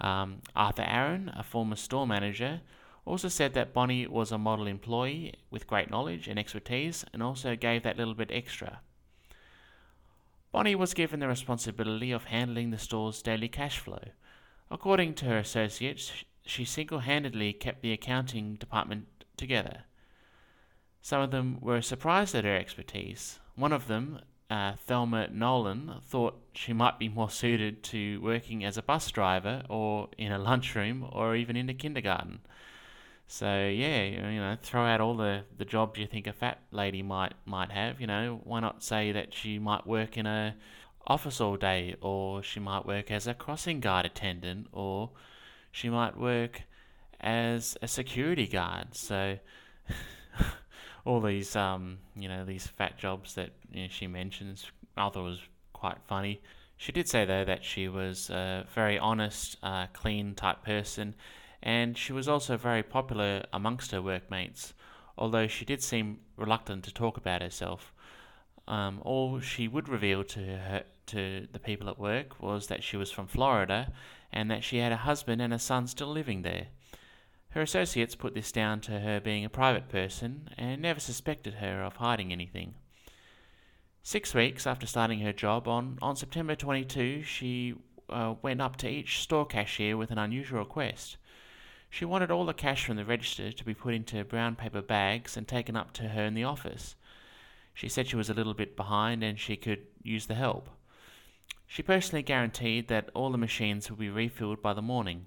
Um, 0.00 0.42
Arthur 0.56 0.84
Aaron, 0.86 1.30
a 1.34 1.42
former 1.42 1.76
store 1.76 2.06
manager, 2.06 2.60
also 3.04 3.28
said 3.28 3.54
that 3.54 3.72
Bonnie 3.72 4.06
was 4.06 4.32
a 4.32 4.38
model 4.38 4.66
employee 4.66 5.34
with 5.50 5.66
great 5.66 5.90
knowledge 5.90 6.28
and 6.28 6.38
expertise 6.38 7.04
and 7.12 7.22
also 7.22 7.56
gave 7.56 7.82
that 7.82 7.96
little 7.96 8.14
bit 8.14 8.30
extra. 8.32 8.80
Bonnie 10.52 10.74
was 10.74 10.94
given 10.94 11.20
the 11.20 11.28
responsibility 11.28 12.12
of 12.12 12.24
handling 12.24 12.70
the 12.70 12.78
store's 12.78 13.22
daily 13.22 13.48
cash 13.48 13.78
flow. 13.78 14.02
According 14.70 15.14
to 15.14 15.24
her 15.24 15.38
associates, 15.38 16.12
she 16.44 16.64
single 16.64 17.00
handedly 17.00 17.52
kept 17.52 17.82
the 17.82 17.92
accounting 17.92 18.56
department 18.56 19.06
together. 19.36 19.84
Some 21.00 21.20
of 21.20 21.30
them 21.30 21.58
were 21.60 21.82
surprised 21.82 22.34
at 22.34 22.44
her 22.44 22.56
expertise. 22.56 23.40
One 23.56 23.72
of 23.72 23.88
them, 23.88 24.20
uh, 24.52 24.76
Thelma 24.76 25.28
Nolan 25.28 25.94
thought 26.02 26.38
she 26.52 26.74
might 26.74 26.98
be 26.98 27.08
more 27.08 27.30
suited 27.30 27.82
to 27.84 28.20
working 28.20 28.62
as 28.64 28.76
a 28.76 28.82
bus 28.82 29.10
driver 29.10 29.62
or 29.70 30.10
in 30.18 30.30
a 30.30 30.38
lunchroom 30.38 31.08
or 31.10 31.34
even 31.34 31.56
in 31.56 31.70
a 31.70 31.74
kindergarten. 31.74 32.40
So 33.26 33.46
yeah, 33.46 34.02
you 34.02 34.40
know, 34.40 34.58
throw 34.62 34.84
out 34.84 35.00
all 35.00 35.16
the, 35.16 35.44
the 35.56 35.64
jobs 35.64 35.98
you 35.98 36.06
think 36.06 36.26
a 36.26 36.34
fat 36.34 36.58
lady 36.70 37.02
might 37.02 37.32
might 37.46 37.70
have. 37.70 37.98
You 37.98 38.06
know, 38.06 38.42
why 38.44 38.60
not 38.60 38.82
say 38.82 39.10
that 39.12 39.32
she 39.32 39.58
might 39.58 39.86
work 39.86 40.18
in 40.18 40.26
a 40.26 40.54
office 41.06 41.40
all 41.40 41.56
day, 41.56 41.96
or 42.02 42.42
she 42.42 42.60
might 42.60 42.84
work 42.84 43.10
as 43.10 43.26
a 43.26 43.32
crossing 43.32 43.80
guard 43.80 44.04
attendant, 44.04 44.66
or 44.70 45.12
she 45.70 45.88
might 45.88 46.18
work 46.18 46.64
as 47.22 47.78
a 47.80 47.88
security 47.88 48.46
guard. 48.46 48.94
So 48.94 49.38
all 51.04 51.20
these, 51.20 51.56
um, 51.56 51.98
you 52.16 52.28
know, 52.28 52.44
these 52.44 52.66
fat 52.66 52.98
jobs 52.98 53.34
that 53.34 53.50
you 53.72 53.82
know, 53.82 53.88
she 53.90 54.06
mentions, 54.06 54.70
I 54.96 55.08
thought 55.08 55.24
was 55.24 55.40
quite 55.72 55.98
funny. 56.06 56.40
She 56.76 56.92
did 56.92 57.08
say 57.08 57.24
though 57.24 57.44
that 57.44 57.64
she 57.64 57.88
was 57.88 58.30
a 58.30 58.66
very 58.74 58.98
honest, 58.98 59.56
uh, 59.62 59.86
clean 59.92 60.34
type 60.34 60.64
person, 60.64 61.14
and 61.62 61.96
she 61.96 62.12
was 62.12 62.28
also 62.28 62.56
very 62.56 62.82
popular 62.82 63.44
amongst 63.52 63.92
her 63.92 64.02
workmates. 64.02 64.74
Although 65.16 65.46
she 65.46 65.64
did 65.64 65.82
seem 65.82 66.18
reluctant 66.36 66.84
to 66.84 66.94
talk 66.94 67.16
about 67.16 67.42
herself. 67.42 67.92
Um, 68.66 69.00
all 69.04 69.40
she 69.40 69.68
would 69.68 69.88
reveal 69.88 70.24
to 70.24 70.40
her 70.40 70.84
to 71.06 71.46
the 71.52 71.58
people 71.58 71.88
at 71.88 71.98
work 71.98 72.40
was 72.40 72.68
that 72.68 72.82
she 72.82 72.96
was 72.96 73.10
from 73.10 73.26
Florida 73.26 73.92
and 74.32 74.50
that 74.50 74.64
she 74.64 74.78
had 74.78 74.92
a 74.92 74.96
husband 74.96 75.42
and 75.42 75.52
a 75.52 75.58
son 75.58 75.86
still 75.86 76.10
living 76.10 76.42
there. 76.42 76.68
Her 77.52 77.62
associates 77.62 78.14
put 78.14 78.34
this 78.34 78.50
down 78.50 78.80
to 78.82 79.00
her 79.00 79.20
being 79.20 79.44
a 79.44 79.50
private 79.50 79.88
person 79.88 80.48
and 80.56 80.80
never 80.80 81.00
suspected 81.00 81.54
her 81.54 81.82
of 81.82 81.96
hiding 81.96 82.32
anything. 82.32 82.74
Six 84.02 84.34
weeks 84.34 84.66
after 84.66 84.86
starting 84.86 85.20
her 85.20 85.34
job, 85.34 85.68
on, 85.68 85.98
on 86.00 86.16
September 86.16 86.56
22, 86.56 87.22
she 87.22 87.74
uh, 88.08 88.34
went 88.40 88.62
up 88.62 88.76
to 88.76 88.88
each 88.88 89.20
store 89.20 89.44
cashier 89.44 89.98
with 89.98 90.10
an 90.10 90.18
unusual 90.18 90.60
request. 90.60 91.18
She 91.90 92.06
wanted 92.06 92.30
all 92.30 92.46
the 92.46 92.54
cash 92.54 92.86
from 92.86 92.96
the 92.96 93.04
register 93.04 93.52
to 93.52 93.64
be 93.64 93.74
put 93.74 93.92
into 93.92 94.24
brown 94.24 94.56
paper 94.56 94.80
bags 94.80 95.36
and 95.36 95.46
taken 95.46 95.76
up 95.76 95.92
to 95.92 96.08
her 96.08 96.24
in 96.24 96.32
the 96.32 96.44
office. 96.44 96.96
She 97.74 97.88
said 97.88 98.06
she 98.06 98.16
was 98.16 98.30
a 98.30 98.34
little 98.34 98.54
bit 98.54 98.76
behind 98.76 99.22
and 99.22 99.38
she 99.38 99.56
could 99.56 99.86
use 100.02 100.24
the 100.26 100.34
help. 100.34 100.70
She 101.66 101.82
personally 101.82 102.22
guaranteed 102.22 102.88
that 102.88 103.10
all 103.12 103.30
the 103.30 103.36
machines 103.36 103.90
would 103.90 103.98
be 103.98 104.08
refilled 104.08 104.62
by 104.62 104.72
the 104.72 104.82
morning. 104.82 105.26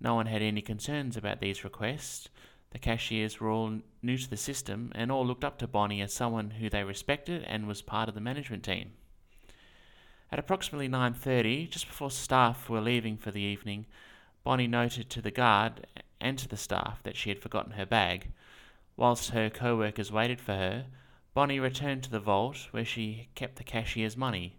No 0.00 0.14
one 0.14 0.26
had 0.26 0.42
any 0.42 0.62
concerns 0.62 1.16
about 1.16 1.40
these 1.40 1.64
requests. 1.64 2.28
The 2.70 2.78
cashiers 2.78 3.40
were 3.40 3.50
all 3.50 3.80
new 4.02 4.18
to 4.18 4.28
the 4.28 4.36
system 4.36 4.92
and 4.94 5.10
all 5.10 5.26
looked 5.26 5.44
up 5.44 5.58
to 5.58 5.66
Bonnie 5.66 6.02
as 6.02 6.12
someone 6.12 6.50
who 6.50 6.68
they 6.68 6.84
respected 6.84 7.42
and 7.44 7.66
was 7.66 7.80
part 7.82 8.08
of 8.08 8.14
the 8.14 8.20
management 8.20 8.64
team. 8.64 8.92
At 10.30 10.38
approximately 10.38 10.88
9:30, 10.88 11.68
just 11.70 11.86
before 11.86 12.10
staff 12.10 12.68
were 12.68 12.80
leaving 12.80 13.16
for 13.16 13.30
the 13.30 13.40
evening, 13.40 13.86
Bonnie 14.42 14.66
noted 14.66 15.08
to 15.10 15.22
the 15.22 15.30
guard 15.30 15.86
and 16.20 16.38
to 16.38 16.48
the 16.48 16.56
staff 16.56 17.02
that 17.04 17.16
she 17.16 17.30
had 17.30 17.40
forgotten 17.40 17.72
her 17.72 17.86
bag. 17.86 18.32
Whilst 18.96 19.30
her 19.30 19.48
co 19.48 19.76
workers 19.76 20.10
waited 20.10 20.40
for 20.40 20.54
her, 20.54 20.86
Bonnie 21.34 21.60
returned 21.60 22.02
to 22.02 22.10
the 22.10 22.20
vault 22.20 22.68
where 22.70 22.84
she 22.84 23.28
kept 23.34 23.56
the 23.56 23.64
cashier's 23.64 24.16
money. 24.16 24.56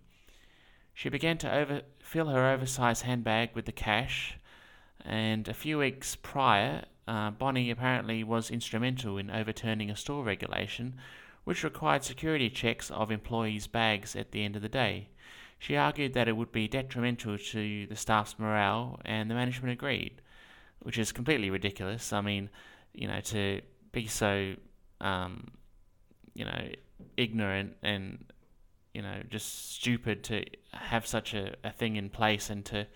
She 0.94 1.10
began 1.10 1.38
to 1.40 1.52
over- 1.52 1.84
fill 2.00 2.30
her 2.30 2.48
oversized 2.48 3.04
handbag 3.04 3.54
with 3.54 3.66
the 3.66 3.72
cash, 3.72 4.38
and 5.06 5.48
a 5.48 5.54
few 5.54 5.80
weeks 5.80 6.16
prior, 6.16 6.86
uh, 7.08 7.32
Bonnie 7.32 7.72
apparently 7.72 8.24
was 8.24 8.52
instrumental 8.52 9.18
in 9.18 9.30
overturning 9.30 9.90
a 9.90 9.96
store 9.96 10.24
regulation 10.24 10.96
which 11.44 11.64
required 11.64 12.04
security 12.04 12.50
checks 12.50 12.92
of 12.92 13.10
employees' 13.10 13.68
bags 13.68 14.16
at 14.16 14.32
the 14.32 14.44
end 14.44 14.58
of 14.58 14.62
the 14.62 14.68
day. 14.68 15.08
She 15.60 15.78
argued 15.78 16.14
that 16.14 16.28
it 16.28 16.36
would 16.36 16.52
be 16.52 16.68
detrimental 16.68 17.38
to 17.38 17.88
the 17.88 17.96
staff's 17.96 18.38
morale, 18.38 19.00
and 19.06 19.32
the 19.32 19.36
management 19.36 19.72
agreed, 19.72 20.22
which 20.80 20.98
is 20.98 21.14
completely 21.14 21.50
ridiculous. 21.50 22.12
I 22.12 22.20
mean, 22.20 22.50
you 22.94 23.08
know, 23.08 23.22
to 23.22 23.62
be 23.94 24.08
so, 24.08 24.56
um, 25.00 25.52
you 26.34 26.44
know, 26.44 26.70
ignorant 27.16 27.78
and 27.82 28.26
you 28.94 29.02
know 29.02 29.22
just 29.30 29.76
stupid 29.76 30.24
to 30.24 30.44
have 30.72 31.06
such 31.06 31.34
a, 31.34 31.56
a 31.64 31.72
thing 31.72 31.96
in 31.96 32.10
place 32.10 32.50
and 32.50 32.66
to 32.66 32.88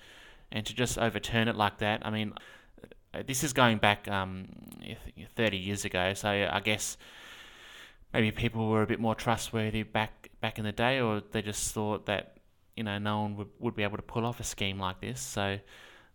and 0.51 0.65
to 0.65 0.73
just 0.73 0.97
overturn 0.97 1.47
it 1.47 1.55
like 1.55 1.77
that. 1.79 2.05
I 2.05 2.09
mean, 2.09 2.33
this 3.25 3.43
is 3.43 3.53
going 3.53 3.77
back 3.77 4.07
um, 4.07 4.47
30 5.35 5.57
years 5.57 5.85
ago, 5.85 6.13
so 6.13 6.29
I 6.29 6.59
guess 6.59 6.97
maybe 8.13 8.31
people 8.31 8.69
were 8.69 8.81
a 8.81 8.87
bit 8.87 8.99
more 8.99 9.15
trustworthy 9.15 9.83
back 9.83 10.29
back 10.41 10.57
in 10.57 10.65
the 10.65 10.71
day, 10.71 10.99
or 10.99 11.21
they 11.31 11.41
just 11.41 11.73
thought 11.73 12.05
that 12.07 12.37
you 12.75 12.83
know 12.83 12.97
no 12.97 13.21
one 13.21 13.37
would, 13.37 13.49
would 13.59 13.75
be 13.75 13.83
able 13.83 13.97
to 13.97 14.03
pull 14.03 14.25
off 14.25 14.39
a 14.39 14.43
scheme 14.43 14.79
like 14.79 15.01
this. 15.01 15.19
So 15.21 15.59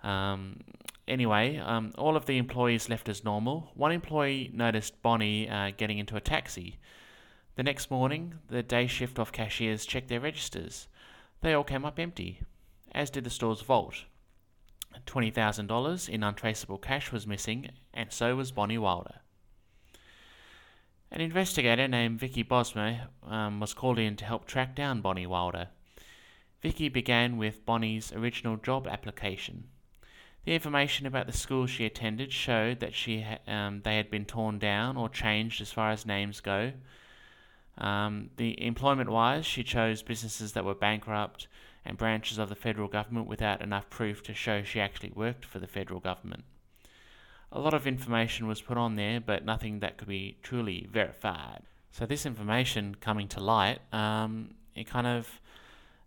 um, 0.03 0.61
anyway, 1.07 1.59
um, 1.59 1.93
all 1.99 2.17
of 2.17 2.27
the 2.27 2.39
employees 2.39 2.89
left 2.89 3.09
as 3.09 3.25
normal. 3.25 3.71
One 3.75 3.93
employee 3.93 4.51
noticed 4.53 5.01
Bonnie 5.03 5.49
uh, 5.49 5.73
getting 5.77 5.99
into 5.99 6.17
a 6.17 6.21
taxi. 6.21 6.79
The 7.57 7.63
next 7.63 7.91
morning, 7.91 8.35
the 8.49 8.63
day 8.63 8.87
shift 8.87 9.19
off 9.19 9.33
cashiers 9.33 9.87
checked 9.87 10.09
their 10.09 10.21
registers. 10.21 10.89
They 11.41 11.55
all 11.55 11.65
came 11.65 11.85
up 11.85 11.99
empty, 11.99 12.41
as 12.93 13.11
did 13.11 13.25
the 13.25 13.31
store's 13.31 13.63
vault. 13.63 14.05
$20,000 15.07 16.09
in 16.09 16.23
untraceable 16.23 16.79
cash 16.79 17.13
was 17.13 17.27
missing, 17.27 17.71
and 17.93 18.13
so 18.13 18.37
was 18.37 18.53
Bonnie 18.53 18.79
Wilder. 18.79 19.21
An 21.11 21.21
investigator 21.21 21.87
named 21.87 22.19
Vicky 22.19 22.43
Bosmer 22.43 23.09
um, 23.27 23.61
was 23.61 23.75
called 23.75 23.99
in 23.99 24.17
to 24.17 24.25
help 24.25 24.47
track 24.47 24.75
down 24.75 25.01
Bonnie 25.01 25.27
Wilder. 25.27 25.69
Vicky 26.61 26.89
began 26.89 27.39
with 27.39 27.65
Bonnie's 27.65 28.13
original 28.13 28.57
job 28.57 28.87
application. 28.87 29.69
The 30.45 30.55
information 30.55 31.07
about 31.07 31.27
the 31.27 31.33
school 31.33 31.67
she 31.67 31.85
attended 31.85 32.33
showed 32.33 32.81
that 32.81 32.95
she 32.95 33.23
ha- 33.23 33.39
um, 33.47 33.83
they 33.83 33.97
had 33.97 34.11
been 34.11 34.25
torn 34.25 34.59
down 34.59 34.97
or 34.97 35.09
changed 35.09 35.61
as 35.61 35.73
far 35.73 35.91
as 35.91 36.07
names 36.07 36.41
go. 36.41 36.73
Um, 37.79 38.31
the 38.37 38.61
employment-wise, 38.65 39.45
she 39.45 39.63
chose 39.63 40.03
businesses 40.03 40.53
that 40.53 40.65
were 40.65 40.75
bankrupt 40.75 41.49
and 41.87 41.97
branches 41.97 42.39
of 42.39 42.49
the 42.49 42.55
federal 42.55 42.89
government 42.89 43.27
without 43.27 43.63
enough 43.63 43.89
proof 43.91 44.23
to 44.25 44.35
show 44.35 44.63
she 44.63 44.81
actually 44.81 45.13
worked 45.15 45.45
for 45.45 45.59
the 45.59 45.67
federal 45.67 46.01
government. 46.01 46.45
A 47.53 47.61
lot 47.61 47.75
of 47.75 47.87
information 47.87 48.47
was 48.47 48.61
put 48.61 48.77
on 48.77 48.97
there, 48.97 49.21
but 49.21 49.45
nothing 49.45 49.81
that 49.81 49.97
could 49.97 50.09
be 50.09 50.37
truly 50.43 50.89
verified. 50.91 51.63
So 51.93 52.05
this 52.05 52.27
information 52.27 52.97
coming 53.01 53.29
to 53.29 53.41
light, 53.41 53.79
um, 53.93 54.55
it 54.75 54.85
kind 54.85 55.07
of, 55.07 55.41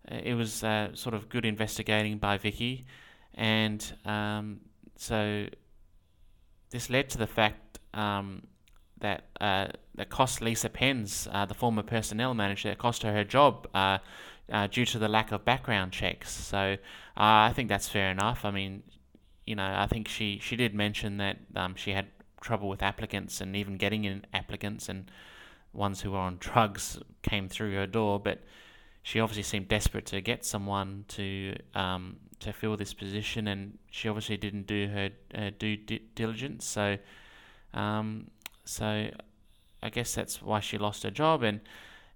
it 0.07 0.35
was 0.35 0.63
uh, 0.63 0.93
sort 0.93 1.15
of 1.15 1.29
good 1.29 1.45
investigating 1.45 2.17
by 2.17 2.37
Vicky, 2.37 2.85
and 3.33 3.93
um, 4.05 4.59
so 4.97 5.47
this 6.69 6.89
led 6.89 7.09
to 7.09 7.17
the 7.17 7.27
fact 7.27 7.79
um, 7.93 8.43
that 8.99 9.23
uh, 9.39 9.67
that 9.95 10.09
cost 10.09 10.41
Lisa 10.41 10.69
Pence, 10.69 11.27
uh, 11.31 11.45
the 11.45 11.53
former 11.53 11.83
personnel 11.83 12.33
manager, 12.33 12.69
it 12.69 12.77
cost 12.77 13.03
her 13.03 13.13
her 13.13 13.23
job 13.23 13.67
uh, 14.51 14.59
uh, 14.59 14.67
due 14.67 14.85
to 14.85 14.99
the 14.99 15.07
lack 15.07 15.31
of 15.31 15.45
background 15.45 15.91
checks. 15.91 16.31
So 16.31 16.57
uh, 16.57 16.77
I 17.15 17.53
think 17.55 17.69
that's 17.69 17.87
fair 17.87 18.11
enough. 18.11 18.45
I 18.45 18.51
mean, 18.51 18.83
you 19.45 19.55
know, 19.55 19.73
I 19.75 19.87
think 19.87 20.07
she, 20.07 20.39
she 20.41 20.55
did 20.55 20.73
mention 20.73 21.17
that 21.17 21.37
um, 21.55 21.75
she 21.75 21.91
had 21.91 22.07
trouble 22.41 22.69
with 22.69 22.83
applicants 22.83 23.41
and 23.41 23.55
even 23.55 23.77
getting 23.77 24.05
in 24.05 24.25
applicants, 24.33 24.89
and 24.89 25.11
ones 25.73 26.01
who 26.01 26.11
were 26.11 26.17
on 26.17 26.37
drugs 26.39 26.99
came 27.21 27.49
through 27.49 27.73
her 27.75 27.87
door. 27.87 28.19
But 28.19 28.43
she 29.03 29.19
obviously 29.19 29.43
seemed 29.43 29.67
desperate 29.67 30.05
to 30.07 30.21
get 30.21 30.45
someone 30.45 31.05
to 31.09 31.55
um, 31.73 32.17
to 32.39 32.53
fill 32.53 32.77
this 32.77 32.93
position, 32.93 33.47
and 33.47 33.77
she 33.89 34.07
obviously 34.07 34.37
didn't 34.37 34.67
do 34.67 34.87
her, 34.87 35.09
her 35.35 35.51
due 35.51 35.77
di- 35.77 36.03
diligence. 36.15 36.65
So, 36.65 36.97
um, 37.73 38.27
so 38.65 39.09
I 39.81 39.89
guess 39.89 40.13
that's 40.15 40.41
why 40.41 40.59
she 40.59 40.77
lost 40.77 41.03
her 41.03 41.11
job, 41.11 41.43
and 41.43 41.59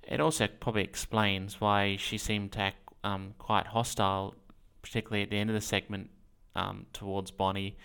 it 0.08 0.20
also 0.20 0.48
probably 0.48 0.84
explains 0.84 1.60
why 1.60 1.98
she 1.98 2.18
seemed 2.18 2.52
to 2.54 2.60
act 2.60 2.78
um, 3.04 3.34
quite 3.38 3.68
hostile, 3.68 4.36
particularly 4.82 5.24
at 5.24 5.30
the 5.30 5.38
end 5.38 5.50
of 5.50 5.54
the 5.54 5.62
segment 5.62 6.10
um, 6.56 6.86
towards 6.94 7.32
Bonnie, 7.32 7.78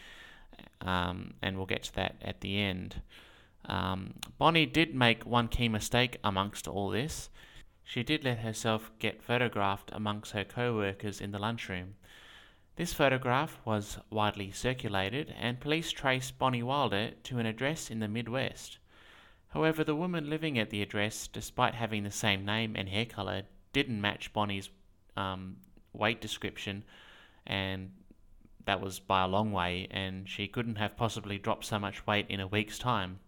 um, 0.81 1.35
and 1.43 1.57
we'll 1.57 1.66
get 1.66 1.85
to 1.85 1.95
that 1.95 2.16
at 2.23 2.41
the 2.41 2.61
end. 2.61 3.03
Um, 3.66 4.14
Bonnie 4.39 4.66
did 4.66 4.95
make 4.95 5.27
one 5.27 5.49
key 5.49 5.69
mistake 5.69 6.19
amongst 6.25 6.66
all 6.66 6.91
this. 6.91 7.29
She 7.85 8.03
did 8.03 8.25
let 8.25 8.41
herself 8.41 8.91
get 8.99 9.23
photographed 9.23 9.91
amongst 9.93 10.33
her 10.33 10.45
co 10.45 10.75
workers 10.75 11.21
in 11.21 11.33
the 11.33 11.39
lunchroom. 11.39 11.95
This 12.77 12.93
photograph 12.93 13.59
was 13.64 13.99
widely 14.11 14.53
circulated, 14.53 15.35
and 15.39 15.59
police 15.59 15.91
traced 15.91 16.39
Bonnie 16.39 16.62
Wilder 16.62 17.12
to 17.25 17.39
an 17.39 17.47
address 17.47 17.91
in 17.91 17.99
the 17.99 18.07
Midwest. 18.07 18.79
However, 19.49 19.82
the 19.82 19.96
woman 19.96 20.28
living 20.28 20.59
at 20.59 20.70
the 20.70 20.82
address, 20.82 21.26
despite 21.26 21.74
having 21.74 22.05
the 22.05 22.11
same 22.11 22.44
name 22.44 22.76
and 22.76 22.88
hair 22.88 23.07
color, 23.07 23.42
didn't 23.72 24.01
match 24.01 24.32
Bonnie's 24.32 24.68
um, 25.16 25.57
weight 25.92 26.20
description, 26.20 26.84
and 27.46 27.90
that 28.66 28.80
was 28.80 28.99
by 28.99 29.24
a 29.24 29.28
long 29.28 29.51
way, 29.53 29.88
and 29.90 30.28
she 30.28 30.46
couldn't 30.46 30.76
have 30.76 30.96
possibly 30.96 31.38
dropped 31.38 31.64
so 31.64 31.78
much 31.78 32.07
weight 32.07 32.26
in 32.28 32.40
a 32.40 32.46
week's 32.46 32.78
time. 32.78 33.20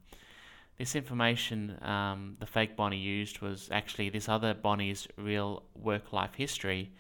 This 0.77 0.95
information 0.95 1.77
um, 1.83 2.37
the 2.41 2.47
fake 2.47 2.77
Bonnie 2.77 2.99
used 2.99 3.41
was 3.41 3.69
actually 3.71 4.09
this 4.09 4.29
other 4.29 4.55
Bonnie's 4.55 5.09
real 5.17 5.63
work 5.75 6.13
life 6.13 6.35
history 6.35 6.91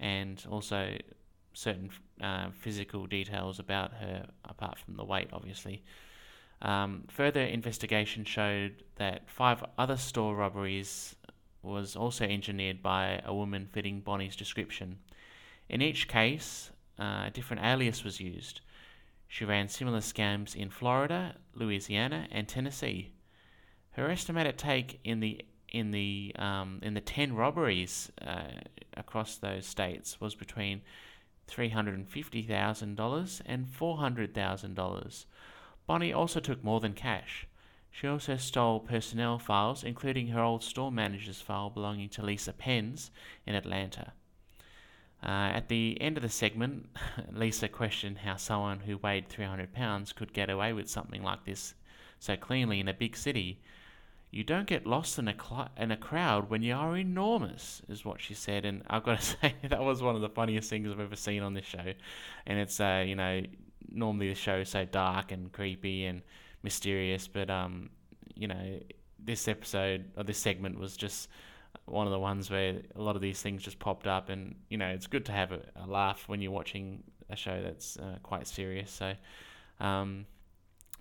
and 0.00 0.42
also 0.50 0.96
certain 1.52 1.90
uh, 2.22 2.50
physical 2.52 3.06
details 3.06 3.58
about 3.58 3.92
her, 3.94 4.26
apart 4.44 4.78
from 4.78 4.96
the 4.96 5.04
weight, 5.04 5.28
obviously. 5.32 5.82
Um, 6.60 7.04
further 7.08 7.42
investigation 7.42 8.24
showed 8.24 8.82
that 8.96 9.30
five 9.30 9.64
other 9.78 9.96
store 9.96 10.34
robberies 10.34 11.14
was 11.62 11.96
also 11.96 12.24
engineered 12.24 12.82
by 12.82 13.20
a 13.24 13.34
woman 13.34 13.68
fitting 13.70 14.00
Bonnie's 14.00 14.36
description. 14.36 14.98
In 15.68 15.82
each 15.82 16.08
case, 16.08 16.70
uh, 16.98 17.24
a 17.26 17.30
different 17.32 17.64
alias 17.64 18.04
was 18.04 18.20
used. 18.20 18.60
She 19.28 19.44
ran 19.44 19.68
similar 19.68 20.00
scams 20.00 20.56
in 20.56 20.70
Florida, 20.70 21.36
Louisiana, 21.54 22.26
and 22.32 22.48
Tennessee. 22.48 23.12
Her 23.90 24.10
estimated 24.10 24.58
take 24.58 25.00
in 25.04 25.20
the 25.20 25.44
in 25.68 25.90
the 25.90 26.32
um, 26.38 26.78
in 26.82 26.94
the 26.94 27.00
ten 27.00 27.34
robberies 27.34 28.10
uh, 28.22 28.52
across 28.96 29.36
those 29.36 29.66
states 29.66 30.20
was 30.20 30.34
between 30.34 30.80
three 31.46 31.68
hundred 31.68 31.96
and 31.96 32.08
fifty 32.08 32.42
thousand 32.42 32.96
dollars 32.96 33.42
and 33.44 33.68
four 33.68 33.98
hundred 33.98 34.34
thousand 34.34 34.74
dollars. 34.74 35.26
Bonnie 35.88 36.12
also 36.12 36.38
took 36.38 36.62
more 36.62 36.80
than 36.80 36.92
cash. 36.92 37.48
She 37.90 38.06
also 38.06 38.36
stole 38.36 38.78
personnel 38.78 39.38
files, 39.38 39.82
including 39.82 40.28
her 40.28 40.42
old 40.42 40.62
store 40.62 40.92
manager's 40.92 41.40
file 41.40 41.70
belonging 41.70 42.10
to 42.10 42.22
Lisa 42.22 42.52
Penn's 42.52 43.10
in 43.46 43.54
Atlanta. 43.54 44.12
Uh, 45.22 45.50
at 45.54 45.68
the 45.68 45.96
end 45.98 46.18
of 46.18 46.22
the 46.22 46.28
segment, 46.28 46.90
Lisa 47.32 47.68
questioned 47.68 48.18
how 48.18 48.36
someone 48.36 48.80
who 48.80 48.98
weighed 48.98 49.30
300 49.30 49.72
pounds 49.72 50.12
could 50.12 50.34
get 50.34 50.50
away 50.50 50.74
with 50.74 50.90
something 50.90 51.22
like 51.22 51.46
this 51.46 51.74
so 52.20 52.36
cleanly 52.36 52.80
in 52.80 52.88
a 52.88 52.94
big 52.94 53.16
city. 53.16 53.58
You 54.30 54.44
don't 54.44 54.66
get 54.66 54.86
lost 54.86 55.18
in 55.18 55.26
a 55.26 55.32
cl- 55.34 55.70
in 55.78 55.90
a 55.90 55.96
crowd 55.96 56.50
when 56.50 56.60
you 56.60 56.74
are 56.74 56.98
enormous, 56.98 57.80
is 57.88 58.04
what 58.04 58.20
she 58.20 58.34
said. 58.34 58.66
And 58.66 58.82
I've 58.90 59.04
got 59.04 59.20
to 59.20 59.24
say 59.40 59.54
that 59.66 59.80
was 59.80 60.02
one 60.02 60.16
of 60.16 60.20
the 60.20 60.28
funniest 60.28 60.68
things 60.68 60.92
I've 60.92 61.00
ever 61.00 61.16
seen 61.16 61.42
on 61.42 61.54
this 61.54 61.64
show. 61.64 61.94
And 62.46 62.58
it's 62.58 62.78
uh, 62.78 63.02
you 63.06 63.16
know 63.16 63.40
normally 63.90 64.28
the 64.28 64.34
show 64.34 64.56
is 64.58 64.68
so 64.68 64.84
dark 64.84 65.32
and 65.32 65.52
creepy 65.52 66.06
and 66.06 66.22
mysterious, 66.62 67.28
but 67.28 67.50
um 67.50 67.90
you 68.34 68.46
know 68.48 68.78
this 69.18 69.48
episode 69.48 70.04
or 70.16 70.24
this 70.24 70.38
segment 70.38 70.78
was 70.78 70.96
just 70.96 71.28
one 71.84 72.06
of 72.06 72.12
the 72.12 72.18
ones 72.18 72.50
where 72.50 72.80
a 72.94 73.02
lot 73.02 73.16
of 73.16 73.22
these 73.22 73.40
things 73.40 73.62
just 73.62 73.78
popped 73.78 74.06
up, 74.06 74.28
and 74.28 74.54
you 74.68 74.78
know 74.78 74.88
it's 74.88 75.06
good 75.06 75.24
to 75.26 75.32
have 75.32 75.52
a, 75.52 75.60
a 75.76 75.86
laugh 75.86 76.24
when 76.26 76.40
you're 76.40 76.52
watching 76.52 77.02
a 77.30 77.36
show 77.36 77.62
that's 77.62 77.96
uh, 77.98 78.16
quite 78.22 78.46
serious. 78.46 78.90
So, 78.90 79.14
um, 79.80 80.26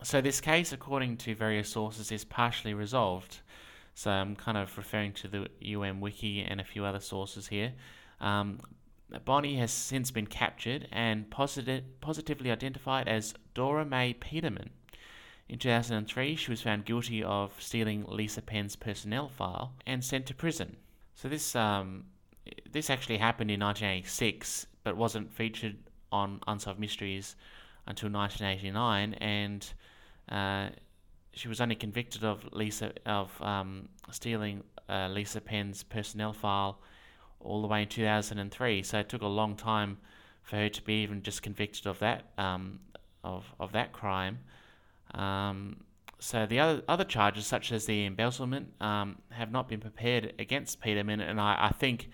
so 0.04 0.22
this 0.22 0.42
case, 0.42 0.74
according 0.74 1.18
to 1.18 1.36
various 1.36 1.70
sources, 1.70 2.12
is 2.12 2.26
partially 2.26 2.74
resolved. 2.74 3.40
So 3.96 4.12
I'm 4.12 4.36
kind 4.36 4.58
of 4.58 4.78
referring 4.78 5.14
to 5.14 5.28
the 5.28 5.48
UM 5.76 6.02
Wiki 6.02 6.44
and 6.44 6.62
a 6.62 6.64
few 6.64 6.86
other 6.86 7.00
sources 7.00 7.48
here. 7.48 7.74
Um, 8.22 8.60
Bonnie 9.26 9.58
has 9.58 9.72
since 9.72 10.12
been 10.12 10.28
captured 10.28 10.88
and 10.92 11.30
posit- 11.30 12.02
positively 12.02 12.52
identified 12.52 13.08
as 13.08 13.34
Dora 13.54 13.86
Mae 13.86 14.14
Peterman. 14.14 14.72
In 15.50 15.60
2003, 15.60 16.36
she 16.36 16.52
was 16.52 16.62
found 16.62 16.86
guilty 16.86 17.24
of 17.24 17.54
stealing 17.60 18.06
Lisa 18.08 18.42
Penn's 18.42 18.76
personnel 18.76 19.30
file 19.30 19.74
and 19.86 20.04
sent 20.04 20.26
to 20.26 20.34
prison. 20.34 20.76
So 21.16 21.30
this 21.30 21.56
um, 21.56 22.06
this 22.70 22.90
actually 22.90 23.18
happened 23.18 23.50
in 23.50 23.60
1986, 23.62 24.68
but 24.84 24.98
wasn't 24.98 25.32
featured 25.34 25.78
on 26.12 26.42
Unsolved 26.48 26.80
Mysteries 26.80 27.36
until 27.86 28.10
1989, 28.10 29.14
and 29.16 29.74
uh, 30.30 30.70
she 31.32 31.48
was 31.48 31.62
only 31.62 31.76
convicted 31.76 32.24
of 32.24 32.48
Lisa 32.52 32.92
of 33.06 33.42
um, 33.42 33.88
stealing 34.12 34.64
uh, 34.90 35.08
Lisa 35.10 35.40
Penn's 35.40 35.84
personnel 35.84 36.34
file 36.34 36.80
all 37.40 37.62
the 37.62 37.68
way 37.68 37.84
in 37.84 37.88
2003. 37.88 38.84
So 38.84 39.00
it 39.00 39.10
took 39.10 39.22
a 39.22 39.28
long 39.28 39.56
time 39.56 39.98
for 40.42 40.56
her 40.56 40.70
to 40.70 40.82
be 40.82 41.04
even 41.04 41.22
just 41.22 41.42
convicted 41.42 41.86
of 41.88 42.00
that 42.00 42.24
um, 42.38 42.80
of 43.24 43.54
of 43.60 43.72
that 43.74 43.92
crime. 43.92 44.40
Um, 45.14 45.78
so 46.20 46.46
the 46.46 46.60
other 46.60 46.82
other 46.88 47.04
charges, 47.04 47.46
such 47.46 47.72
as 47.72 47.86
the 47.86 48.06
embezzlement, 48.06 48.74
um, 48.82 49.18
have 49.30 49.52
not 49.52 49.68
been 49.68 49.80
prepared 49.80 50.34
against 50.40 50.82
Peterman, 50.82 51.22
and 51.22 51.40
I, 51.40 51.68
I 51.68 51.70
think 51.70 52.10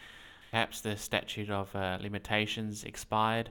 perhaps 0.51 0.81
the 0.81 0.97
statute 0.97 1.49
of 1.49 1.73
uh, 1.75 1.97
limitations 2.01 2.83
expired. 2.83 3.49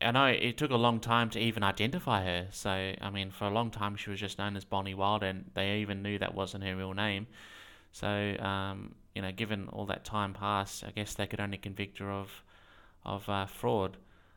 I 0.00 0.12
know 0.12 0.26
it 0.26 0.56
took 0.56 0.70
a 0.70 0.76
long 0.76 1.00
time 1.00 1.28
to 1.30 1.40
even 1.40 1.64
identify 1.64 2.24
her. 2.24 2.46
So 2.52 2.70
I 3.00 3.10
mean, 3.10 3.30
for 3.30 3.46
a 3.46 3.50
long 3.50 3.70
time 3.70 3.96
she 3.96 4.10
was 4.10 4.20
just 4.20 4.38
known 4.38 4.56
as 4.56 4.64
Bonnie 4.64 4.94
Wild, 4.94 5.22
and 5.22 5.50
they 5.54 5.78
even 5.78 6.02
knew 6.02 6.18
that 6.18 6.34
wasn't 6.34 6.64
her 6.64 6.76
real 6.76 6.94
name. 6.94 7.26
So 7.98 8.36
um, 8.38 8.94
you 9.12 9.22
know, 9.22 9.32
given 9.32 9.68
all 9.72 9.86
that 9.86 10.04
time 10.04 10.32
passed, 10.32 10.84
I 10.84 10.92
guess 10.92 11.14
they 11.14 11.26
could 11.26 11.40
only 11.40 11.58
convict 11.58 11.98
her 11.98 12.12
of 12.12 12.44
of 13.04 13.28
uh, 13.28 13.46
fraud. 13.46 13.96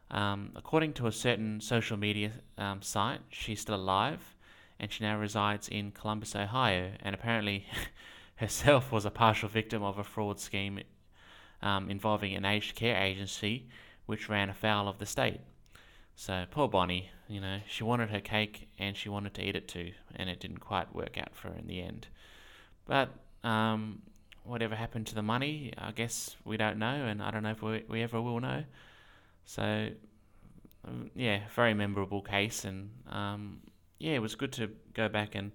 Um, 0.09 0.51
according 0.55 0.93
to 0.93 1.05
a 1.05 1.11
certain 1.11 1.61
social 1.61 1.95
media 1.95 2.31
um, 2.57 2.81
site, 2.81 3.21
she's 3.29 3.61
still 3.61 3.75
alive 3.75 4.35
and 4.79 4.91
she 4.91 5.03
now 5.03 5.15
resides 5.15 5.67
in 5.67 5.91
Columbus, 5.91 6.35
Ohio, 6.35 6.93
and 7.01 7.13
apparently 7.13 7.67
herself 8.37 8.91
was 8.91 9.05
a 9.05 9.11
partial 9.11 9.47
victim 9.47 9.83
of 9.83 9.99
a 9.99 10.03
fraud 10.03 10.39
scheme 10.39 10.79
um, 11.61 11.87
involving 11.91 12.33
an 12.33 12.45
aged 12.45 12.75
care 12.75 12.97
agency 12.97 13.67
which 14.07 14.27
ran 14.27 14.49
afoul 14.49 14.87
of 14.87 14.97
the 14.97 15.05
state. 15.05 15.39
So 16.15 16.45
poor 16.49 16.67
Bonnie, 16.67 17.11
you 17.27 17.39
know, 17.39 17.59
she 17.67 17.83
wanted 17.83 18.09
her 18.09 18.21
cake 18.21 18.69
and 18.79 18.97
she 18.97 19.07
wanted 19.07 19.35
to 19.35 19.47
eat 19.47 19.55
it 19.55 19.67
too, 19.67 19.91
and 20.15 20.31
it 20.31 20.39
didn't 20.39 20.61
quite 20.61 20.95
work 20.95 21.15
out 21.19 21.35
for 21.35 21.49
her 21.49 21.59
in 21.59 21.67
the 21.67 21.79
end. 21.79 22.07
But 22.87 23.11
um, 23.43 24.01
whatever 24.43 24.75
happened 24.75 25.07
to 25.07 25.15
the 25.15 25.21
money, 25.21 25.73
I 25.77 25.91
guess 25.91 26.35
we 26.45 26.57
don't 26.57 26.77
know, 26.77 27.05
and 27.05 27.21
I 27.21 27.31
don't 27.31 27.43
know 27.43 27.51
if 27.51 27.61
we, 27.61 27.83
we 27.87 28.01
ever 28.01 28.21
will 28.21 28.39
know. 28.39 28.63
So, 29.45 29.89
um, 30.87 31.11
yeah, 31.15 31.41
very 31.55 31.73
memorable 31.73 32.21
case, 32.21 32.65
and 32.65 32.89
um, 33.09 33.61
yeah, 33.99 34.13
it 34.13 34.21
was 34.21 34.35
good 34.35 34.51
to 34.53 34.69
go 34.93 35.09
back 35.09 35.35
and 35.35 35.51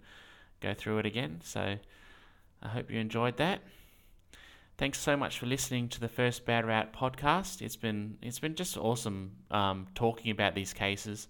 go 0.60 0.74
through 0.74 0.98
it 0.98 1.06
again. 1.06 1.40
So, 1.44 1.76
I 2.62 2.68
hope 2.68 2.90
you 2.90 2.98
enjoyed 2.98 3.36
that. 3.36 3.60
Thanks 4.78 5.00
so 5.00 5.16
much 5.16 5.38
for 5.38 5.46
listening 5.46 5.88
to 5.88 6.00
the 6.00 6.08
first 6.08 6.44
Bad 6.44 6.66
Route 6.66 6.92
podcast. 6.92 7.62
It's 7.62 7.76
been 7.76 8.18
it's 8.20 8.38
been 8.38 8.54
just 8.54 8.76
awesome 8.76 9.32
um, 9.50 9.86
talking 9.94 10.30
about 10.30 10.54
these 10.54 10.74
cases 10.74 11.28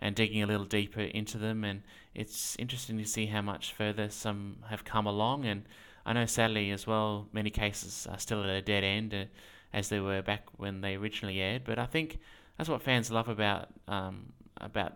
and 0.00 0.16
digging 0.16 0.42
a 0.42 0.46
little 0.46 0.66
deeper 0.66 1.02
into 1.02 1.38
them, 1.38 1.62
and 1.62 1.82
it's 2.14 2.56
interesting 2.56 2.98
to 2.98 3.04
see 3.04 3.26
how 3.26 3.42
much 3.42 3.72
further 3.72 4.10
some 4.10 4.58
have 4.68 4.84
come 4.84 5.06
along. 5.06 5.44
And 5.44 5.64
I 6.08 6.12
know, 6.14 6.26
sadly, 6.26 6.70
as 6.70 6.86
well, 6.86 7.28
many 7.32 7.50
cases 7.50 8.06
are 8.10 8.18
still 8.18 8.42
at 8.42 8.50
a 8.50 8.62
dead 8.62 8.84
end. 8.84 9.14
Uh, 9.14 9.24
as 9.72 9.88
they 9.88 10.00
were 10.00 10.22
back 10.22 10.46
when 10.56 10.80
they 10.80 10.94
originally 10.96 11.40
aired. 11.40 11.64
But 11.64 11.78
I 11.78 11.86
think 11.86 12.18
that's 12.56 12.68
what 12.68 12.82
fans 12.82 13.10
love 13.10 13.28
about 13.28 13.68
um, 13.86 14.32
about 14.60 14.94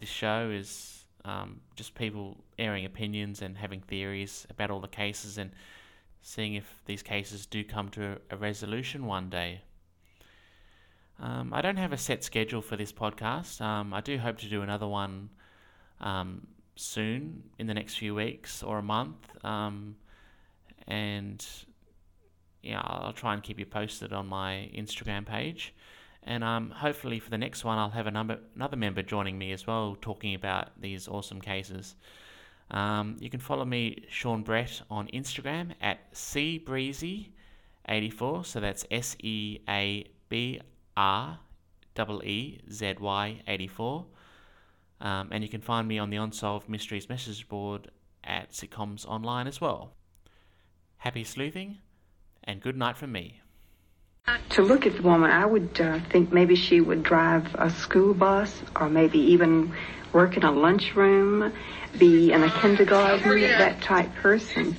this 0.00 0.08
show 0.08 0.50
is 0.50 1.04
um, 1.24 1.60
just 1.76 1.94
people 1.94 2.44
airing 2.58 2.84
opinions 2.84 3.42
and 3.42 3.56
having 3.56 3.80
theories 3.80 4.46
about 4.50 4.70
all 4.70 4.80
the 4.80 4.88
cases 4.88 5.38
and 5.38 5.50
seeing 6.22 6.54
if 6.54 6.82
these 6.86 7.02
cases 7.02 7.46
do 7.46 7.64
come 7.64 7.88
to 7.90 8.18
a, 8.30 8.36
resolution 8.36 9.06
one 9.06 9.28
day. 9.28 9.62
Um, 11.18 11.52
I 11.52 11.62
don't 11.62 11.76
have 11.76 11.92
a 11.92 11.98
set 11.98 12.24
schedule 12.24 12.62
for 12.62 12.76
this 12.76 12.92
podcast. 12.92 13.60
Um, 13.60 13.94
I 13.94 14.00
do 14.00 14.18
hope 14.18 14.38
to 14.38 14.48
do 14.48 14.62
another 14.62 14.88
one 14.88 15.30
um, 16.00 16.46
soon 16.74 17.44
in 17.58 17.66
the 17.66 17.74
next 17.74 17.94
few 17.94 18.14
weeks 18.14 18.62
or 18.62 18.78
a 18.78 18.82
month. 18.82 19.16
Um, 19.44 19.96
and 20.86 21.44
yeah, 22.62 22.80
I'll 22.82 23.12
try 23.12 23.34
and 23.34 23.42
keep 23.42 23.58
you 23.58 23.66
posted 23.66 24.12
on 24.12 24.26
my 24.26 24.70
Instagram 24.74 25.26
page. 25.26 25.74
And 26.24 26.44
um, 26.44 26.70
hopefully 26.70 27.18
for 27.18 27.30
the 27.30 27.38
next 27.38 27.64
one, 27.64 27.78
I'll 27.78 27.90
have 27.90 28.06
a 28.06 28.10
number, 28.10 28.38
another 28.54 28.76
member 28.76 29.02
joining 29.02 29.38
me 29.38 29.52
as 29.52 29.66
well, 29.66 29.96
talking 30.00 30.34
about 30.34 30.80
these 30.80 31.08
awesome 31.08 31.40
cases. 31.40 31.96
Um, 32.70 33.16
you 33.18 33.28
can 33.28 33.40
follow 33.40 33.64
me, 33.64 34.04
Sean 34.08 34.42
Brett, 34.42 34.82
on 34.88 35.08
Instagram 35.08 35.72
at 35.80 36.12
cbreezy84. 36.14 38.46
So 38.46 38.60
that's 38.60 38.86
S 38.90 39.16
E 39.20 39.58
A 39.68 40.06
B 40.28 40.60
R 40.96 41.38
E 42.24 42.58
Z 42.70 42.94
Y 43.00 43.40
84. 43.48 44.06
Um, 45.00 45.28
and 45.32 45.42
you 45.42 45.50
can 45.50 45.60
find 45.60 45.88
me 45.88 45.98
on 45.98 46.10
the 46.10 46.16
Unsolved 46.16 46.68
Mysteries 46.68 47.08
message 47.08 47.48
board 47.48 47.90
at 48.22 48.52
Sitcoms 48.52 49.04
Online 49.06 49.48
as 49.48 49.60
well. 49.60 49.94
Happy 51.02 51.24
sleuthing 51.24 51.78
and 52.44 52.60
good 52.60 52.76
night 52.76 52.96
from 52.96 53.10
me. 53.10 53.40
To 54.50 54.62
look 54.62 54.86
at 54.86 54.94
the 54.94 55.02
woman, 55.02 55.32
I 55.32 55.44
would 55.44 55.80
uh, 55.80 55.98
think 56.10 56.32
maybe 56.32 56.54
she 56.54 56.80
would 56.80 57.02
drive 57.02 57.52
a 57.56 57.70
school 57.70 58.14
bus 58.14 58.62
or 58.76 58.88
maybe 58.88 59.18
even 59.18 59.74
work 60.12 60.36
in 60.36 60.44
a 60.44 60.52
lunchroom, 60.52 61.52
be 61.98 62.30
in 62.30 62.44
a 62.44 62.50
kindergarten, 62.60 63.40
that 63.40 63.82
type 63.82 64.14
person. 64.14 64.70